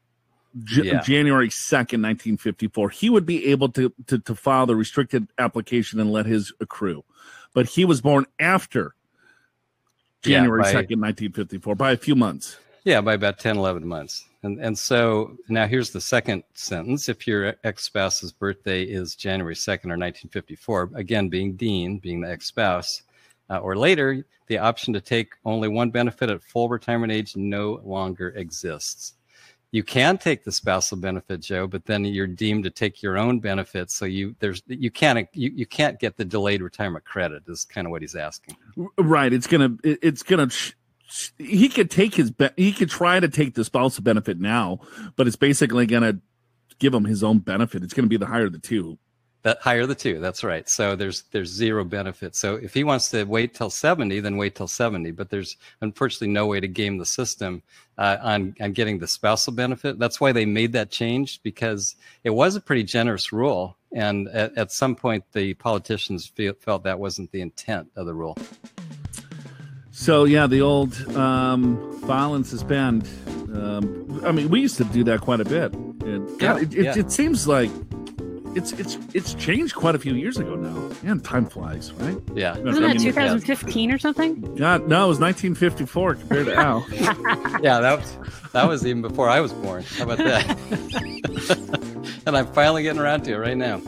J- 0.65 0.83
Yeah. 0.87 1.01
January 1.03 1.49
2nd, 1.49 2.01
1954, 2.03 2.91
he 2.91 3.11
would 3.11 3.27
be 3.27 3.47
able 3.47 3.69
to, 3.71 3.93
to 4.07 4.19
to 4.19 4.35
file 4.35 4.67
the 4.67 4.77
restricted 4.77 5.27
application 5.39 5.99
and 6.01 6.11
let 6.13 6.27
his 6.27 6.53
accrue. 6.61 7.05
But 7.55 7.67
he 7.67 7.85
was 7.85 8.01
born 8.01 8.25
after 8.39 8.95
Yeah, 10.25 10.39
January 10.39 10.63
by- 10.63 10.73
2nd, 10.73 11.01
1954, 11.01 11.75
by 11.75 11.93
a 11.93 11.97
few 11.97 12.15
months. 12.15 12.57
Yeah, 12.89 13.03
by 13.03 13.13
about 13.13 13.39
10, 13.39 13.59
11 13.59 13.87
months. 13.87 14.25
And, 14.43 14.59
and 14.65 14.79
so 14.79 15.37
now 15.51 15.67
here's 15.67 15.91
the 15.91 16.01
second 16.01 16.43
sentence. 16.55 17.11
If 17.11 17.27
your 17.27 17.55
ex 17.63 17.85
spouse's 17.85 18.33
birthday 18.33 18.83
is 18.83 19.15
January 19.15 19.55
2nd 19.55 19.85
or 19.85 19.99
1954, 20.01 20.93
again, 20.95 21.29
being 21.29 21.53
Dean, 21.55 21.99
being 21.99 22.23
the 22.23 22.31
ex 22.31 22.47
spouse, 22.47 23.03
uh, 23.51 23.59
or 23.59 23.77
later, 23.77 24.25
the 24.47 24.57
option 24.57 24.95
to 24.95 25.03
take 25.03 25.35
only 25.45 25.69
one 25.69 25.91
benefit 25.91 26.31
at 26.31 26.43
full 26.43 26.71
retirement 26.71 27.13
age 27.13 27.37
no 27.37 27.79
longer 27.85 28.29
exists. 28.31 29.13
You 29.71 29.83
can 29.83 30.17
take 30.17 30.43
the 30.43 30.53
spousal 30.53 30.97
benefit, 30.97 31.41
Joe, 31.41 31.67
but 31.67 31.85
then 31.85 32.07
you're 32.07 32.27
deemed 32.27 32.65
to 32.65 32.71
take 32.71 33.03
your 33.03 33.19
own 33.19 33.39
benefit. 33.39 33.91
So 33.91 34.07
you 34.07 34.35
there's 34.39 34.63
you 34.67 34.91
can't 34.91 35.29
you, 35.35 35.51
you 35.55 35.67
can't 35.67 36.01
get 36.01 36.17
the 36.17 36.25
delayed 36.25 36.63
retirement 36.63 37.05
credit. 37.05 37.43
Is 37.49 37.67
kind 37.67 37.87
of 37.87 37.91
what 37.91 38.01
he's 38.01 38.15
asking. 38.15 38.57
Right. 38.97 39.31
It's 39.31 39.47
gonna. 39.47 39.77
it- 39.85 39.99
It's 40.01 40.23
gonna. 40.23 40.49
He 41.39 41.69
could 41.69 41.91
take 41.91 42.15
his. 42.15 42.31
Be- 42.31 42.51
he 42.57 42.73
could 42.73 42.91
try 42.91 43.19
to 43.21 43.29
take 43.29 43.55
the 43.55 43.65
spousal 43.65 44.03
benefit 44.03 44.39
now, 44.39 44.81
but 45.17 45.27
it's 45.27 45.37
basically 45.37 45.87
gonna 45.87 46.19
give 46.79 46.93
him 46.93 47.05
his 47.05 47.25
own 47.25 47.39
benefit. 47.39 47.83
It's 47.83 47.95
gonna 47.95 48.09
be 48.09 48.17
the 48.17 48.27
higher 48.27 48.47
of 48.47 48.53
the 48.53 48.59
two. 48.59 48.99
That 49.43 49.61
higher 49.61 49.83
of 49.83 49.89
the 49.89 49.95
two. 49.95 50.19
That's 50.19 50.45
right. 50.45 50.69
So 50.69 50.97
there's 50.97 51.23
there's 51.31 51.49
zero 51.49 51.85
benefit. 51.85 52.35
So 52.35 52.57
if 52.57 52.75
he 52.75 52.85
wants 52.85 53.11
to 53.13 53.25
wait 53.25 53.55
till 53.55 53.71
70, 53.71 54.21
then 54.21 54.37
wait 54.37 54.57
till 54.57 54.67
70. 54.67 55.13
But 55.13 55.31
there's 55.31 55.57
unfortunately 55.81 56.29
no 56.29 56.47
way 56.47 56.59
to 56.61 56.69
game 56.69 56.99
the 56.99 57.07
system 57.07 57.63
uh, 57.97 58.19
on 58.21 58.55
on 58.61 58.73
getting 58.73 58.99
the 58.99 59.07
spousal 59.07 59.55
benefit. 59.55 59.99
That's 59.99 60.21
why 60.21 60.33
they 60.33 60.45
made 60.45 60.73
that 60.73 60.91
change 60.91 61.41
because 61.43 61.95
it 62.25 62.31
was 62.31 62.57
a 62.57 62.61
pretty 62.61 62.83
generous 62.83 63.33
rule, 63.33 63.79
and 63.93 64.29
at, 64.29 64.59
at 64.59 64.73
some 64.73 64.95
point 64.95 65.25
the 65.33 65.55
politicians 65.55 66.27
feel, 66.27 66.53
felt 66.55 66.83
that 66.83 66.99
wasn't 66.99 67.31
the 67.31 67.41
intent 67.41 67.89
of 67.97 68.07
the 68.07 68.15
rule. 68.15 68.37
So 69.99 70.25
yeah, 70.25 70.47
the 70.47 70.61
old 70.61 70.95
um, 71.17 72.01
file 72.07 72.35
and 72.35 72.47
suspend. 72.47 73.09
Um, 73.53 74.23
I 74.25 74.31
mean, 74.31 74.49
we 74.49 74.61
used 74.61 74.77
to 74.77 74.85
do 74.85 75.03
that 75.05 75.21
quite 75.23 75.41
a 75.41 75.45
bit. 75.45 75.73
And 75.75 76.29
God, 76.39 76.41
Yeah, 76.41 76.57
it, 76.59 76.75
it, 76.75 76.85
yeah. 76.85 76.99
it 76.99 77.11
seems 77.11 77.49
like 77.49 77.69
it's 78.55 78.71
it's 78.73 78.97
it's 79.13 79.35
changed 79.35 79.75
quite 79.75 79.97
a 79.97 79.99
few 79.99 80.15
years 80.15 80.37
ago 80.39 80.55
now. 80.55 80.89
Man, 81.03 81.19
time 81.19 81.47
flies, 81.47 81.93
right? 81.95 82.17
Yeah. 82.33 82.55
I 82.55 82.61
Wasn't 82.61 82.87
that 82.87 82.97
mean, 82.97 83.13
2015 83.13 83.91
or 83.91 83.99
something? 83.99 84.55
God, 84.55 84.87
no, 84.87 85.05
it 85.07 85.09
was 85.09 85.19
1954 85.19 86.15
compared 86.15 86.47
to 86.47 86.55
now. 86.55 86.87
Yeah, 87.61 87.81
that 87.81 87.99
was 87.99 88.17
that 88.53 88.69
was 88.69 88.87
even 88.87 89.03
before 89.03 89.29
I 89.29 89.41
was 89.41 89.53
born. 89.53 89.83
How 89.83 90.05
about 90.05 90.19
that? 90.19 90.47
and 92.27 92.37
I'm 92.37 92.47
finally 92.53 92.85
getting 92.85 93.01
around 93.01 93.23
to 93.25 93.33
it 93.33 93.37
right 93.37 93.57
now. 93.57 93.83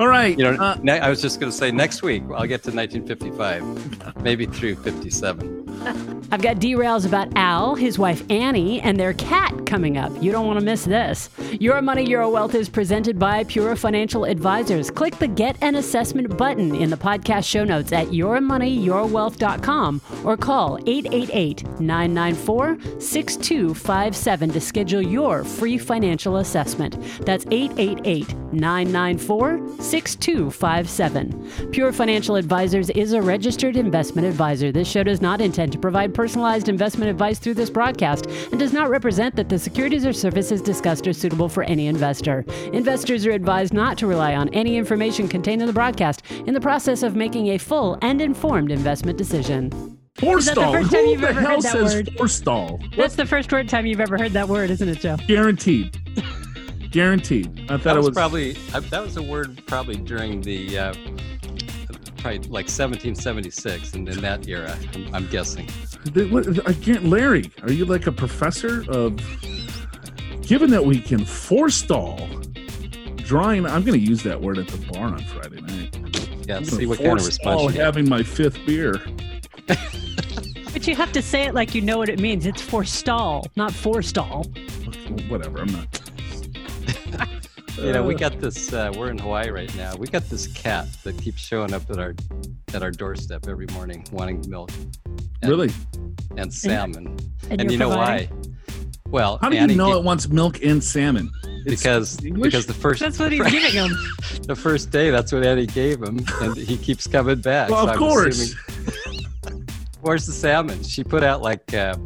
All 0.00 0.06
right, 0.06 0.38
You 0.38 0.44
know, 0.44 0.54
uh, 0.54 0.76
ne- 0.80 1.00
I 1.00 1.08
was 1.10 1.20
just 1.20 1.40
going 1.40 1.50
to 1.50 1.56
say 1.56 1.72
next 1.72 2.02
week 2.02 2.22
I'll 2.34 2.46
get 2.46 2.62
to 2.64 2.70
1955, 2.70 4.22
maybe 4.22 4.46
through 4.46 4.76
57. 4.76 5.67
I've 6.30 6.42
got 6.42 6.56
derails 6.56 7.06
about 7.06 7.28
Al, 7.36 7.74
his 7.74 7.98
wife 7.98 8.22
Annie, 8.30 8.80
and 8.82 9.00
their 9.00 9.14
cat 9.14 9.64
coming 9.64 9.96
up. 9.96 10.12
You 10.22 10.30
don't 10.30 10.46
want 10.46 10.58
to 10.58 10.64
miss 10.64 10.84
this. 10.84 11.30
Your 11.58 11.80
Money, 11.80 12.04
Your 12.04 12.28
Wealth 12.28 12.54
is 12.54 12.68
presented 12.68 13.18
by 13.18 13.44
Pure 13.44 13.76
Financial 13.76 14.24
Advisors. 14.24 14.90
Click 14.90 15.16
the 15.18 15.28
Get 15.28 15.56
an 15.62 15.76
Assessment 15.76 16.36
button 16.36 16.74
in 16.74 16.90
the 16.90 16.96
podcast 16.96 17.44
show 17.48 17.64
notes 17.64 17.92
at 17.92 18.08
yourmoneyyourwealth.com 18.08 20.02
or 20.24 20.36
call 20.36 20.78
888 20.86 21.80
994 21.80 22.78
6257 23.00 24.50
to 24.50 24.60
schedule 24.60 25.02
your 25.02 25.44
free 25.44 25.78
financial 25.78 26.36
assessment. 26.36 27.00
That's 27.24 27.46
888 27.50 28.34
994 28.52 29.80
6257. 29.80 31.70
Pure 31.70 31.92
Financial 31.92 32.36
Advisors 32.36 32.90
is 32.90 33.12
a 33.12 33.22
registered 33.22 33.76
investment 33.76 34.26
advisor. 34.26 34.72
This 34.72 34.88
show 34.88 35.02
does 35.02 35.20
not 35.20 35.40
intend 35.40 35.67
to 35.70 35.78
provide 35.78 36.14
personalized 36.14 36.68
investment 36.68 37.10
advice 37.10 37.38
through 37.38 37.54
this 37.54 37.70
broadcast 37.70 38.26
and 38.50 38.58
does 38.58 38.72
not 38.72 38.90
represent 38.90 39.36
that 39.36 39.48
the 39.48 39.58
securities 39.58 40.04
or 40.06 40.12
services 40.12 40.60
discussed 40.62 41.06
are 41.06 41.12
suitable 41.12 41.48
for 41.48 41.62
any 41.64 41.86
investor. 41.86 42.44
Investors 42.72 43.26
are 43.26 43.30
advised 43.32 43.72
not 43.72 43.98
to 43.98 44.06
rely 44.06 44.34
on 44.34 44.48
any 44.50 44.76
information 44.76 45.28
contained 45.28 45.60
in 45.62 45.66
the 45.66 45.72
broadcast 45.72 46.22
in 46.46 46.54
the 46.54 46.60
process 46.60 47.02
of 47.02 47.16
making 47.16 47.48
a 47.48 47.58
full 47.58 47.98
and 48.02 48.20
informed 48.20 48.70
investment 48.70 49.18
decision. 49.18 49.70
that 49.70 50.20
forestall. 50.20 50.74
Who 50.74 50.88
the 51.16 51.26
ever 51.28 51.40
hell 51.40 51.50
heard 51.54 51.62
that 51.62 51.72
says 51.72 51.94
word? 51.94 52.10
forestall? 52.16 52.80
That's 52.96 53.14
the 53.14 53.26
first 53.26 53.52
word 53.52 53.68
time 53.68 53.86
you've 53.86 54.00
ever 54.00 54.18
heard 54.18 54.32
that 54.32 54.48
word, 54.48 54.70
isn't 54.70 54.88
it, 54.88 54.98
Joe? 55.00 55.16
Guaranteed. 55.26 55.96
Guaranteed. 56.90 57.46
I 57.64 57.76
thought 57.76 57.82
That 57.84 57.94
it 57.94 57.98
was, 57.98 58.06
was 58.06 58.14
probably 58.14 58.52
that 58.52 59.02
was 59.02 59.16
a 59.16 59.22
word 59.22 59.62
probably 59.66 59.96
during 59.96 60.40
the 60.40 60.78
uh, 60.78 60.94
probably 62.18 62.38
like 62.40 62.66
1776 62.66 63.94
and 63.94 64.08
in 64.08 64.20
that 64.20 64.46
era. 64.48 64.76
I'm, 64.94 65.14
I'm 65.14 65.26
guessing. 65.28 65.68
The- 66.12 66.26
what- 66.26 66.68
I 66.68 66.72
can't, 66.74 67.04
Larry, 67.04 67.50
are 67.62 67.72
you 67.72 67.84
like 67.84 68.06
a 68.06 68.12
professor 68.12 68.84
of? 68.90 69.16
Given 70.42 70.70
that 70.70 70.84
we 70.84 70.98
can 71.00 71.24
forestall 71.26 72.26
drawing, 73.16 73.66
I'm 73.66 73.84
going 73.84 74.00
to 74.00 74.06
use 74.06 74.22
that 74.22 74.40
word 74.40 74.56
at 74.58 74.66
the 74.68 74.78
bar 74.92 75.08
on 75.08 75.22
Friday 75.24 75.60
night. 75.60 76.46
Yeah, 76.48 76.56
I'm 76.56 76.64
see 76.64 76.86
what 76.86 76.98
kind 76.98 77.18
of 77.20 77.26
response 77.26 77.62
you 77.64 77.72
get. 77.72 77.84
having 77.84 78.08
my 78.08 78.22
fifth 78.22 78.58
beer. 78.64 78.94
But 80.72 80.86
you 80.86 80.94
have 80.94 81.10
to 81.12 81.22
say 81.22 81.42
it 81.44 81.54
like 81.54 81.74
you 81.74 81.80
know 81.80 81.98
what 81.98 82.08
it 82.08 82.20
means. 82.20 82.46
It's 82.46 82.62
forestall, 82.62 83.46
not 83.56 83.72
forestall. 83.72 84.44
Whatever. 85.28 85.58
I'm 85.60 85.72
not. 85.72 86.07
You 87.80 87.92
know, 87.92 88.02
we 88.02 88.14
Uh, 88.14 88.18
got 88.18 88.40
this. 88.40 88.72
Uh, 88.72 88.92
we're 88.96 89.10
in 89.10 89.18
Hawaii 89.18 89.50
right 89.50 89.74
now. 89.76 89.94
We 89.96 90.08
got 90.08 90.28
this 90.28 90.46
cat 90.48 90.86
that 91.04 91.16
keeps 91.20 91.40
showing 91.40 91.72
up 91.72 91.88
at 91.90 91.98
our 91.98 92.14
at 92.74 92.82
our 92.82 92.90
doorstep 92.90 93.46
every 93.48 93.66
morning, 93.72 94.04
wanting 94.12 94.44
milk 94.48 94.70
and, 95.42 95.50
really. 95.50 95.70
and 96.36 96.52
salmon. 96.52 97.06
And, 97.50 97.60
And, 97.60 97.62
you're 97.62 97.72
you 97.72 97.78
know 97.78 97.88
providing- 97.88 98.28
why? 98.30 98.42
Well, 99.10 99.38
How 99.40 99.48
do 99.48 99.56
Annie 99.56 99.72
you 99.72 99.78
know 99.78 99.92
ga- 99.92 99.98
it 99.98 100.04
wants 100.04 100.28
milk 100.28 100.62
and 100.62 100.82
salmon? 100.84 101.30
It's 101.64 101.82
because 101.82 102.22
English? 102.24 102.42
because 102.52 102.66
the 102.66 102.74
first 102.74 103.00
That's 103.00 103.18
what 103.18 103.32
he's 103.32 103.42
giving 103.50 103.74
them. 103.74 103.90
the 104.42 104.54
first 104.56 104.90
day 104.90 105.10
that's 105.10 105.32
what 105.32 105.44
Eddie 105.46 105.66
gave 105.66 106.02
him, 106.02 106.18
and 106.42 106.56
he 106.56 106.76
keeps 106.76 107.06
coming 107.06 107.40
back. 107.40 107.70
well, 107.70 107.84
So 107.84 107.88
of 107.88 107.92
I'm 107.92 107.98
course. 107.98 108.38
assuming- 108.40 109.66
Where's 110.02 110.26
the 110.26 110.32
salmon? 110.32 110.82
She 110.82 111.02
put 111.04 111.22
out 111.24 111.42
like 111.42 111.72
uh, 111.74 111.96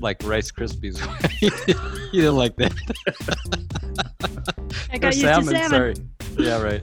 like 0.00 0.22
Rice 0.24 0.50
Krispies. 0.52 0.98
you 2.12 2.20
didn't 2.22 2.36
like 2.36 2.56
that. 2.56 2.72
I 4.92 4.96
Or 4.96 4.98
got 4.98 5.14
used 5.16 5.20
to 5.20 5.44
salmon. 5.44 5.68
Sorry. 5.70 5.94
Yeah, 6.38 6.60
right. 6.62 6.82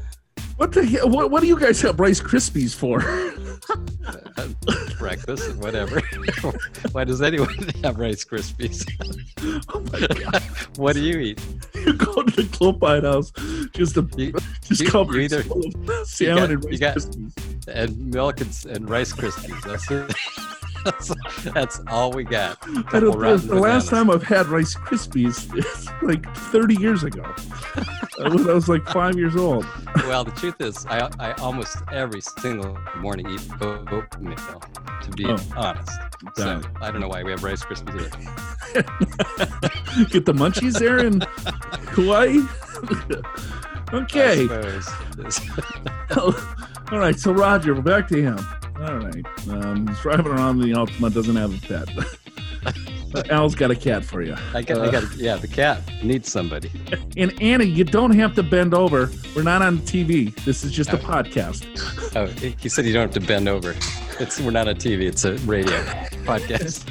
What 0.58 0.72
the 0.72 0.84
hell? 0.86 1.10
What, 1.10 1.30
what 1.30 1.42
do 1.42 1.48
you 1.48 1.60
guys 1.60 1.80
have 1.82 2.00
Rice 2.00 2.20
Krispies 2.20 2.74
for? 2.76 3.00
Breakfast, 4.98 5.50
and 5.50 5.62
whatever. 5.62 6.02
Why 6.92 7.04
does 7.04 7.22
anyone 7.22 7.54
have 7.84 7.98
Rice 8.00 8.24
Krispies? 8.26 8.84
oh 9.70 9.80
my 9.92 10.08
god! 10.08 10.42
what 10.78 10.94
do 10.96 11.02
you 11.02 11.20
eat? 11.20 11.42
You 11.76 11.94
go 11.94 12.24
to 12.24 12.36
the 12.36 12.44
Clopine 12.44 13.04
house 13.04 13.32
just 13.74 13.94
to 13.96 14.08
You, 14.18 14.34
just 14.64 14.82
you- 14.82 14.90
cover 14.90 15.14
you 15.14 15.22
it 15.22 15.26
either- 15.34 15.44
full 15.44 15.64
of 15.66 16.08
salmon 16.08 16.38
got- 16.38 16.50
and 16.52 16.66
Rice 16.66 16.80
got- 16.80 16.96
Krispies. 16.98 17.68
and 17.68 18.08
milk 18.14 18.42
and, 18.42 18.66
and 18.76 18.90
Rice 18.90 19.14
Krispies. 19.14 19.62
That's 19.64 19.92
it. 19.92 20.12
That's, 20.86 21.12
that's 21.54 21.82
all 21.88 22.12
we 22.12 22.24
got. 22.24 22.60
The, 22.62 23.42
the 23.46 23.56
last 23.56 23.90
time 23.90 24.10
I've 24.10 24.24
had 24.24 24.48
Rice 24.48 24.76
Krispies 24.76 25.54
is 25.58 25.90
like 26.02 26.26
30 26.36 26.76
years 26.76 27.04
ago. 27.04 27.24
I 28.24 28.30
was, 28.30 28.48
I 28.48 28.54
was 28.54 28.68
like 28.70 28.86
five 28.88 29.16
years 29.16 29.36
old. 29.36 29.66
Well, 29.98 30.24
the 30.24 30.32
truth 30.32 30.60
is, 30.62 30.86
I, 30.88 31.10
I 31.20 31.34
almost 31.34 31.78
every 31.92 32.22
single 32.22 32.78
morning 32.98 33.30
eat 33.30 33.42
oatmeal, 33.62 34.62
to 35.04 35.12
be 35.16 35.26
Oh. 35.28 35.38
honest. 35.56 35.92
So 36.36 36.58
it. 36.60 36.66
I 36.82 36.90
don't 36.92 37.02
know 37.02 37.08
why 37.10 37.22
we 37.24 37.30
have 37.32 37.44
Rice 37.44 37.64
Krispies 37.64 37.94
here. 37.94 38.10
Get 40.10 40.26
the 40.26 40.34
munchies 40.34 40.80
there 40.80 40.98
in 41.00 41.22
Hawaii. 41.94 42.42
okay. 43.94 44.48
All 46.92 47.00
right. 47.00 47.20
So 47.20 47.32
Roger, 47.34 47.74
we're 47.76 47.82
back 47.82 48.08
to 48.10 48.22
him. 48.22 48.38
All 48.80 48.98
right. 48.98 49.26
Um, 49.50 49.88
he's 49.88 50.00
driving 50.00 50.28
around 50.28 50.60
the 50.60 50.68
Altima, 50.68 51.14
doesn't 51.14 51.36
have 51.36 51.54
a 51.64 51.68
pet. 51.68 51.90
Al's 53.32 53.56
got 53.56 53.72
a 53.72 53.76
cat 53.76 54.04
for 54.04 54.22
you. 54.22 54.36
I 54.54 54.62
got, 54.62 54.80
I 54.80 54.92
got, 54.92 55.16
yeah, 55.16 55.38
the 55.38 55.48
cat 55.48 55.82
needs 56.04 56.32
somebody. 56.32 56.70
And 57.18 57.42
Annie, 57.42 57.66
you 57.66 57.84
don't 57.84 58.12
have 58.14 58.36
to 58.36 58.44
bend 58.44 58.76
over. 58.76 59.10
We're 59.36 59.42
not 59.42 59.64
on 59.64 59.80
TV. 59.80 60.36
This 60.46 60.64
is 60.64 60.72
just 60.72 60.94
a 60.94 60.98
podcast. 60.98 61.66
Oh, 62.16 62.28
he 62.28 62.70
said 62.70 62.86
you 62.86 62.94
don't 62.94 63.12
have 63.12 63.20
to 63.20 63.28
bend 63.28 63.50
over. 63.50 63.72
It's 64.20 64.40
we're 64.40 64.52
not 64.52 64.68
on 64.68 64.76
TV. 64.76 65.08
It's 65.08 65.26
a 65.26 65.34
radio 65.40 65.76
podcast. 66.26 66.84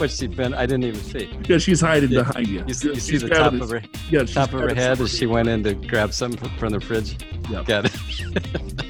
what 0.00 0.10
she'd 0.10 0.36
been. 0.36 0.54
I 0.54 0.66
didn't 0.66 0.84
even 0.84 1.00
see. 1.00 1.30
Yeah, 1.48 1.58
she's 1.58 1.80
hiding 1.80 2.10
Yeah. 2.10 2.22
behind 2.22 2.48
you. 2.48 2.64
You 2.66 2.74
see, 2.74 2.88
you 2.88 3.00
see 3.00 3.16
the 3.18 3.28
top 3.28 3.52
of 3.52 3.70
her 3.70 3.82
yeah, 4.10 4.24
top 4.24 4.52
of 4.52 4.60
her 4.60 4.74
head 4.74 5.00
as 5.00 5.16
she 5.16 5.26
went 5.26 5.48
in 5.48 5.62
to 5.64 5.74
grab 5.74 6.12
something 6.12 6.50
from 6.58 6.70
the 6.72 6.80
fridge. 6.80 7.16
Yep. 7.48 7.66
Got 7.66 7.84
it. 7.86 8.83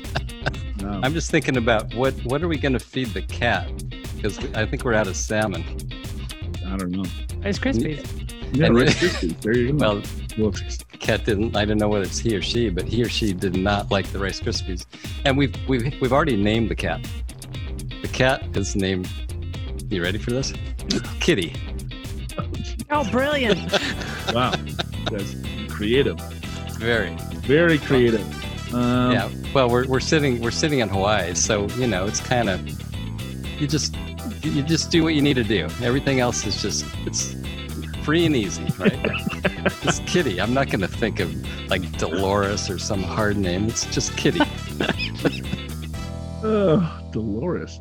No. 1.05 1.09
I'm 1.09 1.14
just 1.14 1.30
thinking 1.30 1.57
about 1.57 1.94
what 1.94 2.14
what 2.24 2.42
are 2.42 2.48
we 2.48 2.57
going 2.57 2.72
to 2.72 2.78
feed 2.78 3.09
the 3.09 3.22
cat? 3.22 3.70
Because 4.16 4.38
I 4.55 4.64
think 4.66 4.84
we're 4.84 4.94
out 4.94 5.07
of 5.07 5.16
salmon. 5.16 5.62
I 6.66 6.76
don't 6.76 6.90
know. 6.92 7.05
Rice 7.44 7.59
Krispies. 7.59 8.05
Yeah, 8.55 8.66
And- 8.66 8.76
Rice 8.76 8.94
Krispies. 9.00 9.40
There 9.42 9.57
you 9.57 9.72
go. 9.72 9.76
Well, 9.76 10.02
Well, 10.38 10.52
cat 11.00 11.24
didn't. 11.26 11.57
I 11.57 11.64
don't 11.66 11.78
know 11.78 11.88
whether 11.88 12.05
it's 12.05 12.18
he 12.18 12.34
or 12.34 12.40
she, 12.42 12.70
but 12.70 12.84
he 12.84 13.02
or 13.02 13.09
she 13.09 13.32
did 13.32 13.55
not 13.57 13.90
like 13.90 14.07
the 14.12 14.18
Rice 14.18 14.40
Krispies, 14.40 14.86
and 15.26 15.36
we've 15.36 15.55
we've 15.68 15.94
we've 16.00 16.12
already 16.12 16.36
named 16.36 16.70
the 16.70 16.74
cat. 16.76 17.07
The 18.02 18.09
cat 18.09 18.57
is 18.57 18.74
named. 18.74 19.09
You 19.90 20.02
ready 20.02 20.18
for 20.18 20.30
this? 20.30 20.52
Kitty. 21.20 21.52
Oh, 22.90 23.09
brilliant. 23.11 23.61
wow, 24.32 24.55
that's 25.11 25.36
creative. 25.68 26.18
Very. 26.78 27.14
Very 27.46 27.78
creative. 27.78 28.74
Um, 28.74 29.12
yeah. 29.12 29.28
Well, 29.55 29.70
we're 29.70 29.86
we're 29.86 30.00
sitting 30.00 30.40
we're 30.40 30.50
sitting 30.50 30.80
in 30.80 30.88
Hawaii, 30.88 31.34
so 31.34 31.68
you 31.78 31.86
know 31.86 32.07
it's 32.07 32.20
kind 32.20 32.50
of 32.50 32.61
you 33.61 33.68
just 33.68 33.96
you 34.42 34.62
just 34.62 34.90
do 34.90 35.05
what 35.05 35.14
you 35.14 35.22
need 35.22 35.34
to 35.34 35.44
do. 35.44 35.68
Everything 35.80 36.18
else 36.18 36.44
is 36.44 36.61
just 36.61 36.84
it's 37.07 37.36
free 38.02 38.26
and 38.26 38.34
easy, 38.34 38.64
right? 38.78 38.98
it's 39.82 40.00
Kitty. 40.00 40.40
I'm 40.40 40.52
not 40.52 40.70
going 40.70 40.80
to 40.80 40.88
think 40.88 41.20
of 41.20 41.32
like 41.70 41.90
Dolores 41.98 42.68
or 42.68 42.78
some 42.78 43.02
hard 43.02 43.36
name. 43.36 43.66
It's 43.66 43.86
just 43.86 44.16
Kitty. 44.16 44.40
Oh, 46.46 47.00
Dolores. 47.11 47.80